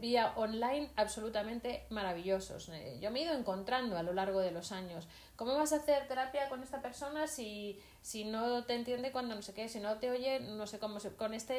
vía 0.00 0.34
online 0.36 0.90
absolutamente 0.96 1.86
maravillosos. 1.88 2.68
Eh, 2.68 2.98
yo 3.00 3.10
me 3.10 3.20
he 3.20 3.22
ido 3.24 3.34
encontrando 3.34 3.96
a 3.96 4.02
lo 4.02 4.12
largo 4.12 4.40
de 4.40 4.50
los 4.50 4.72
años. 4.72 5.08
¿Cómo 5.36 5.54
vas 5.54 5.72
a 5.72 5.76
hacer 5.76 6.06
terapia 6.06 6.50
con 6.50 6.62
esta 6.62 6.82
persona 6.82 7.26
si, 7.26 7.80
si 8.02 8.24
no 8.24 8.64
te 8.64 8.74
entiende 8.74 9.10
cuando 9.10 9.34
no 9.34 9.40
sé 9.42 9.54
qué, 9.54 9.68
si 9.68 9.80
no 9.80 9.96
te 9.96 10.10
oye, 10.10 10.40
no 10.40 10.66
sé 10.66 10.78
cómo, 10.78 10.98
con 11.16 11.32
esta 11.32 11.54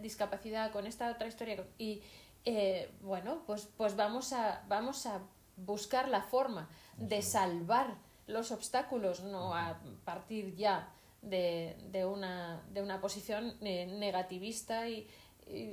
discapacidad, 0.00 0.70
con 0.70 0.86
esta 0.86 1.10
otra 1.10 1.26
historia? 1.26 1.64
Y 1.78 2.00
eh, 2.44 2.90
bueno, 3.00 3.42
pues, 3.44 3.68
pues 3.76 3.96
vamos, 3.96 4.32
a, 4.32 4.64
vamos 4.68 5.04
a 5.06 5.20
buscar 5.56 6.08
la 6.08 6.22
forma 6.22 6.68
de 6.96 7.20
salvar 7.22 8.05
los 8.26 8.50
obstáculos, 8.50 9.22
no 9.22 9.54
a 9.54 9.80
partir 10.04 10.54
ya 10.56 10.92
de, 11.22 11.76
de, 11.90 12.04
una, 12.04 12.62
de 12.72 12.82
una 12.82 13.00
posición 13.00 13.56
eh, 13.60 13.86
negativista 13.86 14.88
y, 14.88 15.08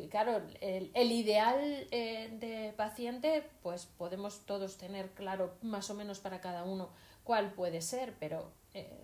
claro, 0.09 0.41
el, 0.61 0.91
el 0.93 1.11
ideal 1.11 1.87
eh, 1.91 2.29
de 2.39 2.73
paciente, 2.73 3.43
pues 3.61 3.85
podemos 3.85 4.45
todos 4.45 4.77
tener 4.77 5.09
claro 5.11 5.55
más 5.61 5.89
o 5.89 5.95
menos 5.95 6.19
para 6.19 6.41
cada 6.41 6.63
uno 6.63 6.89
cuál 7.23 7.53
puede 7.53 7.81
ser, 7.81 8.13
pero 8.19 8.51
eh, 8.73 8.99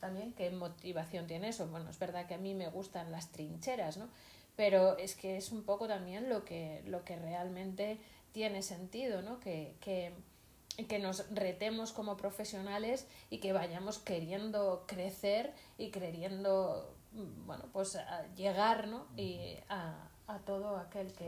también 0.00 0.32
qué 0.32 0.50
motivación 0.50 1.26
tiene 1.26 1.48
eso. 1.48 1.66
Bueno, 1.68 1.90
es 1.90 1.98
verdad 1.98 2.26
que 2.26 2.34
a 2.34 2.38
mí 2.38 2.54
me 2.54 2.68
gustan 2.68 3.12
las 3.12 3.32
trincheras, 3.32 3.96
¿no? 3.96 4.08
Pero 4.54 4.96
es 4.96 5.14
que 5.14 5.36
es 5.36 5.52
un 5.52 5.64
poco 5.64 5.86
también 5.86 6.30
lo 6.30 6.44
que, 6.44 6.82
lo 6.86 7.04
que 7.04 7.16
realmente 7.16 7.98
tiene 8.32 8.62
sentido, 8.62 9.20
¿no? 9.20 9.38
Que, 9.40 9.76
que 9.80 10.12
que 10.84 10.98
nos 10.98 11.24
retemos 11.34 11.92
como 11.92 12.16
profesionales 12.16 13.06
y 13.30 13.38
que 13.38 13.52
vayamos 13.52 13.98
queriendo 13.98 14.84
crecer 14.86 15.52
y 15.78 15.90
queriendo 15.90 16.94
bueno 17.46 17.64
pues 17.72 17.98
llegar 18.36 18.88
¿no? 18.88 19.06
y 19.16 19.56
a, 19.70 20.08
a 20.26 20.38
todo 20.40 20.76
aquel 20.76 21.12
que, 21.12 21.26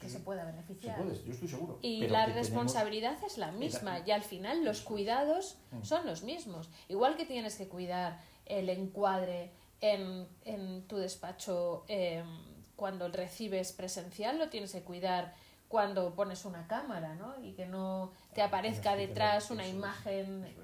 que 0.00 0.08
se 0.08 0.20
pueda 0.20 0.44
beneficiar. 0.44 0.98
yo 1.04 1.32
estoy 1.32 1.48
seguro. 1.48 1.78
Y 1.82 2.06
la 2.06 2.26
responsabilidad 2.26 3.18
es 3.24 3.38
la 3.38 3.52
misma 3.52 4.00
y 4.06 4.12
al 4.12 4.22
final 4.22 4.64
los 4.64 4.80
cuidados 4.80 5.56
mm. 5.72 5.82
son 5.82 6.06
los 6.06 6.22
mismos. 6.22 6.70
Igual 6.88 7.16
que 7.16 7.26
tienes 7.26 7.56
que 7.56 7.68
cuidar 7.68 8.20
el 8.46 8.68
encuadre 8.70 9.50
en, 9.80 10.26
en 10.44 10.82
tu 10.86 10.96
despacho. 10.96 11.84
Eh, 11.88 12.22
cuando 12.76 13.08
recibes 13.08 13.72
presencial 13.72 14.38
lo 14.38 14.50
tienes 14.50 14.72
que 14.72 14.82
cuidar 14.82 15.34
cuando 15.76 16.14
pones 16.14 16.46
una 16.46 16.66
cámara, 16.66 17.14
¿no? 17.16 17.34
Y 17.44 17.52
que 17.52 17.66
no 17.66 18.10
te 18.32 18.40
aparezca 18.40 18.96
detrás 18.96 19.50
una 19.50 19.68
imagen 19.68 20.42
eh, 20.46 20.56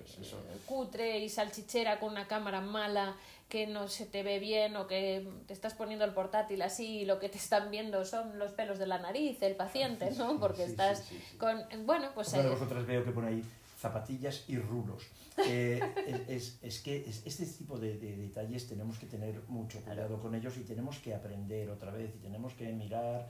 cutre 0.64 1.18
y 1.18 1.28
salchichera 1.28 2.00
con 2.00 2.12
una 2.12 2.26
cámara 2.26 2.62
mala 2.62 3.14
que 3.50 3.66
no 3.66 3.88
se 3.88 4.06
te 4.06 4.22
ve 4.22 4.38
bien 4.38 4.74
o 4.74 4.86
que 4.86 5.28
te 5.46 5.52
estás 5.52 5.74
poniendo 5.74 6.06
el 6.06 6.14
portátil 6.14 6.62
así 6.62 7.00
y 7.00 7.04
lo 7.04 7.18
que 7.18 7.28
te 7.28 7.36
están 7.36 7.70
viendo 7.70 8.06
son 8.06 8.38
los 8.38 8.52
pelos 8.52 8.78
de 8.78 8.86
la 8.86 9.00
nariz, 9.00 9.42
el 9.42 9.54
paciente, 9.54 10.12
¿no? 10.12 10.40
Porque 10.40 10.64
estás 10.64 11.06
con... 11.36 11.62
Bueno, 11.84 12.08
pues... 12.14 12.32
Una 12.32 12.44
de 12.44 12.48
vosotras 12.48 12.86
veo 12.86 13.04
que 13.04 13.10
pone 13.10 13.28
ahí 13.28 13.44
zapatillas 13.78 14.44
y 14.48 14.56
rulos. 14.56 15.02
Eh, 15.46 15.78
es, 16.26 16.56
es, 16.62 16.80
que 16.80 17.04
este 17.26 17.44
tipo 17.44 17.78
de, 17.78 17.98
de, 17.98 18.16
detalles 18.16 18.66
tenemos 18.66 18.98
que 18.98 19.04
tener 19.04 19.42
mucho 19.48 19.78
cuidado 19.82 20.18
con 20.20 20.34
ellos 20.34 20.56
y 20.56 20.60
tenemos 20.60 21.00
que 21.00 21.14
aprender 21.14 21.68
otra 21.68 21.90
vez 21.90 22.14
y 22.14 22.18
tenemos 22.18 22.54
que 22.54 22.72
mirar 22.72 23.28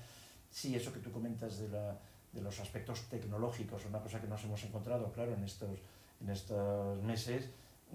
sí, 0.53 0.77
eso 0.77 0.93
que 0.93 1.01
tú 1.01 1.11
comentas 1.11 1.59
de, 1.59 1.69
la, 1.69 1.99
de 2.33 2.41
los 2.41 2.61
aspectos 2.61 3.09
tecnológicos, 3.09 3.85
una 3.87 4.01
cosa 4.01 4.21
que 4.21 4.29
nos 4.29 4.45
hemos 4.45 4.63
encontrado, 4.63 5.11
claro, 5.13 5.35
en 5.35 5.43
estos, 5.43 5.81
en 6.21 6.31
estos 6.31 7.03
meses, 7.03 7.49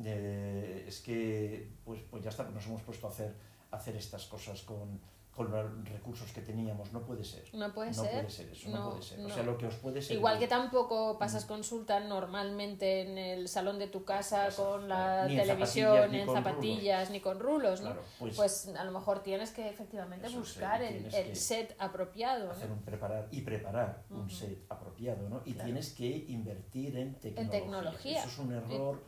eh, 0.03 0.85
es 0.87 0.99
que 0.99 1.69
pues, 1.85 2.01
pues 2.09 2.23
ya 2.23 2.29
está, 2.29 2.43
nos 2.49 2.65
hemos 2.65 2.81
puesto 2.81 3.07
a 3.07 3.11
hacer, 3.11 3.33
a 3.71 3.77
hacer 3.77 3.95
estas 3.95 4.25
cosas 4.25 4.61
con, 4.63 4.99
con 5.37 5.51
los 5.51 5.87
recursos 5.87 6.31
que 6.31 6.41
teníamos. 6.41 6.91
No 6.91 7.05
puede 7.05 7.23
ser. 7.23 7.43
No 7.53 7.71
puede 7.71 7.91
no 7.91 8.03
ser. 8.03 8.11
Puede 8.11 8.29
ser 8.31 8.49
eso, 8.49 8.69
no, 8.69 8.89
puede 8.89 9.03
ser. 9.03 9.19
O 9.23 9.29
sea, 9.29 9.43
lo 9.43 9.55
que 9.55 9.67
os 9.67 9.75
puede 9.75 10.01
ser. 10.01 10.17
Igual 10.17 10.39
que 10.39 10.47
tampoco 10.47 11.19
pasas 11.19 11.45
mm. 11.45 11.47
consulta 11.47 11.99
normalmente 11.99 13.01
en 13.01 13.19
el 13.19 13.47
salón 13.47 13.77
de 13.77 13.87
tu 13.87 14.03
casa 14.03 14.49
con 14.55 14.89
la 14.89 15.27
televisión, 15.27 16.11
en 16.15 16.27
zapatillas, 16.27 17.11
ni 17.11 17.19
con 17.19 17.39
rulos, 17.39 17.81
¿no? 17.81 17.95
Pues, 18.17 18.35
pues, 18.35 18.67
a 18.75 18.83
lo 18.83 18.91
mejor 18.91 19.21
tienes 19.21 19.51
que 19.51 19.69
efectivamente 19.69 20.27
buscar 20.29 20.81
el, 20.81 21.13
el 21.13 21.35
set 21.35 21.75
apropiado. 21.77 22.49
Hacer 22.49 22.71
un 22.71 22.79
preparar 22.79 23.27
y 23.29 23.41
preparar 23.41 24.05
un 24.09 24.27
set 24.31 24.65
apropiado, 24.69 25.29
¿no? 25.29 25.43
Y 25.45 25.53
tienes 25.53 25.93
que 25.93 26.25
invertir 26.29 26.97
en 26.97 27.13
tecnología. 27.13 27.43
En 27.43 27.49
tecnología. 27.51 28.19
Eso 28.21 28.29
es 28.29 28.37
un 28.39 28.53
error 28.53 29.03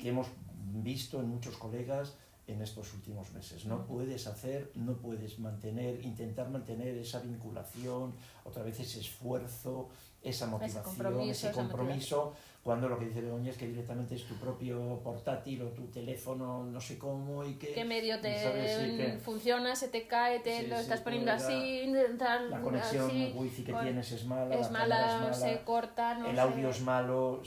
que 0.00 0.08
hemos 0.08 0.28
visto 0.82 1.20
en 1.20 1.28
muchos 1.28 1.58
colegas 1.58 2.16
en 2.46 2.62
estos 2.62 2.92
últimos 2.94 3.32
meses. 3.32 3.64
No 3.64 3.86
puedes 3.86 4.26
hacer, 4.26 4.70
no 4.74 4.94
puedes 4.96 5.38
mantener, 5.38 6.04
intentar 6.04 6.50
mantener 6.50 6.96
esa 6.96 7.20
vinculación, 7.20 8.14
otra 8.44 8.62
vez 8.62 8.80
ese 8.80 9.00
esfuerzo, 9.00 9.88
esa 10.22 10.46
motivación, 10.46 11.20
ese 11.28 11.52
compromiso, 11.52 12.34
cuando 12.64 12.88
lo 12.88 12.98
que 12.98 13.04
dice 13.04 13.20
Begoña 13.20 13.50
es 13.50 13.58
que 13.58 13.68
directamente 13.68 14.14
es 14.14 14.24
tu 14.24 14.36
propio 14.36 14.98
portátil 15.04 15.60
o 15.60 15.66
tu 15.66 15.88
teléfono, 15.88 16.64
no 16.64 16.80
sé 16.80 16.96
cómo 16.96 17.44
y 17.44 17.56
que... 17.56 17.74
¿Qué 17.74 17.84
medio 17.84 18.18
te 18.22 19.18
funciona, 19.22 19.76
se 19.76 19.88
te 19.88 20.06
cae, 20.06 20.40
te 20.40 20.66
lo 20.66 20.76
estás 20.76 21.02
poniendo 21.02 21.30
así, 21.30 21.92
tal, 22.18 22.50
La 22.50 22.62
conexión 22.62 23.10
wifi 23.34 23.64
que 23.64 23.72
tienes 23.74 24.12
es 24.12 24.24
mala, 24.24 24.54
es 24.56 24.70
mala, 24.70 25.34
se 25.34 25.60
corta, 25.62 26.18
El 26.26 26.38
audio 26.38 26.70
es 26.70 26.80
malo, 26.80 27.42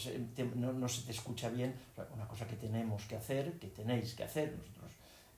no, 0.55 0.73
no 0.73 0.87
se 0.87 1.01
te 1.01 1.11
escucha 1.11 1.49
bien. 1.49 1.73
Una 2.13 2.27
cosa 2.27 2.45
que 2.45 2.55
tenemos 2.55 3.05
que 3.05 3.15
hacer, 3.15 3.53
que 3.53 3.67
tenéis 3.69 4.13
que 4.13 4.23
hacer, 4.23 4.55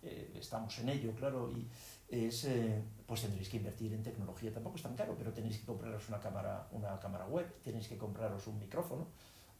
eh, 0.04 0.32
estamos 0.40 0.78
en 0.80 0.90
ello, 0.90 1.14
claro, 1.16 1.52
y 1.52 1.68
es, 2.10 2.46
eh, 2.46 2.82
pues 3.06 3.22
tendréis 3.22 3.50
que 3.50 3.58
invertir 3.58 3.94
en 3.94 4.04
tecnología, 4.04 4.52
tampoco 4.54 4.78
es 4.78 4.84
tan 4.84 4.96
caro, 4.96 5.16
pero 5.18 5.32
tenéis 5.32 5.60
que 5.60 5.66
compraros 5.66 6.08
una 6.10 6.20
cámara, 6.20 6.68
una 6.72 7.00
cámara 7.00 7.26
web, 7.26 7.46
tenéis 7.64 7.88
que 7.88 7.98
compraros 7.98 8.48
un 8.48 8.60
micrófono, 8.60 9.08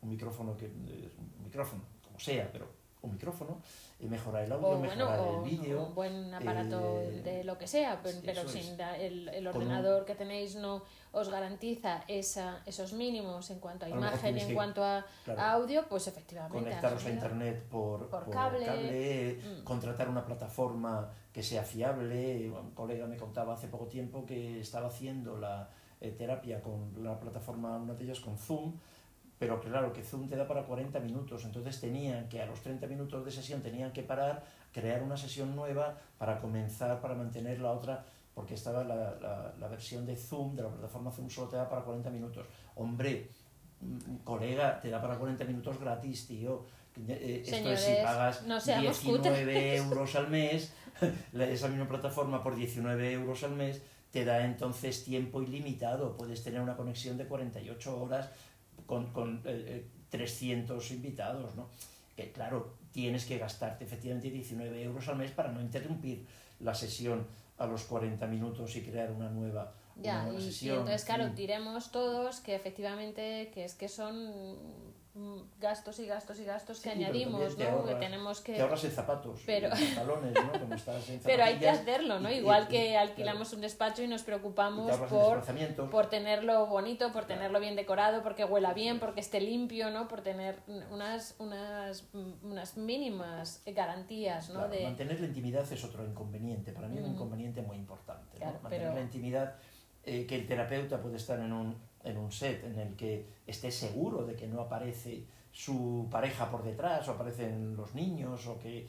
un 0.02 0.10
micrófono 0.10 0.56
que, 0.58 0.66
eh, 0.66 1.12
un 1.38 1.44
micrófono, 1.44 1.84
como 2.04 2.20
sea, 2.20 2.52
pero 2.52 2.68
un 3.02 3.12
micrófono, 3.12 3.62
y 4.00 4.08
mejorar 4.08 4.44
el 4.44 4.52
audio, 4.52 4.78
mejorar 4.78 5.20
el 5.20 5.42
vídeo. 5.42 5.86
Un 5.86 5.96
buen 5.96 6.34
aparato 6.34 7.02
eh, 7.02 7.22
de 7.24 7.44
lo 7.44 7.58
que 7.58 7.68
sea, 7.68 8.02
pero, 8.02 8.48
sin 8.48 8.80
el, 8.80 9.30
el, 9.30 9.48
ordenador 9.48 10.06
que 10.06 10.16
tenéis 10.16 10.56
no 10.56 10.84
os 11.12 11.30
garantiza 11.30 12.04
esa, 12.08 12.62
esos 12.66 12.94
mínimos 12.94 13.50
en 13.52 13.60
cuanto 13.60 13.86
a, 13.86 13.90
imagen 13.90 14.38
y 14.38 14.42
en 14.42 14.54
cuanto 14.54 14.84
a, 14.84 15.06
audio, 15.38 15.88
pues 15.88 16.08
efectivamente. 16.08 16.58
Conectaros 16.58 17.06
a 17.06 17.10
internet 17.10 17.64
por, 17.70 18.10
por, 18.10 18.30
cable, 18.30 19.40
mm. 19.42 19.64
contratar 19.64 20.10
una 20.10 20.26
plataforma 20.26 21.10
que 21.32 21.42
sea 21.42 21.64
fiable. 21.64 22.50
Un 22.50 22.72
colega 22.72 23.08
me 23.08 23.18
contaba 23.18 23.54
hace 23.54 23.68
poco 23.68 23.88
tiempo 23.88 24.26
que 24.26 24.60
estaba 24.60 24.88
haciendo 24.88 25.38
la 25.38 25.70
eh, 26.02 26.12
terapia 26.12 26.62
con 26.62 27.04
la 27.04 27.20
plataforma, 27.20 27.78
una 27.78 27.94
de 27.94 28.04
ellas 28.06 28.20
con 28.20 28.38
Zoom, 28.38 28.74
pero 29.40 29.62
claro, 29.62 29.94
que 29.94 30.04
Zoom 30.04 30.28
te 30.28 30.36
da 30.36 30.46
para 30.46 30.64
40 30.64 31.00
minutos, 31.00 31.46
entonces 31.46 31.80
tenían 31.80 32.28
que 32.28 32.42
a 32.42 32.46
los 32.46 32.62
30 32.62 32.86
minutos 32.88 33.24
de 33.24 33.32
sesión 33.32 33.62
tenían 33.62 33.94
que 33.94 34.04
parar, 34.04 34.44
crear 34.74 35.02
una 35.02 35.16
sesión 35.16 35.56
nueva 35.56 35.98
para 36.18 36.42
comenzar, 36.42 37.00
para 37.00 37.16
mantener 37.16 37.62
la 37.62 37.72
otra, 37.72 38.06
porque 38.36 38.56
estaba 38.56 38.84
la, 38.84 38.96
la, 38.96 39.54
la 39.58 39.68
versión 39.70 40.06
de 40.06 40.18
Zoom, 40.18 40.58
de 40.58 40.64
la 40.64 40.70
plataforma 40.70 41.10
Zoom, 41.10 41.30
solo 41.30 41.48
te 41.48 41.56
da 41.56 41.70
para 41.70 41.84
40 41.84 42.10
minutos. 42.10 42.46
Hombre, 42.76 43.30
mm, 43.80 44.18
colega, 44.26 44.80
te 44.82 44.90
da 44.90 45.02
para 45.02 45.18
40 45.18 45.46
minutos 45.46 45.80
gratis, 45.80 46.28
tío. 46.28 46.66
Eh, 47.08 47.44
esto 47.46 47.72
es 47.72 47.80
si 47.80 47.94
pagas 48.04 48.44
no 48.46 48.60
19 48.60 49.76
euros 49.78 50.16
al 50.16 50.30
mes, 50.30 50.74
esa 51.34 51.70
misma 51.70 51.88
plataforma 51.88 52.44
por 52.44 52.58
19 52.58 53.14
euros 53.14 53.42
al 53.46 53.52
mes, 53.52 53.82
te 54.12 54.26
da 54.26 54.44
entonces 54.44 55.04
tiempo 55.04 55.42
ilimitado, 55.42 56.18
puedes 56.18 56.44
tener 56.44 56.60
una 56.60 56.76
conexión 56.76 57.18
de 57.18 57.26
48 57.26 58.02
horas 58.02 58.30
con, 58.90 59.14
con 59.14 59.44
300 60.10 60.84
eh, 60.84 60.88
eh, 60.90 60.96
invitados, 60.96 61.56
¿no? 61.56 61.70
Que 62.16 62.32
claro, 62.32 62.74
tienes 62.92 63.24
que 63.26 63.38
gastarte 63.38 63.86
efectivamente 63.86 64.32
19 64.32 64.82
euros 64.82 65.08
al 65.08 65.18
mes 65.18 65.30
para 65.30 65.52
no 65.52 65.62
interrumpir 65.62 66.26
la 66.60 66.74
sesión 66.74 67.28
a 67.60 67.68
los 67.68 67.84
40 67.84 68.26
minutos 68.26 68.76
y 68.76 68.82
crear 68.82 69.12
una 69.12 69.30
nueva, 69.30 69.76
ya, 69.96 70.28
y, 70.36 70.42
sesión. 70.42 70.78
Y 70.78 70.80
entonces, 70.80 71.06
claro, 71.06 71.30
diremos 71.30 71.92
todos 71.92 72.40
que 72.40 72.56
efectivamente 72.56 73.52
que 73.54 73.64
es 73.64 73.76
que 73.76 73.88
son 73.88 74.34
gastos 75.60 76.00
y 76.00 76.06
gastos 76.06 76.40
y 76.40 76.46
gastos 76.46 76.80
que 76.80 76.92
añadimos, 76.92 77.58
¿no? 77.58 77.86
que 77.86 77.96
tenemos 77.96 78.42
que... 78.42 78.54
Te 78.54 78.62
ahorras 78.62 78.84
en 78.84 78.92
zapatos, 78.92 79.42
pero... 79.46 79.68
en 79.68 79.96
pantalones, 79.96 80.34
¿no? 80.34 80.60
Como 80.60 80.74
estás 80.76 81.10
en 81.10 81.20
pero 81.24 81.44
hay 81.44 81.58
que 81.58 81.68
hacerlo, 81.68 82.20
¿no? 82.20 82.30
Igual 82.30 82.68
que 82.68 82.96
alquilamos 82.96 83.52
un 83.54 83.62
despacho 83.62 84.04
y 84.04 84.08
nos 84.08 84.24
preocupamos 84.24 84.96
por, 85.10 85.44
por 85.90 86.10
tenerlo 86.10 86.68
bonito, 86.68 87.12
por 87.12 87.26
tenerlo 87.26 87.60
bien 87.60 87.76
decorado, 87.76 88.22
porque 88.22 88.46
huela 88.46 88.74
bien, 88.74 89.00
porque 89.00 89.20
esté 89.20 89.42
limpio, 89.42 89.90
¿no? 89.90 90.08
Por 90.08 90.22
tener 90.22 90.60
unas, 90.92 91.36
unas, 91.40 92.08
unas 92.44 92.78
mínimas 92.78 93.64
garantías, 93.66 94.50
¿no? 94.52 94.68
de... 94.68 94.84
Mantener 94.84 95.20
la 95.20 95.28
intimidad 95.28 95.72
es 95.72 95.84
otro 95.84 96.06
inconveniente, 96.06 96.72
para 96.72 96.88
mí 96.88 96.98
es 96.98 97.04
un 97.04 97.12
inconveniente 97.12 97.62
muy 97.62 97.78
importante, 97.78 98.40
¿no? 98.40 98.60
Mantener 98.62 98.94
la 98.94 99.02
intimidad, 99.02 99.56
eh, 100.04 100.26
que 100.26 100.36
el 100.36 100.48
terapeuta 100.48 101.02
puede 101.02 101.18
estar 101.18 101.40
en 101.40 101.52
un 101.52 101.89
en 102.04 102.18
un 102.18 102.32
set 102.32 102.64
en 102.64 102.80
el 102.80 102.96
que 102.96 103.26
esté 103.46 103.72
seguro 103.72 104.26
de 104.26 104.36
que 104.36 104.48
no 104.48 104.62
aparece 104.62 105.26
su 105.52 106.08
pareja 106.12 106.50
por 106.50 106.64
detrás 106.64 107.08
o 107.08 107.12
aparecen 107.12 107.76
los 107.76 107.96
niños 107.96 108.48
o 108.48 108.60
que, 108.60 108.88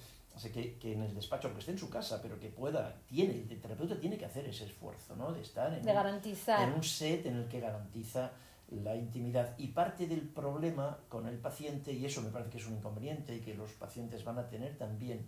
que, 0.53 0.77
que 0.79 0.93
en 0.93 1.03
el 1.03 1.15
despacho 1.15 1.53
que 1.53 1.59
esté 1.59 1.73
en 1.73 1.79
su 1.79 1.91
casa 1.91 2.21
pero 2.23 2.39
que 2.39 2.49
pueda 2.49 2.97
tiene 3.07 3.35
el 3.35 3.61
terapeuta 3.61 3.99
tiene 3.99 4.17
que 4.17 4.27
hacer 4.27 4.47
ese 4.47 4.67
esfuerzo 4.67 5.17
¿no? 5.17 5.33
de 5.33 5.43
estar 5.43 5.73
en, 5.73 5.83
de 5.83 5.93
garantizar. 5.93 6.69
en 6.69 6.75
un 6.75 6.85
set 6.85 7.27
en 7.27 7.37
el 7.37 7.49
que 7.49 7.61
garantiza 7.61 8.33
la 8.71 8.95
intimidad 8.95 9.55
y 9.59 9.69
parte 9.69 10.07
del 10.07 10.21
problema 10.21 10.99
con 11.09 11.27
el 11.27 11.39
paciente 11.39 11.93
y 11.93 12.05
eso 12.05 12.23
me 12.23 12.31
parece 12.31 12.51
que 12.51 12.59
es 12.59 12.67
un 12.67 12.75
inconveniente 12.75 13.35
y 13.35 13.41
que 13.41 13.55
los 13.55 13.73
pacientes 13.73 14.23
van 14.23 14.39
a 14.39 14.49
tener 14.49 14.79
también 14.79 15.27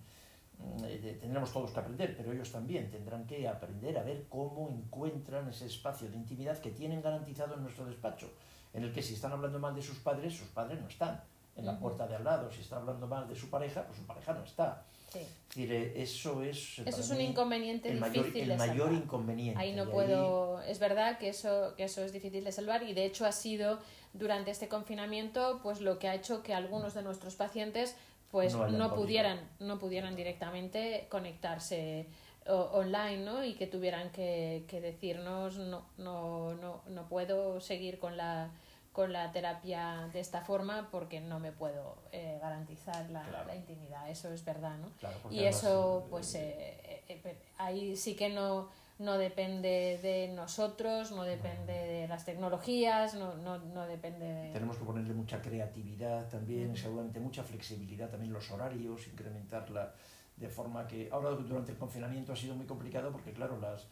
eh, 0.84 1.18
tendremos 1.20 1.52
todos 1.52 1.70
que 1.70 1.80
aprender, 1.80 2.16
pero 2.16 2.32
ellos 2.32 2.50
también 2.50 2.90
tendrán 2.90 3.26
que 3.26 3.48
aprender 3.48 3.98
a 3.98 4.02
ver 4.02 4.26
cómo 4.28 4.68
encuentran 4.70 5.48
ese 5.48 5.66
espacio 5.66 6.08
de 6.08 6.16
intimidad 6.16 6.58
que 6.58 6.70
tienen 6.70 7.02
garantizado 7.02 7.54
en 7.54 7.62
nuestro 7.62 7.84
despacho, 7.84 8.30
en 8.72 8.84
el 8.84 8.92
que 8.92 9.02
si 9.02 9.14
están 9.14 9.32
hablando 9.32 9.58
mal 9.58 9.74
de 9.74 9.82
sus 9.82 9.98
padres, 9.98 10.34
sus 10.34 10.48
padres 10.48 10.80
no 10.80 10.88
están 10.88 11.22
en 11.56 11.66
la 11.66 11.78
puerta 11.78 12.06
de 12.06 12.16
al 12.16 12.24
lado, 12.24 12.50
si 12.50 12.62
están 12.62 12.80
hablando 12.80 13.06
mal 13.06 13.28
de 13.28 13.34
su 13.34 13.50
pareja, 13.50 13.84
pues 13.86 13.98
su 13.98 14.06
pareja 14.06 14.32
no 14.32 14.44
está. 14.44 14.84
Sí. 15.12 15.18
Es 15.18 15.48
decir, 15.48 15.72
eh, 15.72 16.02
eso 16.02 16.42
es, 16.42 16.78
eso 16.78 17.00
es 17.00 17.10
un 17.10 17.20
inconveniente 17.20 17.90
el 17.90 18.00
difícil 18.00 18.48
mayor, 18.48 18.50
el 18.50 18.56
mayor 18.56 18.92
inconveniente. 18.94 19.60
Ahí 19.60 19.74
no 19.74 19.90
puedo, 19.90 20.62
es 20.62 20.78
verdad 20.78 21.18
que 21.18 21.28
eso, 21.28 21.74
que 21.76 21.84
eso 21.84 22.02
es 22.02 22.12
difícil 22.14 22.44
de 22.44 22.52
salvar 22.52 22.82
y 22.82 22.94
de 22.94 23.04
hecho 23.04 23.26
ha 23.26 23.32
sido 23.32 23.78
durante 24.14 24.50
este 24.50 24.68
confinamiento 24.68 25.60
pues 25.62 25.82
lo 25.82 25.98
que 25.98 26.08
ha 26.08 26.14
hecho 26.14 26.42
que 26.42 26.54
algunos 26.54 26.94
de 26.94 27.02
nuestros 27.02 27.34
pacientes 27.34 27.96
pues 28.32 28.56
no, 28.56 28.94
pudieran, 28.94 29.38
no 29.60 29.78
pudieran 29.78 30.16
directamente 30.16 31.06
conectarse 31.10 32.08
online 32.46 33.18
¿no? 33.18 33.44
y 33.44 33.54
que 33.54 33.68
tuvieran 33.68 34.10
que, 34.10 34.64
que 34.66 34.80
decirnos 34.80 35.58
no, 35.58 35.86
no, 35.98 36.54
no, 36.54 36.82
no 36.88 37.08
puedo 37.08 37.60
seguir 37.60 38.00
con 38.00 38.16
la, 38.16 38.50
con 38.92 39.12
la 39.12 39.32
terapia 39.32 40.08
de 40.12 40.20
esta 40.20 40.42
forma 40.42 40.88
porque 40.90 41.20
no 41.20 41.40
me 41.40 41.52
puedo 41.52 41.96
eh, 42.12 42.38
garantizar 42.40 43.08
la, 43.10 43.26
la, 43.46 43.54
intimidad. 43.54 44.08
Eso 44.10 44.32
es 44.32 44.44
verdad, 44.44 44.76
¿no? 44.78 44.90
y 45.30 45.44
eso, 45.44 46.06
pues 46.10 46.34
eh, 46.34 47.02
eh, 47.08 47.36
ahí 47.58 47.96
sí 47.96 48.14
que 48.16 48.28
no 48.28 48.68
no 49.02 49.18
depende 49.18 49.98
de 50.02 50.28
nosotros, 50.28 51.12
no 51.12 51.24
depende 51.24 51.72
de 51.72 52.08
las 52.08 52.24
tecnologías, 52.24 53.14
no, 53.14 53.34
no, 53.34 53.58
no 53.58 53.86
depende 53.86 54.26
de... 54.26 54.52
Tenemos 54.52 54.76
que 54.76 54.84
ponerle 54.84 55.12
mucha 55.14 55.42
creatividad 55.42 56.28
también, 56.28 56.76
seguramente 56.76 57.20
mucha 57.20 57.42
flexibilidad 57.42 58.08
también 58.08 58.32
los 58.32 58.50
horarios, 58.50 59.06
incrementarla 59.08 59.94
de 60.36 60.48
forma 60.48 60.86
que 60.86 61.08
ahora 61.12 61.30
durante 61.30 61.72
el 61.72 61.78
confinamiento 61.78 62.32
ha 62.32 62.36
sido 62.36 62.54
muy 62.54 62.66
complicado 62.66 63.12
porque 63.12 63.32
claro, 63.32 63.58
las, 63.60 63.86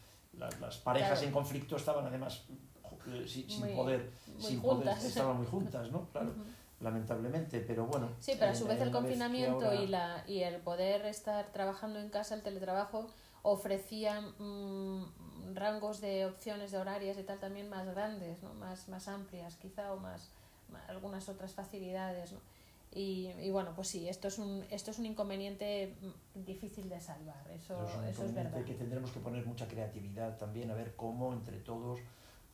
las 0.61 0.79
parejas 0.79 1.23
en 1.23 1.33
conflicto 1.33 1.77
estaban 1.77 2.07
además 2.07 2.45
eh, 3.09 3.25
sin, 3.27 3.75
poder, 3.75 4.11
sin 4.39 4.61
poder, 4.61 4.89
estaban 4.89 5.37
muy 5.37 5.47
juntas, 5.47 5.91
¿no? 5.91 6.09
Claro. 6.13 6.33
lamentablemente, 6.81 7.61
pero 7.61 7.87
bueno. 7.87 8.11
Sí, 8.21 8.33
pero 8.39 8.53
a 8.53 8.55
su 8.55 8.67
vez 8.67 8.81
el 8.81 8.91
confinamiento 8.91 9.73
y, 9.75 9.87
la, 9.87 10.25
y 10.27 10.41
el 10.41 10.57
poder 10.61 11.07
estar 11.07 11.53
trabajando 11.53 11.99
en 11.99 12.09
casa, 12.11 12.35
el 12.35 12.43
teletrabajo, 12.43 13.07
ofrecía 13.43 14.20
mm, 14.20 15.55
rangos 15.55 16.01
de 16.01 16.26
opciones 16.26 16.70
de 16.70 16.78
horarias 16.78 17.18
y 17.18 17.22
tal 17.22 17.38
también 17.38 17.68
más 17.68 17.86
grandes, 17.86 18.43
¿no? 18.43 18.53
más, 18.55 18.88
más 18.88 19.09
amplias 19.09 19.57
quizá 19.57 19.93
o 19.93 19.97
más, 19.99 20.30
algunas 20.88 21.28
otras 21.28 21.55
facilidades. 21.55 22.32
¿no? 22.32 22.38
Y, 22.93 23.28
y, 23.41 23.51
bueno, 23.51 23.72
pues 23.74 23.88
sí, 23.88 24.09
esto 24.09 24.28
es 24.28 24.38
un, 24.38 24.64
esto 24.70 24.91
es 24.91 24.99
un 24.99 25.07
inconveniente 25.07 25.95
mm, 26.01 26.45
difícil 26.45 26.88
de 26.88 27.01
salvar, 27.01 27.49
eso, 27.53 27.86
es, 27.86 28.14
eso 28.14 28.24
es 28.24 28.34
verdad. 28.34 28.64
que 28.64 28.74
tendremos 28.74 29.11
que 29.12 29.20
poner 29.20 29.47
mucha 29.47 29.68
creatividad 29.68 30.36
también, 30.38 30.70
a 30.70 30.74
ver 30.74 30.95
cómo 30.97 31.32
entre 31.32 31.59
todos, 31.59 32.01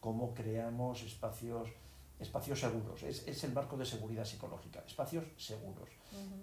cómo 0.01 0.35
creamos 0.35 1.03
espacios 1.03 1.71
espacios 2.19 2.61
seguros, 2.61 3.03
es, 3.03 3.27
es 3.29 3.45
el 3.45 3.53
marco 3.53 3.77
de 3.77 3.85
seguridad 3.85 4.25
psicológica, 4.25 4.83
espacios 4.87 5.25
seguros. 5.37 5.91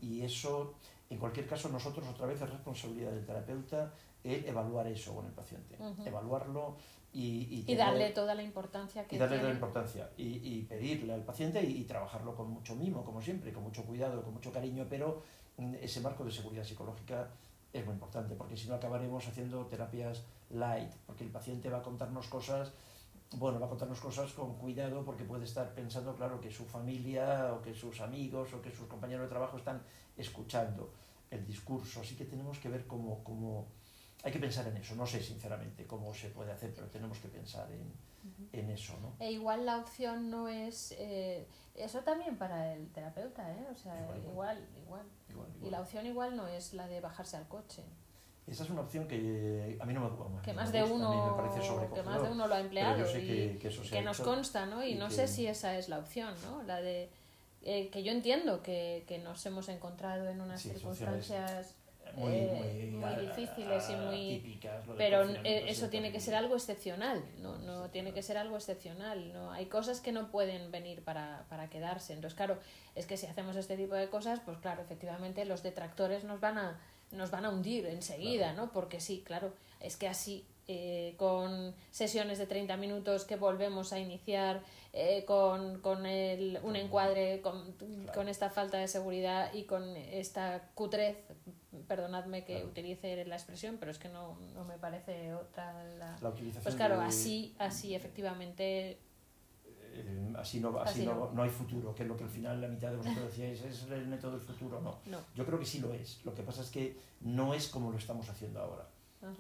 Y 0.02 0.22
eso, 0.22 0.76
en 1.10 1.18
cualquier 1.18 1.48
caso, 1.48 1.68
nosotros 1.70 2.08
otra 2.08 2.28
vez 2.28 2.40
es 2.42 2.50
responsabilidad 2.50 3.12
del 3.12 3.26
terapeuta 3.26 3.92
el 4.24 4.46
evaluar 4.46 4.88
eso 4.88 5.14
con 5.14 5.26
el 5.26 5.34
paciente, 5.34 5.78
evaluarlo 6.06 6.78
y, 7.12 7.64
y, 7.68 7.76
darle 7.76 8.10
toda 8.10 8.34
la 8.34 8.42
importancia 8.42 9.06
que 9.06 9.16
y 9.16 9.20
darle 9.20 9.38
toda 9.38 9.50
la 9.50 9.56
importancia. 9.56 10.10
Y, 10.18 10.64
pedirle 10.64 11.14
al 11.14 11.24
paciente 11.24 11.62
y, 11.62 11.84
trabajarlo 11.84 12.36
con 12.36 12.50
mucho 12.50 12.76
mimo, 12.76 13.04
como 13.04 13.22
siempre, 13.22 13.54
con 13.54 13.64
mucho 13.64 13.84
cuidado, 13.84 14.24
con 14.24 14.34
mucho 14.34 14.52
cariño, 14.52 14.88
pero 14.90 15.22
mm, 15.58 15.76
ese 15.82 16.02
marco 16.02 16.24
de 16.24 16.32
seguridad 16.32 16.64
psicológica 16.64 17.30
es 17.72 17.86
muy 17.86 17.94
importante, 17.94 18.36
porque 18.36 18.58
si 18.58 18.68
no 18.68 18.76
acabaremos 18.76 19.28
haciendo 19.28 19.66
terapias 19.68 20.24
light, 20.50 20.92
porque 21.06 21.24
el 21.24 21.30
paciente 21.30 21.70
va 21.70 21.80
a 21.80 21.82
contarnos 21.84 22.28
cosas, 22.28 22.72
bueno, 23.36 23.60
va 23.60 23.68
a 23.68 23.70
contarnos 23.70 24.00
cosas 24.00 24.32
con 24.34 24.56
cuidado, 24.56 25.04
porque 25.04 25.24
puede 25.24 25.46
estar 25.46 25.74
pensando, 25.74 26.16
claro, 26.16 26.40
que 26.40 26.52
su 26.52 26.66
familia 26.66 27.54
o 27.54 27.62
que 27.62 27.74
sus 27.74 28.02
amigos 28.02 28.54
o 28.54 28.62
que 28.62 28.72
sus 28.72 28.88
compañeros 28.88 29.24
de 29.24 29.30
trabajo 29.30 29.58
están 29.58 29.82
escuchando 30.18 30.92
el 31.30 31.46
discurso, 31.46 32.02
así 32.02 32.16
que 32.16 32.26
tenemos 32.26 32.60
que 32.60 32.70
ver 32.70 32.86
cómo, 32.86 33.24
cómo 33.24 33.68
hay 34.24 34.32
que 34.32 34.40
pensar 34.40 34.66
en 34.68 34.78
eso. 34.78 34.96
No 34.96 35.06
sé 35.06 35.22
sinceramente 35.22 35.86
cómo 35.86 36.14
se 36.14 36.30
puede 36.30 36.52
hacer, 36.52 36.74
pero 36.74 36.88
tenemos 36.88 37.20
que 37.20 37.28
pensar 37.28 37.70
en, 37.72 37.94
en 38.54 38.70
eso. 38.70 38.98
¿no? 39.02 39.14
E 39.20 39.32
igual 39.32 39.66
la 39.66 39.78
opción 39.78 40.30
no 40.30 40.48
es... 40.48 40.96
Eh, 40.98 41.46
eso 41.76 42.00
también 42.02 42.38
para 42.38 42.74
el 42.74 42.90
terapeuta, 42.92 43.52
¿eh? 43.52 43.68
O 43.72 43.76
sea, 43.76 44.00
igual 44.02 44.60
igual, 44.84 45.06
igual, 45.30 45.48
Y 45.62 45.70
la 45.70 45.82
opción 45.82 46.06
igual 46.06 46.38
no 46.38 46.48
es 46.48 46.74
la 46.74 46.88
de 46.88 47.02
bajarse 47.02 47.36
al 47.36 47.48
coche. 47.48 47.84
Esa 48.48 48.64
es 48.64 48.70
una 48.70 48.82
opción 48.82 49.08
que 49.08 49.78
a 49.80 49.86
mí 49.86 49.94
no 49.94 50.02
me, 50.02 50.10
gusta. 50.10 50.42
que 50.42 50.54
más 50.54 50.72
de 50.72 50.84
uno 50.84 51.38
que 51.94 52.04
más 52.04 52.22
de 52.22 52.30
uno 52.30 52.48
lo 52.48 52.56
ha 52.56 52.60
empleado 52.60 53.06
y 53.18 53.58
que, 53.58 54.02
nos 54.04 54.20
consta 54.20 54.66
no 54.66 54.86
y, 54.86 54.96
no 54.96 55.10
sé 55.10 55.30
si 55.30 55.48
esa 55.48 55.78
es 55.78 55.88
la 55.88 56.00
opción 56.00 56.36
no 56.44 56.62
la 56.64 56.82
de 56.82 57.10
eh, 57.62 57.90
que 57.90 58.04
yo 58.04 58.12
entiendo 58.12 58.62
que, 58.62 59.06
que, 59.08 59.18
nos 59.18 59.46
hemos 59.46 59.70
encontrado 59.70 60.28
en 60.28 60.42
unas 60.42 60.62
circunstancias 60.62 61.74
muy, 62.14 62.32
eh, 62.32 62.92
muy, 62.94 63.26
difíciles 63.26 63.90
y 63.90 63.96
muy 63.96 64.40
típicas, 64.40 64.84
pero 64.98 65.24
eh, 65.44 65.66
eso 65.68 65.90
tiene 65.90 66.12
que 66.12 66.20
ser 66.20 66.36
algo 66.36 66.56
excepcional 66.56 67.24
no 67.42 67.58
no 67.60 67.90
tiene 67.90 68.14
que 68.14 68.22
ser 68.22 68.38
algo 68.38 68.56
excepcional 68.56 69.34
no 69.34 69.52
hay 69.52 69.66
cosas 69.66 70.00
que 70.00 70.12
no 70.12 70.30
pueden 70.30 70.72
venir 70.72 71.04
para, 71.04 71.46
para 71.50 71.70
quedarse 71.70 72.14
entonces 72.14 72.36
claro 72.36 72.60
es 72.96 73.06
que 73.06 73.18
si 73.18 73.26
hacemos 73.26 73.56
este 73.56 73.78
tipo 73.78 73.96
de 73.96 74.10
cosas 74.10 74.40
pues 74.46 74.58
claro 74.60 74.82
efectivamente 74.82 75.46
los 75.46 75.64
detractores 75.64 76.24
nos 76.24 76.40
van 76.40 76.58
a 76.58 76.80
nos 77.12 77.32
van 77.32 77.46
a 77.46 77.50
hundir 77.50 77.86
enseguida 77.88 78.54
no 78.54 78.72
porque 78.72 79.00
sí 79.00 79.24
claro 79.26 79.54
es 79.80 79.98
que 79.98 80.08
así 80.08 80.46
eh, 80.70 81.16
con 81.18 81.76
sesiones 81.92 82.38
de 82.38 82.46
30 82.48 82.78
minutos 82.78 83.26
que 83.26 83.36
volvemos 83.36 83.92
a 83.92 84.00
iniciar, 84.00 84.62
eh, 84.94 85.26
con, 85.26 85.82
con 85.82 86.06
el, 86.06 86.58
un 86.64 86.78
encuadre, 86.78 87.42
con, 87.42 87.76
con, 88.14 88.30
esta 88.30 88.50
falta 88.50 88.78
de 88.78 88.88
seguridad 88.88 89.54
y 89.54 89.64
con 89.64 89.84
esta 89.98 90.70
cutrez, 90.74 91.18
perdonadme 91.88 92.44
que 92.46 92.66
utilice 92.66 93.26
la 93.26 93.36
expresión, 93.36 93.78
pero 93.80 93.92
es 93.92 94.00
que 94.00 94.10
no, 94.10 94.38
no 94.54 94.66
me 94.66 94.78
parece 94.78 95.34
otra. 95.34 95.84
La... 95.98 96.18
pues 96.64 96.76
claro, 96.76 97.02
así, 97.02 97.56
así 97.60 97.96
efectivamente 97.96 99.00
eh, 99.96 100.34
así, 100.38 100.60
no, 100.60 100.78
así, 100.80 101.06
no, 101.06 101.32
no. 101.32 101.44
hay 101.44 101.50
futuro, 101.50 101.94
que 101.94 102.04
es 102.04 102.10
lo 102.10 102.18
que 102.18 102.24
al 102.24 102.30
final 102.30 102.60
la 102.60 102.68
mitad 102.68 102.90
de 102.90 102.98
vosotros 102.98 103.26
decíais, 103.26 103.62
¿es 103.62 103.84
el 103.92 104.08
método 104.08 104.32
del 104.32 104.42
futuro? 104.42 104.82
No. 104.82 104.98
no. 105.06 105.20
Yo 105.36 105.46
creo 105.46 105.60
que 105.60 105.66
sí 105.66 105.80
lo 105.80 105.94
es. 105.94 106.26
Lo 106.26 106.34
que 106.34 106.42
pasa 106.42 106.62
es 106.62 106.70
que 106.70 106.98
no 107.22 107.54
es 107.54 107.68
como 107.68 107.92
lo 107.92 107.98
estamos 107.98 108.28
haciendo 108.30 108.60
ahora. 108.60 108.88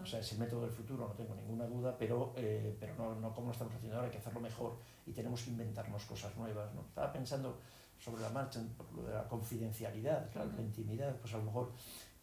O 0.01 0.05
sea, 0.05 0.19
es 0.19 0.31
el 0.31 0.39
método 0.39 0.61
del 0.61 0.71
futuro, 0.71 1.05
no 1.09 1.13
tengo 1.13 1.35
ninguna 1.35 1.65
duda, 1.65 1.97
pero, 1.97 2.33
eh, 2.37 2.77
pero 2.79 2.95
no, 2.95 3.15
no 3.15 3.33
como 3.33 3.47
lo 3.47 3.51
estamos 3.51 3.73
haciendo 3.73 3.97
ahora, 3.97 4.07
hay 4.07 4.13
que 4.13 4.19
hacerlo 4.19 4.39
mejor 4.39 4.77
y 5.05 5.11
tenemos 5.11 5.41
que 5.41 5.49
inventarnos 5.49 6.05
cosas 6.05 6.33
nuevas. 6.37 6.73
¿no? 6.73 6.81
Estaba 6.87 7.11
pensando 7.11 7.59
sobre 7.99 8.21
la 8.21 8.29
marcha, 8.29 8.61
por 8.77 8.91
lo 8.93 9.03
de 9.03 9.13
la 9.13 9.27
confidencialidad, 9.27 10.31
claro, 10.31 10.51
la 10.55 10.61
intimidad, 10.61 11.13
pues 11.17 11.33
a 11.33 11.37
lo 11.37 11.43
mejor 11.43 11.71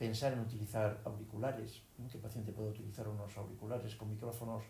pensar 0.01 0.33
en 0.33 0.41
utilizar 0.41 0.99
auriculares, 1.05 1.83
que 2.11 2.17
el 2.17 2.23
paciente 2.23 2.53
pueda 2.53 2.71
utilizar 2.71 3.07
unos 3.07 3.37
auriculares 3.37 3.95
con 3.97 4.09
micrófonos 4.09 4.65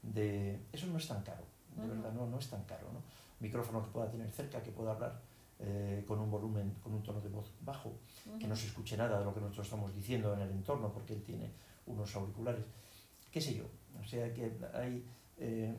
de... 0.00 0.60
Eso 0.72 0.86
no 0.86 0.98
es 0.98 1.08
tan 1.08 1.24
caro, 1.24 1.42
de 1.74 1.88
verdad, 1.88 2.12
no, 2.12 2.24
no 2.28 2.38
es 2.38 2.48
tan 2.48 2.62
caro. 2.62 2.86
¿no? 2.92 3.00
Micrófono 3.40 3.82
que 3.82 3.90
pueda 3.90 4.08
tener 4.08 4.30
cerca, 4.30 4.62
que 4.62 4.70
pueda 4.70 4.92
hablar 4.92 5.20
eh, 5.58 6.04
con 6.06 6.20
un 6.20 6.30
volumen, 6.30 6.72
con 6.84 6.94
un 6.94 7.02
tono 7.02 7.20
de 7.20 7.28
voz 7.28 7.50
bajo, 7.62 7.94
que 8.38 8.46
no 8.46 8.54
se 8.54 8.68
escuche 8.68 8.96
nada 8.96 9.18
de 9.18 9.24
lo 9.24 9.34
que 9.34 9.40
nosotros 9.40 9.66
estamos 9.66 9.92
diciendo 9.92 10.32
en 10.34 10.42
el 10.42 10.50
entorno, 10.52 10.92
porque 10.92 11.14
él 11.14 11.24
tiene 11.24 11.50
unos 11.86 12.14
auriculares, 12.14 12.64
qué 13.32 13.40
sé 13.40 13.54
yo. 13.56 13.64
O 14.00 14.06
sea 14.06 14.32
que 14.32 14.52
hay 14.72 15.04
eh, 15.38 15.76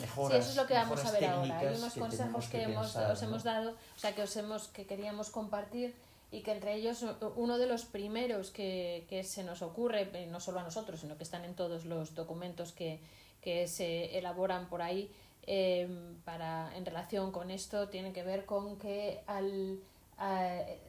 mejoras. 0.00 0.32
Sí, 0.32 0.40
eso 0.40 0.50
es 0.50 0.56
lo 0.56 0.66
que 0.66 0.74
vamos 0.74 1.04
a 1.04 1.12
ver 1.12 1.24
ahora. 1.26 1.58
Hay 1.60 1.76
unos 1.76 1.94
consejos 1.94 2.48
que, 2.48 2.62
hemos, 2.64 2.96
os 2.96 3.22
hemos 3.22 3.44
dado, 3.44 3.70
o 3.70 3.98
sea, 3.98 4.12
que 4.12 4.22
os 4.22 4.36
hemos, 4.36 4.66
que 4.68 4.86
queríamos 4.86 5.30
compartir 5.30 5.94
y 6.30 6.40
que 6.40 6.52
entre 6.52 6.74
ellos 6.74 7.04
uno 7.36 7.58
de 7.58 7.66
los 7.66 7.84
primeros 7.84 8.50
que, 8.50 9.06
que 9.08 9.22
se 9.24 9.44
nos 9.44 9.62
ocurre, 9.62 10.10
eh, 10.12 10.26
no 10.26 10.40
solo 10.40 10.60
a 10.60 10.62
nosotros, 10.62 11.00
sino 11.00 11.16
que 11.16 11.24
están 11.24 11.44
en 11.44 11.54
todos 11.54 11.84
los 11.84 12.14
documentos 12.14 12.72
que, 12.72 13.00
que 13.40 13.68
se 13.68 14.18
elaboran 14.18 14.68
por 14.68 14.82
ahí 14.82 15.10
eh, 15.46 15.88
para, 16.24 16.74
en 16.76 16.86
relación 16.86 17.30
con 17.30 17.50
esto, 17.50 17.88
tiene 17.88 18.12
que 18.12 18.22
ver 18.22 18.46
con 18.46 18.78
que 18.78 19.20
al 19.26 19.78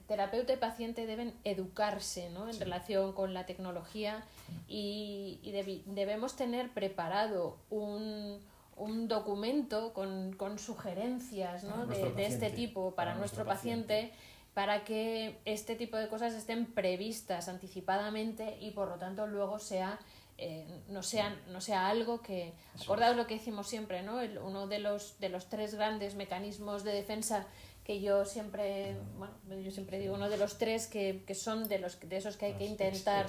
terapeuta 0.07 0.53
y 0.53 0.57
paciente 0.57 1.05
deben 1.05 1.33
educarse 1.43 2.29
¿no? 2.29 2.47
en 2.47 2.59
relación 2.59 3.13
con 3.13 3.33
la 3.33 3.45
tecnología 3.45 4.23
y, 4.67 5.39
debemos 5.87 6.35
tener 6.35 6.69
preparado 6.69 7.57
un, 7.69 8.39
un 8.77 9.07
documento 9.07 9.93
con, 9.93 10.33
con 10.33 10.59
sugerencias 10.59 11.63
¿no? 11.63 11.87
de, 11.87 12.11
de, 12.11 12.25
este 12.27 12.51
tipo 12.51 12.93
para, 12.93 13.15
nuestro, 13.15 13.45
paciente, 13.45 14.11
para 14.55 14.83
que 14.83 15.37
este 15.45 15.75
tipo 15.75 15.97
de 15.97 16.07
cosas 16.07 16.33
estén 16.33 16.65
previstas 16.65 17.47
anticipadamente 17.47 18.57
y 18.59 18.71
por 18.71 18.87
lo 18.87 18.95
tanto 18.95 19.27
luego 19.27 19.59
sea 19.59 19.99
eh, 20.37 20.65
no, 20.89 21.01
sea, 21.01 21.33
no 21.49 21.61
sea 21.61 21.87
algo 21.87 22.21
que... 22.21 22.53
Acordaos 22.81 23.15
lo 23.15 23.25
que 23.25 23.35
decimos 23.35 23.67
siempre, 23.67 24.01
¿no? 24.01 24.19
El, 24.19 24.37
uno 24.37 24.67
de 24.67 24.79
los, 24.79 25.17
de 25.19 25.29
los 25.29 25.47
tres 25.47 25.75
grandes 25.75 26.15
mecanismos 26.15 26.83
de 26.83 26.91
defensa 26.91 27.47
que 27.85 28.01
yo 28.01 28.25
siempre, 28.25 28.97
bueno, 29.17 29.33
yo 29.63 29.71
siempre 29.71 29.99
digo 29.99 30.15
uno 30.15 30.27
de 30.29 30.37
los 30.37 30.57
tres 30.57 30.87
que, 30.87 31.23
que 31.25 31.35
son 31.35 31.69
de 31.69 31.77
los 31.77 31.99
de 31.99 32.17
esos 32.17 32.35
que 32.35 32.47
hay 32.47 32.53
que 32.53 32.65
intentar 32.65 33.27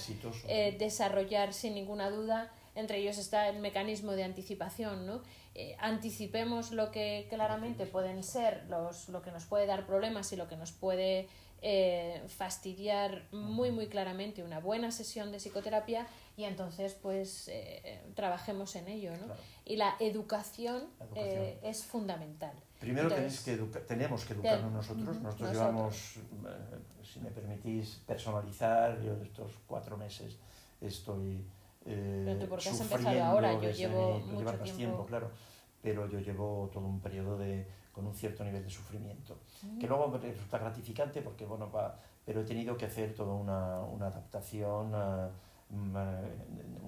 eh, 0.48 0.74
desarrollar 0.78 1.52
sin 1.52 1.74
ninguna 1.74 2.10
duda. 2.10 2.50
Entre 2.74 2.98
ellos 2.98 3.18
está 3.18 3.48
el 3.48 3.58
mecanismo 3.60 4.12
de 4.12 4.24
anticipación, 4.24 5.06
¿no? 5.06 5.22
Eh, 5.58 5.74
anticipemos 5.78 6.70
lo 6.70 6.90
que 6.90 7.26
claramente 7.30 7.86
pueden 7.86 8.22
ser 8.22 8.66
los, 8.68 9.08
lo 9.08 9.22
que 9.22 9.30
nos 9.30 9.46
puede 9.46 9.64
dar 9.64 9.86
problemas 9.86 10.30
y 10.32 10.36
lo 10.36 10.48
que 10.48 10.56
nos 10.56 10.70
puede 10.70 11.28
eh, 11.62 12.22
fastidiar 12.28 13.26
muy 13.32 13.70
muy 13.70 13.86
claramente 13.86 14.42
una 14.42 14.60
buena 14.60 14.90
sesión 14.90 15.32
de 15.32 15.38
psicoterapia 15.38 16.06
y 16.36 16.44
entonces 16.44 16.92
pues 16.92 17.48
eh, 17.48 18.02
trabajemos 18.14 18.76
en 18.76 18.88
ello 18.88 19.12
¿no? 19.16 19.32
y 19.64 19.76
la 19.76 19.96
educación, 19.98 20.84
eh, 21.14 21.58
es 21.62 21.84
fundamental. 21.84 22.52
Primero 22.78 23.08
que 23.08 23.56
tenemos 23.88 24.26
que 24.26 24.34
educarnos 24.34 24.70
nosotros. 24.70 25.20
nosotros, 25.22 25.50
llevamos 25.50 26.18
si 27.02 27.20
me 27.20 27.30
permitís 27.30 28.02
personalizar 28.06 29.00
yo 29.00 29.14
estos 29.22 29.52
cuatro 29.66 29.96
meses 29.96 30.36
estoy 30.82 31.42
eh, 31.86 32.36
pero 32.38 32.50
porque 32.50 32.68
has 32.68 32.80
empezado 32.80 33.24
ahora 33.24 33.52
yo 33.60 33.70
llevo 33.70 34.18
mucho 34.20 34.58
tiempo. 34.58 34.76
tiempo 34.76 35.06
claro 35.06 35.30
pero 35.86 36.08
yo 36.08 36.18
llevo 36.18 36.68
todo 36.72 36.84
un 36.84 37.00
periodo 37.00 37.38
de 37.38 37.64
con 37.92 38.06
un 38.06 38.14
cierto 38.14 38.44
nivel 38.44 38.62
de 38.62 38.68
sufrimiento, 38.68 39.38
que 39.80 39.86
luego 39.86 40.08
me 40.08 40.18
resulta 40.18 40.58
gratificante 40.58 41.22
porque, 41.22 41.46
bueno, 41.46 41.70
va, 41.70 41.98
pero 42.26 42.42
he 42.42 42.44
tenido 42.44 42.76
que 42.76 42.84
hacer 42.84 43.14
toda 43.14 43.32
una, 43.32 43.80
una 43.80 44.08
adaptación 44.08 44.92
uh, 44.92 45.30
una 45.70 46.20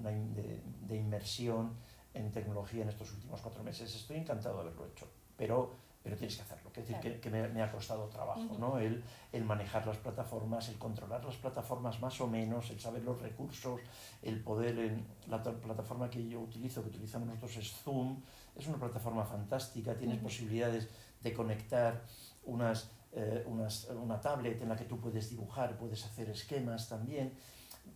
de, 0.03 0.61
de, 0.81 0.95
inmersión 0.95 1.71
en 2.13 2.29
tecnología 2.31 2.83
en 2.83 2.89
estos 2.89 3.11
últimos 3.13 3.41
cuatro 3.41 3.63
meses. 3.63 3.95
Estoy 3.95 4.17
encantado 4.17 4.55
de 4.55 4.61
haberlo 4.63 4.85
hecho, 4.85 5.07
pero 5.35 5.71
pero 6.09 6.17
tienes 6.17 6.37
que 6.37 6.41
hacerlo. 6.41 6.71
Es 6.75 6.87
decir, 6.87 7.19
que, 7.19 7.29
me, 7.29 7.61
ha 7.61 7.71
costado 7.71 8.07
trabajo, 8.07 8.57
¿no? 8.57 8.79
El, 8.79 9.03
el, 9.31 9.43
manejar 9.43 9.85
las 9.85 9.97
plataformas, 9.97 10.67
el 10.69 10.77
controlar 10.77 11.23
las 11.23 11.35
plataformas 11.35 11.99
más 11.99 12.19
o 12.19 12.27
menos, 12.27 12.71
el 12.71 12.79
saber 12.79 13.03
los 13.03 13.21
recursos, 13.21 13.79
el 14.23 14.41
poder... 14.41 14.79
En, 14.79 15.05
la 15.29 15.43
plataforma 15.43 16.09
que 16.09 16.27
yo 16.27 16.39
utilizo, 16.39 16.81
que 16.81 16.89
utilizamos 16.89 17.27
nosotros 17.27 17.57
es 17.57 17.71
Zoom, 17.83 18.19
es 18.55 18.65
una 18.65 18.79
plataforma 18.79 19.23
fantástica, 19.23 19.95
tienes 19.95 20.17
posibilidades 20.17 20.89
de 21.21 21.33
conectar 21.33 22.03
unas, 22.45 22.89
eh, 23.11 23.43
unas, 23.45 23.85
una 23.89 24.19
tablet 24.19 24.59
en 24.61 24.69
la 24.69 24.75
que 24.75 24.85
tú 24.85 24.99
puedes 24.99 25.29
dibujar, 25.29 25.77
puedes 25.77 26.03
hacer 26.03 26.29
esquemas 26.31 26.89
también, 26.89 27.33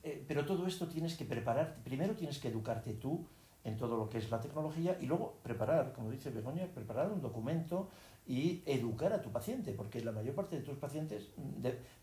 eh, 0.03 0.24
pero 0.28 0.45
todo 0.45 0.68
esto 0.68 0.88
tienes 0.88 1.18
que 1.18 1.26
preparar, 1.26 1.82
primero 1.84 2.14
tienes 2.16 2.38
que 2.38 2.49
educarte 2.49 2.93
tú, 2.93 3.26
en 3.64 3.78
todo 3.78 3.97
lo 3.97 4.09
que 4.09 4.18
es 4.18 4.30
la 4.30 4.41
tecnología 4.41 4.97
y 4.99 5.05
luego 5.05 5.38
preparar, 5.41 5.93
como 5.93 6.11
dice 6.11 6.30
Begoña, 6.30 6.68
preparar 6.68 7.11
un 7.11 7.22
documento 7.22 7.89
y 8.26 8.64
educar 8.66 9.11
a 9.11 9.22
tu 9.22 9.32
paciente, 9.32 9.74
porque 9.74 10.01
la 10.01 10.14
mayor 10.14 10.34
parte 10.34 10.55
de 10.55 10.61
tus 10.61 10.78
pacientes, 10.78 11.30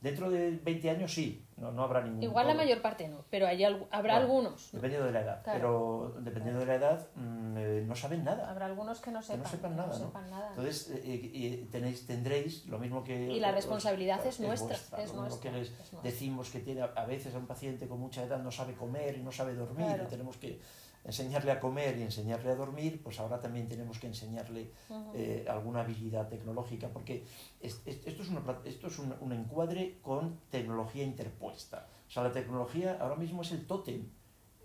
dentro 0.03 0.31
de 0.31 0.51
20 0.51 0.91
años 0.91 1.15
sí, 1.15 1.47
no, 1.57 1.73
no 1.73 1.83
habrá 1.83 2.03
ningún. 2.03 2.23
Igual 2.23 2.47
la 2.47 2.55
mayor 2.55 2.83
parte 2.83 3.09
no, 3.09 3.25
pero 3.31 3.47
hay, 3.47 3.65
habrá 3.91 4.17
algunos. 4.17 4.71
Dependiendo 4.73 5.07
de 5.07 5.13
la 5.13 5.21
edad, 5.23 5.43
pero 5.45 6.15
dependiendo 6.21 6.61
de 6.61 6.67
la 6.67 6.75
edad 6.75 7.09
mm, 7.15 7.57
eh, 7.57 7.85
no 7.87 7.97
saben 7.97 8.23
nada. 8.23 8.51
Habrá 8.51 8.67
algunos 8.67 9.01
que 9.01 9.11
no 9.11 9.23
sepan, 9.23 9.43
no 9.43 9.49
sepan 9.49 9.77
nada. 9.77 9.99
nada. 10.31 10.49
Entonces 10.51 10.93
eh, 10.93 11.67
tenéis, 11.71 12.07
tendréis 12.07 12.67
lo 12.67 12.79
mismo 12.79 13.03
que... 13.03 13.33
Y 13.33 13.41
la 13.41 13.53
responsabilidad 13.53 14.25
es, 14.27 14.41
nuestra. 14.41 14.77
Es, 14.99 15.15
lo 15.15 15.41
que 15.41 15.51
les 15.51 15.73
decimos 16.03 16.51
que 16.51 16.61
tiene 16.61 16.83
a 16.83 17.07
veces 17.07 17.35
a 17.35 17.39
un 17.39 17.47
paciente 17.47 17.89
con 17.89 17.99
mucha 17.99 18.25
edad 18.25 18.43
no 18.43 18.51
sabe 18.51 18.75
comer 18.75 19.17
y 19.17 19.23
no 19.23 19.33
sabe 19.33 19.55
dormir 19.55 20.03
y 20.05 20.07
tenemos 20.09 20.37
que 20.37 20.61
enseñarle 21.05 21.53
a 21.53 21.61
comer 21.61 21.99
y 21.99 22.03
enseñarle 22.03 22.51
a 22.51 22.55
dormir, 22.55 23.03
pues 23.03 23.19
ahora 23.21 23.41
también 23.41 23.69
tenemos 23.69 23.99
que 23.99 24.07
enseñarle 24.07 24.71
eh, 25.15 25.47
alguna 25.49 25.81
habilidad 25.81 26.29
tecnológica, 26.29 26.89
porque 26.89 27.25
esto 27.61 27.91
es, 28.23 28.29
una, 28.29 28.43
esto 28.65 28.89
es 28.89 28.99
un, 28.99 29.33
encuadre 29.33 29.99
con 30.03 30.39
tecnología 30.51 31.05
interpuesta. 31.05 31.89
O 32.09 32.11
sea, 32.11 32.23
la 32.23 32.33
tecnología 32.33 32.99
ahora 33.01 33.17
mismo 33.17 33.43
es 33.43 33.53
el 33.53 33.67
tótem, 33.67 34.09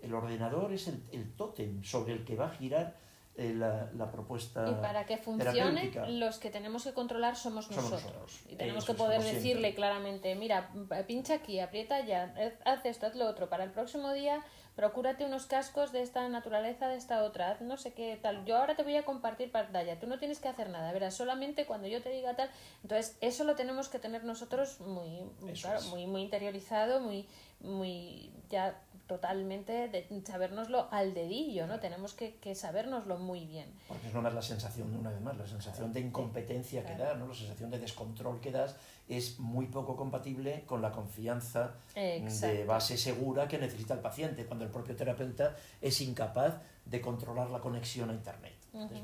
el 0.02 0.14
ordenador 0.14 0.72
es 0.72 0.88
el, 0.88 1.02
el 1.12 1.32
tótem 1.32 1.82
sobre 1.82 2.12
el 2.12 2.24
que 2.24 2.36
va 2.36 2.46
a 2.46 2.50
girar 2.50 2.96
eh, 3.38 3.52
la, 3.54 3.90
la, 3.94 4.10
propuesta. 4.10 4.66
Y 4.66 4.74
para 4.80 5.04
que 5.04 5.18
funcione, 5.18 5.92
los 6.08 6.38
que 6.38 6.50
tenemos 6.50 6.84
que 6.84 6.94
controlar 6.94 7.36
somos, 7.36 7.70
nosotros. 7.70 8.40
Y 8.48 8.56
tenemos 8.56 8.86
que 8.86 8.94
poder 8.94 9.22
decirle 9.22 9.74
claramente, 9.74 10.34
mira, 10.36 10.70
pincha 11.06 11.34
aquí, 11.34 11.60
aprieta 11.60 12.00
ya, 12.00 12.34
haz 12.64 12.86
esto, 12.86 13.06
haz 13.06 13.14
lo 13.14 13.26
otro. 13.26 13.50
Para 13.50 13.64
el 13.64 13.72
próximo 13.72 14.12
día 14.14 14.42
procúrate 14.76 15.24
unos 15.24 15.46
cascos 15.46 15.90
de 15.90 16.02
esta 16.02 16.28
naturaleza, 16.28 16.86
de 16.86 16.96
esta 16.96 17.24
otra, 17.24 17.56
no 17.60 17.78
sé 17.78 17.94
qué 17.94 18.18
tal. 18.20 18.44
Yo 18.44 18.58
ahora 18.58 18.76
te 18.76 18.82
voy 18.82 18.94
a 18.96 19.06
compartir 19.06 19.50
pantalla, 19.50 19.98
tú 19.98 20.06
no 20.06 20.18
tienes 20.18 20.38
que 20.38 20.48
hacer 20.48 20.68
nada, 20.68 20.92
verás, 20.92 21.14
solamente 21.14 21.64
cuando 21.64 21.88
yo 21.88 22.02
te 22.02 22.10
diga 22.10 22.36
tal. 22.36 22.50
Entonces, 22.82 23.16
eso 23.22 23.44
lo 23.44 23.56
tenemos 23.56 23.88
que 23.88 23.98
tener 23.98 24.24
nosotros 24.24 24.80
muy, 24.80 25.22
muy 25.40 25.54
claro, 25.54 25.80
muy, 25.88 26.06
muy 26.06 26.20
interiorizado, 26.20 27.00
muy, 27.00 27.26
muy 27.60 28.30
ya 28.50 28.78
totalmente 29.06 29.88
de 29.88 30.06
sabernoslo 30.24 30.88
al 30.90 31.14
dedillo, 31.14 31.66
¿no? 31.66 31.78
Tenemos 31.78 32.14
que, 32.14 32.36
que 32.36 32.54
sabernoslo 32.54 33.18
muy 33.18 33.46
bien. 33.46 33.72
Porque 33.86 34.08
es 34.08 34.14
no 34.14 34.22
más 34.22 34.34
la 34.34 34.42
sensación, 34.42 34.94
una 34.94 35.10
vez 35.10 35.20
más, 35.20 35.36
la 35.36 35.46
sensación 35.46 35.92
de 35.92 36.00
incompetencia 36.00 36.84
que 36.84 36.96
da, 36.96 37.14
¿no? 37.14 37.28
La 37.28 37.34
sensación 37.34 37.70
de 37.70 37.78
descontrol 37.78 38.40
que 38.40 38.50
das 38.50 38.76
es 39.08 39.38
muy 39.38 39.66
poco 39.66 39.96
compatible 39.96 40.64
con 40.66 40.82
la 40.82 40.90
confianza 40.90 41.74
de 41.94 42.64
base 42.66 42.98
segura 42.98 43.46
que 43.46 43.58
necesita 43.58 43.94
el 43.94 44.00
paciente, 44.00 44.46
cuando 44.46 44.64
el 44.64 44.70
propio 44.70 44.96
terapeuta 44.96 45.56
es 45.80 46.00
incapaz 46.00 46.54
de 46.84 47.00
controlar 47.00 47.50
la 47.50 47.60
conexión 47.60 48.10
a 48.10 48.14
Internet. 48.14 48.54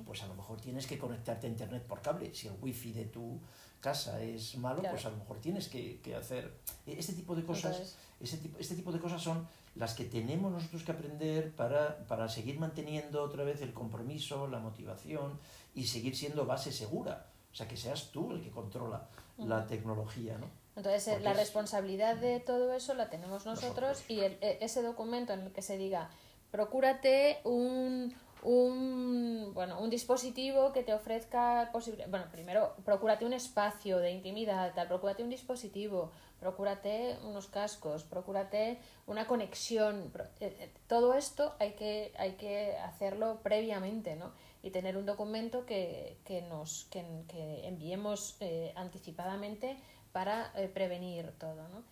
pues 0.05 0.23
a 0.23 0.27
lo 0.27 0.35
mejor 0.35 0.61
tienes 0.61 0.87
que 0.87 0.99
conectarte 0.99 1.47
a 1.47 1.51
Internet 1.51 1.85
por 1.85 2.03
cable. 2.03 2.35
Si 2.35 2.49
el 2.49 2.55
wifi 2.61 2.93
de 2.93 3.05
tu 3.05 3.41
casa 3.81 4.21
es 4.23 4.57
malo, 4.57 4.83
pues 4.89 5.05
a 5.07 5.11
lo 5.11 5.17
mejor 5.17 5.39
tienes 5.41 5.69
que, 5.69 6.01
que 6.01 6.15
hacer 6.15 6.53
este 6.87 7.13
tipo 7.13 7.35
de 7.35 7.45
cosas. 7.45 7.97
Ese 8.21 8.39
tipo, 8.39 8.59
este 8.59 8.77
tipo 8.77 8.93
de 8.93 9.01
cosas 9.01 9.21
son 9.21 9.49
las 9.75 9.95
que 9.95 10.05
tenemos 10.05 10.53
nosotros 10.53 10.83
que 10.83 10.93
aprender 10.93 11.55
para, 11.55 12.07
para 12.07 12.29
seguir 12.29 12.59
manteniendo 12.59 13.23
otra 13.23 13.45
vez 13.45 13.63
el 13.63 13.73
compromiso, 13.73 14.47
la 14.47 14.59
motivación 14.59 15.39
y 15.75 15.87
seguir 15.87 16.15
siendo 16.17 16.45
base 16.45 16.73
segura. 16.73 17.27
O 17.51 17.55
sea, 17.55 17.69
que 17.69 17.77
seas 17.77 18.11
tú 18.13 18.33
el 18.33 18.43
que 18.43 18.51
controla 18.51 19.09
la 19.39 19.67
tecnología, 19.67 20.39
¿no? 20.39 20.49
Entonces, 20.75 21.21
la 21.23 21.35
responsabilidad 21.35 22.17
de 22.17 22.41
todo 22.41 22.73
eso 22.73 22.95
la 22.95 23.11
tenemos 23.11 23.45
nosotros, 23.45 24.03
y 24.09 24.21
e, 24.21 24.59
ese 24.61 24.83
documento 24.83 25.35
en 25.35 25.41
el 25.41 25.53
que 25.53 25.61
se 25.61 25.77
diga, 25.77 26.09
procúrate 26.51 27.41
un, 27.45 28.15
un, 28.43 29.53
bueno, 29.53 29.81
un 29.81 29.91
dispositivo 29.91 30.73
que 30.73 30.83
te 30.83 30.95
ofrezca 30.95 31.69
posible, 31.73 32.07
bueno, 32.09 32.27
primero, 32.33 32.75
procúrate 32.87 33.27
un 33.27 33.35
espacio 33.35 33.99
de 33.99 34.13
intimidad, 34.13 34.73
tal, 34.75 34.89
procúrate 34.89 35.23
un 35.23 35.29
dispositivo, 35.29 36.11
procúrate 36.43 37.17
unos 37.23 37.47
cascos, 37.47 38.03
procúrate 38.03 38.79
una 39.07 39.25
conexión, 39.27 40.13
eh, 40.41 40.57
eh, 40.61 40.71
todo 40.89 41.15
esto 41.15 41.55
hay 41.61 41.73
que, 41.73 42.13
hay 42.19 42.33
que 42.33 42.77
hacerlo 42.79 43.39
previamente, 43.43 44.17
¿no? 44.17 44.33
y 44.63 44.71
tener 44.71 44.97
un 44.97 45.07
documento 45.07 45.67
que, 45.67 46.19
que 46.25 46.43
nos 46.43 46.87
que, 46.91 47.05
que 47.29 47.67
enviemos 47.67 48.37
eh, 48.41 48.73
anticipadamente 48.77 49.77
para 50.13 50.53
eh, 50.55 50.69
prevenir 50.69 51.33
todo 51.39 51.69
¿no? 51.69 51.83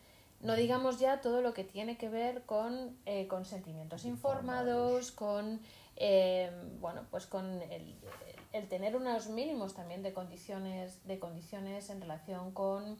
no 0.40 0.54
digamos 0.54 0.98
ya 0.98 1.20
todo 1.20 1.42
lo 1.42 1.52
que 1.52 1.64
tiene 1.64 1.98
que 1.98 2.08
ver 2.08 2.42
con 2.42 2.96
eh, 3.06 3.26
consentimientos 3.26 4.04
informados, 4.04 5.10
con 5.12 5.60
bueno 6.80 7.02
pues 7.10 7.26
con 7.26 7.60
el, 7.60 7.94
el, 8.52 8.68
tener 8.68 8.96
unos 8.96 9.28
mínimos 9.28 9.74
también 9.74 10.02
de 10.02 10.14
condiciones 10.14 11.06
de 11.06 11.18
condiciones 11.18 11.90
en 11.90 12.00
relación 12.00 12.52
con 12.52 12.96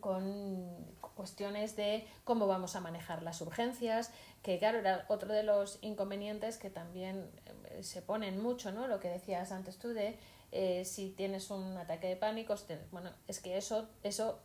con 0.00 0.86
cuestiones 1.16 1.74
de 1.76 2.06
cómo 2.24 2.46
vamos 2.46 2.76
a 2.76 2.80
manejar 2.80 3.22
las 3.22 3.40
urgencias, 3.40 4.12
que 4.42 4.58
claro, 4.58 4.78
era 4.78 5.06
otro 5.08 5.32
de 5.32 5.42
los 5.42 5.78
inconvenientes 5.80 6.58
que 6.58 6.70
también 6.70 7.28
eh, 7.70 7.82
se 7.82 8.02
ponen 8.02 8.40
mucho, 8.40 8.70
¿no? 8.70 8.86
Lo 8.86 9.00
que 9.00 9.08
decías 9.08 9.50
antes 9.50 9.78
tú 9.78 9.88
de 9.88 10.16
eh, 10.52 10.84
si 10.84 11.08
tienes 11.10 11.50
un 11.50 11.76
ataque 11.78 12.06
de 12.06 12.16
pánico, 12.16 12.54
bueno, 12.92 13.10
es 13.26 13.40
que 13.40 13.56
eso, 13.56 13.88
eso 14.02 14.38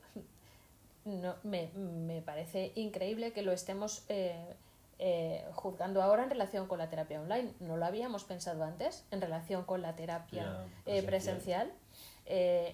no, 1.05 1.35
me, 1.43 1.67
me 1.75 2.21
parece 2.21 2.71
increíble 2.75 3.33
que 3.33 3.41
lo 3.41 3.51
estemos 3.51 4.03
eh, 4.07 5.45
juzgando 5.53 6.01
ahora 6.01 6.23
en 6.23 6.29
relación 6.29 6.67
con 6.67 6.77
la 6.77 6.89
terapia 6.89 7.19
online. 7.19 7.51
¿No 7.59 7.75
lo 7.75 7.85
habíamos 7.85 8.23
pensado 8.23 8.63
antes 8.63 9.03
en 9.11 9.19
relación 9.19 9.65
con 9.65 9.81
la 9.81 9.95
terapia 9.95 10.65
presencial? 11.05 11.71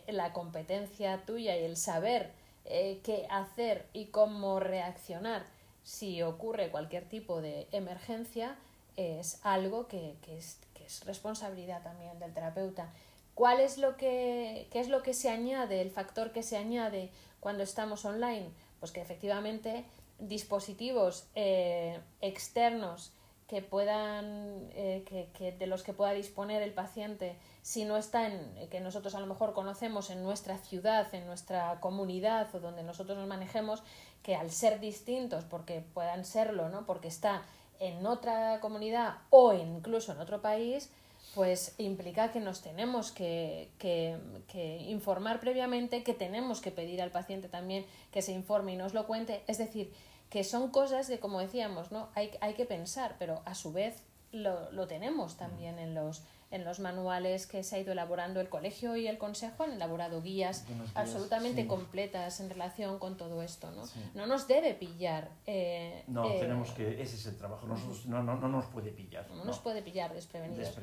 La 0.08 0.34
competencia 0.34 1.24
tuya 1.26 1.58
y 1.58 1.64
el 1.64 1.78
saber 1.78 2.32
qué 2.66 3.28
hacer 3.30 3.88
y 3.93 4.05
cómo 4.05 4.60
reaccionar 4.60 5.45
si 5.88 6.22
ocurre 6.22 6.70
cualquier 6.70 7.08
tipo 7.08 7.41
de 7.41 7.66
emergencia, 7.72 8.58
es 8.97 9.39
algo 9.43 9.88
que, 9.88 10.16
es, 10.28 10.60
responsabilidad 11.05 11.82
también 11.82 12.20
del 12.20 12.34
terapeuta. 12.34 12.91
¿Cuál 13.36 13.62
es 13.62 13.78
lo 13.78 13.95
que, 13.95 14.68
qué 14.70 14.82
es 14.82 14.89
lo 14.89 15.01
que 15.01 15.14
se 15.14 15.30
añade, 15.30 15.80
el 15.80 15.89
factor 15.89 16.34
que 16.34 16.43
se 16.43 16.58
añade 16.58 17.10
cuando 17.39 17.64
estamos 17.64 18.03
online? 18.03 18.49
Pues 18.82 18.91
que 18.91 18.99
efectivamente 18.99 19.86
dispositivos 20.20 21.28
eh, 21.36 22.01
externos 22.20 23.14
que 23.47 23.62
puedan 23.62 24.70
eh, 24.74 25.05
que, 25.38 25.53
de 25.53 25.68
los 25.68 25.84
que 25.84 25.93
pueda 25.93 26.12
disponer 26.12 26.62
el 26.64 26.74
paciente 26.74 27.38
si 27.68 27.84
no 27.84 27.97
está 27.97 28.28
en 28.28 28.70
que 28.70 28.80
nosotros 28.80 29.13
a 29.13 29.20
lo 29.20 29.26
mejor 29.26 29.51
conocemos 29.51 30.09
en 30.09 30.24
nuestra 30.24 30.57
ciudad 30.57 31.13
en 31.13 31.26
nuestra 31.26 31.82
comunidad 31.82 32.47
o 32.55 32.61
donde 32.61 32.82
nosotros 32.82 33.18
nos 33.18 33.28
manejemos 33.28 33.84
que 34.24 34.38
al 34.38 34.51
ser 34.51 34.80
distintos, 34.80 35.43
porque 35.43 35.84
puedan 35.93 36.24
serlo, 36.24 36.70
¿no? 36.70 36.86
porque 36.86 37.09
está 37.09 37.43
en 37.82 38.05
otra 38.05 38.61
comunidad 38.61 39.15
o 39.32 39.53
incluso 39.53 40.13
en 40.13 40.22
otro 40.22 40.41
país, 40.41 40.89
pues 41.36 41.76
implica 41.78 42.32
que 42.32 42.39
nos 42.39 42.61
tenemos 42.61 43.11
que, 43.11 43.70
que, 43.80 44.18
que, 44.47 44.78
informar 44.84 45.41
previamente, 45.41 46.03
que 46.03 46.13
tenemos 46.13 46.61
que 46.61 46.72
pedir 46.72 47.01
al 47.01 47.11
paciente 47.11 47.49
también 47.49 47.86
que 48.13 48.22
se 48.22 48.32
informe 48.32 48.76
y 48.76 48.78
nos 48.78 48.93
lo 48.93 49.05
cuente. 49.07 49.43
Es 49.45 49.57
decir, 49.57 49.91
que 50.30 50.45
son 50.45 50.72
cosas 50.72 51.09
que, 51.09 51.20
como 51.20 51.41
decíamos, 51.41 51.91
¿no? 51.91 52.07
hay, 52.15 52.32
hay 52.39 52.53
que 52.53 52.65
pensar, 52.65 53.18
pero 53.20 53.41
a 53.43 53.55
su 53.55 53.74
vez 53.74 54.03
lo, 54.32 54.72
lo 54.72 54.88
tenemos 54.88 55.36
también 55.36 55.80
en 55.80 55.93
los, 55.93 56.24
en 56.50 56.64
los 56.64 56.80
manuales 56.80 57.45
que 57.45 57.64
se 57.64 57.76
ha 57.76 57.80
ido 57.80 57.91
elaborando 57.91 58.39
el 58.39 58.48
colegio 58.48 58.95
y 58.95 59.08
el 59.08 59.18
consejo 59.18 59.64
han 59.64 59.74
elaborado 59.74 60.22
guías, 60.22 60.66
absolutamente 60.95 61.68
completas 61.68 62.39
en 62.39 62.50
relación 62.50 63.00
con 63.00 63.18
todo 63.18 63.41
esto 63.41 63.72
no 63.72 63.84
no 64.14 64.28
nos 64.28 64.48
debe 64.48 64.74
pillar 64.74 65.30
eh, 65.45 66.04
no 66.08 66.30
eh, 66.30 66.38
tenemos 66.39 66.72
que 66.72 67.02
ese 67.02 67.16
es 67.16 67.26
el 67.26 67.38
trabajo 67.38 67.68
no, 67.68 68.24
no, 68.24 68.36
no, 68.36 68.48
nos 68.48 68.66
puede 68.66 68.91
pillar 68.91 69.30
no, 69.30 69.43
nos 69.43 69.60
puede 69.60 69.82
pillar 69.82 70.14
desprevenidos, 70.14 70.74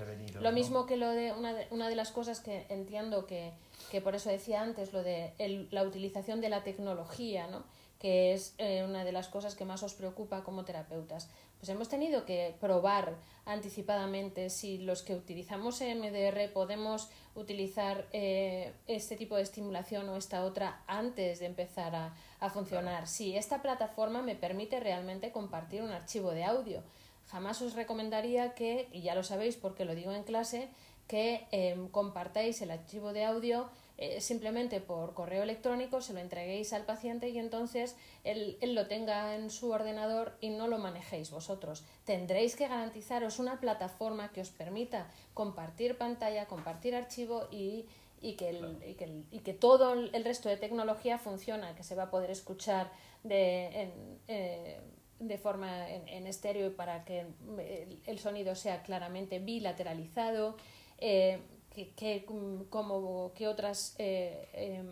lo 0.41 0.53
mismo 0.53 0.87
que 0.87 0.97
lo 0.97 1.11
de 1.11 1.33
una, 1.33 1.55
de 1.55 1.67
una 1.71 1.89
de 1.89 1.97
las 1.97 2.12
cosas 2.12 2.41
que 2.41 2.67
entiendo 2.69 3.27
que, 3.27 3.53
que 3.91 4.01
por 4.01 4.15
eso 4.15 4.29
decía 4.29 4.61
antes 4.62 4.93
lo 4.93 5.03
de 5.03 5.33
la 5.71 5.83
utilización 5.83 6.41
de 6.41 6.51
la 6.51 6.62
tecnología 6.62 7.47
no 7.47 7.65
que 8.05 8.35
es 8.35 8.55
eh, 8.59 8.85
una 8.85 9.03
de 9.03 9.13
las 9.13 9.29
cosas 9.29 9.55
que 9.55 9.65
más 9.65 9.83
os 9.83 9.95
preocupa 9.95 10.45
como 10.45 10.67
terapeutas 10.67 11.31
pues 11.57 11.71
hemos 11.71 11.89
tenido 11.89 12.27
que 12.27 12.55
probar 12.61 13.15
anticipadamente 13.47 14.51
si 14.51 14.77
los 14.77 15.03
que 15.03 15.15
utilizamos 15.15 15.81
MDR 15.81 16.53
podemos 16.53 17.09
utilizar 17.35 18.07
eh, 18.13 18.75
este 18.87 19.17
tipo 19.17 19.37
de 19.37 19.43
estimulación 19.45 20.07
o 20.11 20.19
esta 20.19 20.45
otra 20.45 20.83
antes 20.87 21.39
de 21.39 21.47
empezar 21.47 21.97
a, 21.97 22.15
a 22.41 22.51
funcionar. 22.51 23.07
Si 23.07 23.35
esta 23.39 23.63
plataforma 23.63 24.21
me 24.21 24.37
permite 24.37 24.81
realmente 24.81 25.33
compartir 25.33 25.81
un 25.81 25.91
archivo 25.91 26.33
de 26.33 26.45
audio. 26.45 26.83
Jamás 27.29 27.63
os 27.63 27.73
recomendaría 27.73 28.53
que, 28.53 28.91
y 28.93 29.01
ya 29.01 29.15
lo 29.15 29.23
sabéis 29.23 29.57
porque 29.57 29.87
lo 29.87 29.95
digo 29.95 30.13
en 30.13 30.25
clase, 30.25 30.69
que 31.09 31.47
em, 31.51 31.89
compartáis 31.89 32.61
el 32.61 32.71
archivo 32.71 33.15
de 33.15 33.25
audio 33.25 33.71
eh, 33.97 34.20
simplemente 34.20 34.80
por 34.80 35.14
correo 35.14 35.45
electrónico, 35.45 36.01
se 36.01 36.14
lo 36.14 36.18
entreguéis 36.18 36.72
al 36.72 36.84
paciente 36.84 37.28
y 37.28 37.38
entonces 37.38 37.95
él, 38.24 38.59
él, 38.61 38.74
lo 38.74 38.88
tenga 38.88 39.36
en 39.36 39.51
su 39.51 39.70
ordenador 39.70 40.36
y 40.40 40.51
no 40.51 40.66
lo 40.66 40.78
manejéis 40.78 41.30
vosotros. 41.30 41.84
Tendréis 42.05 42.57
que 42.57 42.66
garantizaros 42.66 43.38
una 43.38 43.61
plataforma 43.61 44.32
que 44.32 44.40
os 44.40 44.51
permita 44.51 45.07
compartir 45.32 45.97
pantalla, 45.97 46.47
compartir 46.47 46.97
archivo 46.97 47.47
y, 47.53 47.86
y, 48.20 48.34
que, 48.34 48.49
el, 48.49 48.82
y, 48.84 48.95
que, 48.95 49.05
el, 49.05 49.24
y 49.30 49.38
que, 49.40 49.55
todo 49.55 49.92
el 49.92 50.24
resto 50.24 50.49
de 50.49 50.57
tecnología 50.57 51.18
funciona, 51.18 51.76
que 51.76 51.84
se 51.84 51.95
va 51.95 52.05
a 52.05 52.11
poder 52.11 52.32
escuchar 52.32 52.90
de, 53.22 53.82
en, 53.82 54.18
eh, 54.26 54.80
de 55.20 55.38
forma 55.38 55.88
en, 55.88 56.09
en, 56.09 56.26
estéreo 56.26 56.74
para 56.74 57.05
que 57.05 57.20
el, 57.20 58.01
el 58.07 58.18
sonido 58.18 58.57
sea 58.57 58.82
claramente 58.82 59.38
bilateralizado. 59.38 60.57
Eh, 60.99 61.38
que, 61.75 61.91
que, 61.91 62.25
como, 62.70 63.33
que 63.35 63.49
otras 63.49 63.95
eh, 63.99 64.49
eh, 64.55 64.83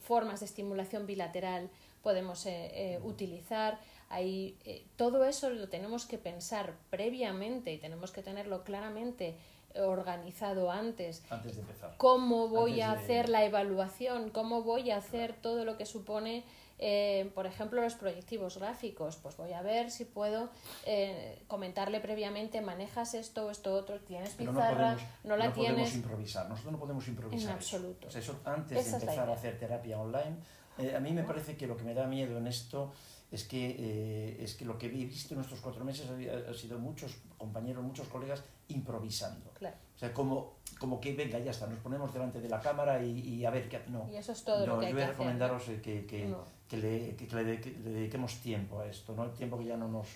formas 0.00 0.40
de 0.40 0.46
estimulación 0.46 1.06
bilateral 1.06 1.70
podemos 2.02 2.46
eh, 2.46 2.70
eh 2.74 3.00
utilizar. 3.02 3.78
Ahí, 4.10 4.56
todo 4.96 5.24
eso 5.24 5.50
lo 5.50 5.68
tenemos 5.68 6.06
que 6.06 6.18
pensar 6.18 6.74
previamente 6.90 7.72
y 7.72 7.78
tenemos 7.78 8.12
que 8.12 8.22
tenerlo 8.22 8.62
claramente 8.62 9.36
organizado 9.76 10.70
antes. 10.70 11.24
Antes 11.30 11.56
de 11.56 11.62
empezar. 11.62 11.94
¿Cómo 11.96 12.48
voy 12.48 12.80
antes 12.80 12.84
a 12.84 12.92
hacer 12.92 13.28
la 13.28 13.44
evaluación? 13.44 14.30
¿Cómo 14.30 14.62
voy 14.62 14.90
a 14.90 14.98
hacer 14.98 15.34
todo 15.34 15.64
lo 15.64 15.76
que 15.76 15.86
supone 15.86 16.44
eh, 16.78 17.30
por 17.34 17.46
ejemplo, 17.46 17.80
los 17.80 17.94
proyectivos 17.94 18.58
gráficos, 18.58 19.16
pues 19.16 19.36
voy 19.36 19.52
a 19.52 19.62
ver 19.62 19.90
si 19.90 20.04
puedo 20.04 20.50
eh, 20.86 21.42
comentarle 21.46 22.00
previamente, 22.00 22.60
manejas 22.60 23.14
esto, 23.14 23.50
esto, 23.50 23.74
otro, 23.74 24.00
tienes 24.00 24.30
pizarra, 24.30 24.52
no, 24.52 24.96
podemos, 24.96 25.02
no, 25.24 25.36
la 25.36 25.46
no 25.46 25.52
tienes. 25.52 25.72
podemos 25.72 25.94
improvisar, 25.94 26.48
nosotros 26.48 26.72
no 26.72 26.78
podemos 26.78 27.08
improvisar. 27.08 27.50
En 27.50 27.54
absoluto. 27.56 28.08
O 28.08 28.10
sea, 28.10 28.20
eso 28.20 28.40
antes 28.44 28.78
Esa 28.78 28.98
de 28.98 29.04
empezar 29.04 29.30
a 29.30 29.34
hacer 29.34 29.58
terapia 29.58 29.98
online, 29.98 30.36
eh, 30.78 30.94
a 30.96 31.00
mí 31.00 31.12
me 31.12 31.22
parece 31.22 31.56
que 31.56 31.66
lo 31.66 31.76
que 31.76 31.84
me 31.84 31.94
da 31.94 32.06
miedo 32.06 32.36
en 32.38 32.46
esto 32.48 32.92
es 33.30 33.44
que, 33.44 33.76
eh, 33.78 34.36
es 34.40 34.54
que 34.54 34.64
lo 34.64 34.78
que 34.78 34.86
he 34.86 34.88
visto 34.88 35.34
en 35.34 35.40
estos 35.40 35.60
cuatro 35.60 35.84
meses 35.84 36.08
ha, 36.08 36.50
ha 36.50 36.54
sido 36.54 36.78
muchos 36.78 37.16
compañeros, 37.38 37.82
muchos 37.82 38.08
colegas 38.08 38.42
improvisando. 38.68 39.50
Claro. 39.54 39.76
O 39.94 39.98
sea, 39.98 40.12
como, 40.12 40.54
como 40.78 41.00
que 41.00 41.12
venga, 41.14 41.38
ya 41.38 41.50
está, 41.50 41.66
nos 41.66 41.78
ponemos 41.78 42.12
delante 42.12 42.40
de 42.40 42.48
la 42.48 42.60
cámara 42.60 43.02
y, 43.02 43.20
y 43.20 43.44
a 43.44 43.50
ver 43.50 43.68
qué. 43.68 43.80
No, 43.88 44.08
y 44.10 44.16
eso 44.16 44.32
es 44.32 44.44
todo 44.44 44.66
no, 44.66 44.74
lo 44.74 44.80
que 44.80 44.88
yo 44.88 44.94
voy 44.94 45.02
a 45.02 45.08
recomendaros 45.08 45.68
¿no? 45.68 45.82
que, 45.82 46.06
que, 46.06 46.26
no. 46.26 46.44
Que, 46.68 46.76
le, 46.76 47.16
que, 47.16 47.26
le, 47.42 47.60
que, 47.60 47.70
le, 47.70 47.90
dediquemos 47.90 48.40
tiempo 48.40 48.80
a 48.80 48.86
esto, 48.86 49.14
¿no? 49.14 49.24
el 49.24 49.32
tiempo 49.32 49.58
que 49.58 49.66
ya 49.66 49.76
no 49.76 49.88
nos, 49.88 50.08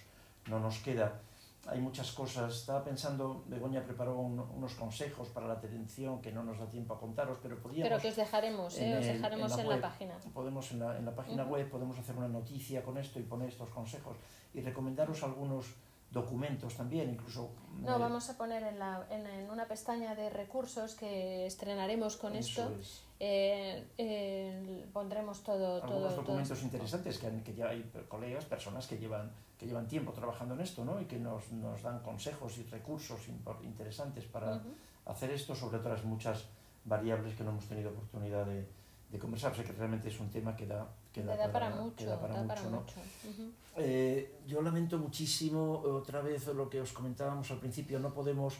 no 0.48 0.58
nos 0.60 0.78
queda. 0.78 1.20
Hay 1.66 1.80
muchas 1.80 2.12
cosas. 2.12 2.54
Estaba 2.54 2.82
pensando, 2.82 3.44
Begoña 3.46 3.82
preparó 3.82 4.16
un, 4.16 4.38
unos 4.38 4.74
consejos 4.74 5.28
para 5.28 5.46
la 5.46 5.54
atención 5.54 6.22
que 6.22 6.32
no 6.32 6.42
nos 6.42 6.58
da 6.58 6.66
tiempo 6.66 6.94
a 6.94 6.98
contaros, 6.98 7.38
pero 7.42 7.58
podíamos. 7.58 7.88
Pero 7.88 8.00
que 8.00 8.08
os 8.08 8.16
dejaremos, 8.16 8.78
¿eh? 8.78 8.96
os 8.96 9.04
dejaremos 9.04 9.52
en, 9.52 9.58
la, 9.58 9.62
en 9.74 9.80
la 9.80 9.88
página. 9.88 10.14
Podemos 10.32 10.72
en 10.72 10.78
la, 10.78 10.96
en 10.96 11.04
la 11.04 11.14
página 11.14 11.42
uh 11.42 11.46
-huh. 11.46 11.50
web 11.50 11.68
podemos 11.68 11.98
hacer 11.98 12.16
una 12.16 12.28
noticia 12.28 12.82
con 12.82 12.96
esto 12.96 13.18
y 13.18 13.22
poner 13.24 13.48
estos 13.48 13.68
consejos 13.68 14.16
y 14.54 14.60
recomendaros 14.62 15.22
algunos 15.22 15.74
documentos 16.10 16.74
también, 16.74 17.10
incluso... 17.10 17.50
No, 17.82 17.96
eh, 17.96 17.98
vamos 17.98 18.28
a 18.30 18.36
poner 18.36 18.62
en, 18.62 18.78
la, 18.78 19.06
en, 19.10 19.26
en, 19.26 19.50
una 19.50 19.66
pestaña 19.66 20.14
de 20.14 20.30
recursos 20.30 20.94
que 20.94 21.46
estrenaremos 21.46 22.16
con 22.16 22.34
esto, 22.34 22.74
es. 22.80 23.04
eh, 23.20 23.86
eh, 23.98 24.86
pondremos 24.92 25.42
todo... 25.42 25.82
Algunos 25.82 26.14
todo, 26.14 26.16
documentos 26.22 26.58
todo 26.58 26.66
interesantes 26.66 27.18
que, 27.18 27.42
que 27.42 27.54
ya 27.54 27.68
hay 27.68 27.90
colegas, 28.08 28.46
personas 28.46 28.86
que 28.86 28.96
llevan, 28.96 29.30
que 29.58 29.66
llevan 29.66 29.86
tiempo 29.86 30.12
trabajando 30.12 30.54
en 30.54 30.60
esto, 30.60 30.84
¿no? 30.84 31.00
Y 31.00 31.04
que 31.04 31.18
nos, 31.18 31.52
nos 31.52 31.82
dan 31.82 32.00
consejos 32.00 32.56
y 32.58 32.62
recursos 32.64 33.20
interesantes 33.62 34.24
para 34.24 34.54
uh 34.54 34.60
-huh. 34.60 35.12
hacer 35.12 35.30
esto, 35.30 35.54
sobre 35.54 35.76
otras 35.78 36.04
muchas 36.04 36.46
variables 36.84 37.34
que 37.36 37.44
no 37.44 37.50
hemos 37.50 37.66
tenido 37.66 37.90
oportunidad 37.90 38.46
de, 38.46 38.66
de 39.10 39.18
conversar. 39.18 39.54
Sea 39.54 39.64
que 39.64 39.72
realmente 39.72 40.08
es 40.08 40.20
un 40.20 40.30
tema 40.30 40.56
que 40.56 40.66
da, 40.66 40.88
que 41.12 41.22
da, 41.22 41.36
da 41.36 41.52
para, 41.52 41.70
para, 41.70 41.82
mucho. 41.82 42.06
Da 42.06 42.20
para 42.20 42.34
da 42.34 42.42
mucho, 42.42 42.54
para 42.54 42.62
¿no? 42.70 42.80
mucho. 42.80 42.94
Uh 43.24 43.28
-huh. 43.28 43.50
eh, 43.76 44.38
yo 44.46 44.62
lamento 44.62 44.98
muchísimo, 44.98 45.80
otra 45.80 46.20
vez 46.20 46.46
lo 46.48 46.68
que 46.68 46.80
os 46.80 46.92
comentábamos 46.92 47.50
al 47.50 47.58
principio, 47.58 47.98
no 47.98 48.12
podemos 48.12 48.54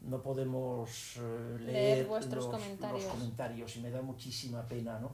no 0.00 0.20
podemos 0.22 1.16
eh, 1.16 1.56
leer, 1.60 1.72
leer 1.72 2.06
vuestros 2.06 2.44
los, 2.44 2.54
comentarios. 2.54 3.04
los, 3.04 3.12
comentarios 3.12 3.76
y 3.76 3.80
me 3.80 3.90
da 3.90 4.02
muchísima 4.02 4.62
pena, 4.62 4.98
¿no? 4.98 5.12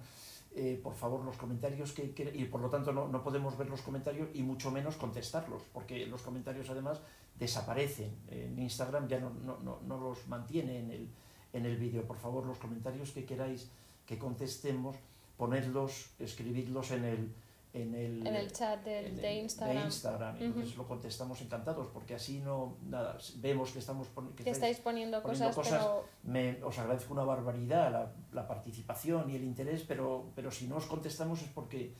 Eh, 0.53 0.81
por 0.83 0.95
favor, 0.95 1.25
los 1.25 1.37
comentarios 1.37 1.93
que, 1.93 2.13
que 2.13 2.33
y 2.35 2.45
por 2.47 2.61
lo 2.61 2.69
tanto 2.69 2.93
no, 2.93 3.07
no, 3.07 3.23
podemos 3.23 3.57
ver 3.57 3.71
los 3.71 3.83
comentarios 3.83 4.29
y 4.35 4.43
mucho 4.43 4.73
menos 4.73 4.97
contestarlos, 4.97 5.63
porque 5.73 6.07
los 6.07 6.23
comentarios 6.23 6.69
además 6.71 7.01
desaparecen. 7.39 8.17
En 8.29 8.59
Instagram 8.59 9.07
ya 9.07 9.21
no, 9.21 9.31
no, 9.31 9.59
no, 9.61 9.79
no 9.87 10.01
los 10.01 10.27
mantiene 10.27 10.81
en 10.81 10.91
el, 10.91 11.09
en 11.53 11.67
el 11.67 11.77
vídeo. 11.77 12.05
Por 12.05 12.19
favor, 12.19 12.45
los 12.45 12.59
comentarios 12.59 13.13
que 13.13 13.25
queráis 13.25 13.71
que 14.11 14.19
contestemos, 14.19 14.97
ponedlos, 15.37 16.11
escribidlos 16.19 16.91
en 16.91 17.05
el, 17.05 17.33
en 17.73 17.95
el, 17.95 18.27
en 18.27 18.35
el 18.35 18.51
chat 18.51 18.83
de, 18.83 19.07
en 19.07 19.17
de 19.19 19.35
Instagram. 19.37 19.77
De 19.77 19.85
Instagram. 19.85 20.37
Entonces 20.43 20.73
uh 20.73 20.75
-huh. 20.75 20.79
lo 20.79 20.89
contestamos 20.89 21.41
encantados, 21.43 21.87
porque 21.95 22.17
así 22.17 22.41
no, 22.41 22.77
nada, 22.89 23.19
vemos 23.37 23.71
que 23.71 23.79
estamos 23.79 24.09
que, 24.37 24.43
que 24.43 24.51
estáis, 24.51 24.81
poniendo, 24.81 25.23
poniendo 25.23 25.55
cosas. 25.55 25.79
cosas 25.79 25.81
pero... 25.81 26.33
me, 26.33 26.61
os 26.65 26.77
agradezco 26.81 27.13
una 27.13 27.23
barbaridad 27.23 27.93
la, 27.93 28.13
la, 28.33 28.49
participación 28.49 29.31
y 29.31 29.37
el 29.37 29.45
interés, 29.45 29.85
pero, 29.87 30.33
pero 30.35 30.51
si 30.51 30.67
no 30.67 30.79
os 30.79 30.87
contestamos 30.87 31.41
es 31.43 31.49
porque 31.49 31.95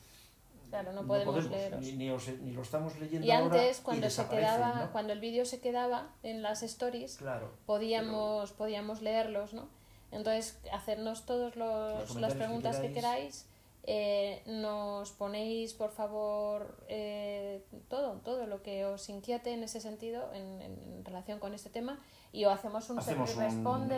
Claro, 0.69 0.91
no 0.91 1.05
podemos, 1.05 1.45
no 1.45 1.49
podemos. 1.49 1.79
Ni, 1.81 1.91
ni, 1.93 2.09
os, 2.09 2.27
ni, 2.41 2.51
lo 2.51 2.61
estamos 2.61 2.99
leyendo 2.99 3.25
y 3.25 3.31
antes 3.31 3.77
ahora 3.77 3.83
cuando 3.83 4.07
y 4.07 4.09
se 4.09 4.25
quedaba 4.27 4.73
¿no? 4.73 4.91
cuando 4.91 5.13
el 5.13 5.21
vídeo 5.21 5.45
se 5.45 5.59
quedaba 5.59 6.09
en 6.23 6.41
las 6.41 6.63
stories 6.63 7.17
claro, 7.17 7.47
podíamos 7.65 8.51
pero... 8.51 8.57
podíamos 8.57 9.01
leerlos 9.01 9.53
no 9.53 9.67
entonces 10.11 10.59
hacernos 10.71 11.25
todas 11.25 11.55
las 11.55 12.33
preguntas 12.33 12.77
que 12.79 12.91
queráis, 12.91 12.91
que 12.93 12.93
queráis. 12.93 13.47
eh, 13.83 14.43
nos 14.45 15.11
ponéis 15.11 15.73
por 15.73 15.91
favor 15.91 16.77
eh, 16.87 17.63
todo 17.89 18.19
todo 18.23 18.45
lo 18.45 18.61
que 18.61 18.85
os 18.85 19.09
inquiete 19.09 19.53
en 19.53 19.63
ese 19.63 19.79
sentido 19.79 20.31
en, 20.33 20.61
en 20.61 21.03
relación 21.05 21.39
con 21.39 21.53
este 21.53 21.69
tema 21.69 21.97
y 22.31 22.45
o 22.45 22.51
hacemos 22.51 22.89
un 22.89 22.99
hacemos 22.99 23.35
un, 23.35 23.41
responde 23.41 23.97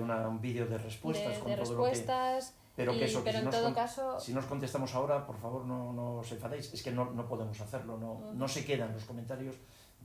una, 0.00 0.16
una, 0.16 0.28
un 0.28 0.40
vídeo 0.40 0.66
de 0.66 0.78
respuestas 0.78 1.34
de, 1.34 1.40
con 1.40 1.50
de 1.50 1.56
todo 1.56 1.64
respuestas 1.64 2.44
lo 2.46 2.52
que 2.52 2.68
pero 2.78 2.92
que 2.92 3.04
eso, 3.06 3.22
pero 3.24 3.40
que 3.40 3.44
en 3.46 3.52
si, 3.52 3.58
todo 3.58 3.68
nos, 3.70 3.76
caso... 3.76 4.20
si 4.20 4.32
nos 4.32 4.44
contestamos 4.46 4.94
ahora, 4.94 5.26
por 5.26 5.36
favor 5.36 5.64
no, 5.64 5.92
no 5.92 6.18
os 6.18 6.30
enfadéis, 6.30 6.72
es 6.72 6.80
que 6.80 6.92
no, 6.92 7.10
no 7.10 7.26
podemos 7.26 7.60
hacerlo, 7.60 7.98
no, 7.98 8.12
uh 8.12 8.20
-huh. 8.20 8.34
no 8.34 8.46
se 8.46 8.64
quedan 8.64 8.92
los 8.94 9.04
comentarios, 9.04 9.56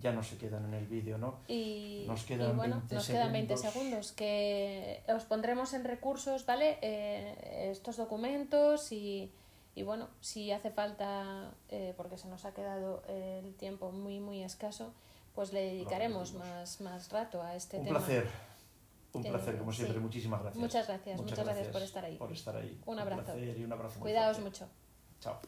ya 0.02 0.12
no 0.12 0.22
se 0.24 0.38
quedan 0.38 0.66
en 0.66 0.74
el 0.74 0.86
vídeo, 0.86 1.18
¿no? 1.18 1.40
Y, 1.48 2.06
nos 2.08 2.24
quedan, 2.24 2.52
y 2.52 2.54
bueno, 2.54 2.76
20, 2.78 2.96
nos 2.96 3.06
segundos. 3.06 3.08
quedan 3.08 3.34
20 3.34 3.58
segundos, 3.58 4.12
que 4.12 5.04
os 5.08 5.24
pondremos 5.24 5.74
en 5.74 5.84
recursos, 5.86 6.46
¿vale? 6.46 6.78
Eh, 6.82 7.70
estos 7.72 7.98
documentos 7.98 8.92
y, 8.92 9.32
y, 9.76 9.84
bueno, 9.84 10.10
si 10.20 10.52
hace 10.52 10.72
falta, 10.72 11.52
eh, 11.70 11.94
porque 11.96 12.18
se 12.18 12.28
nos 12.28 12.46
ha 12.46 12.54
quedado 12.54 13.04
el 13.08 13.56
tiempo 13.56 13.92
muy, 13.92 14.20
muy 14.20 14.44
escaso, 14.44 14.94
pues 15.34 15.54
le 15.54 15.62
dedicaremos 15.62 16.34
más, 16.34 16.82
más 16.82 17.10
rato 17.12 17.42
a 17.42 17.56
este 17.56 17.78
Un 17.78 17.86
tema. 17.86 18.00
placer. 18.00 18.28
Un 19.14 19.24
placer, 19.24 19.56
eh, 19.56 19.58
como 19.60 19.72
siempre. 19.72 19.96
sí. 19.96 20.02
Muchísimas 20.02 20.42
gracias. 20.42 20.62
Muchas 20.62 20.88
gracias, 20.88 21.22
muchas, 21.22 21.32
muchas 21.32 21.46
gracias, 21.46 21.68
gracias, 21.68 21.74
por 21.74 21.82
estar 21.84 22.06
ahí. 22.06 22.18
Por 22.18 22.32
estar 22.32 22.56
ahí. 22.56 22.82
Un 22.86 23.00
abrazo. 23.00 23.34
Un 23.34 23.44
y 23.44 23.64
un 23.64 23.72
abrazo 23.72 24.00
Cuidaos 24.00 24.40
mucho. 24.40 24.68
Chao. 25.20 25.40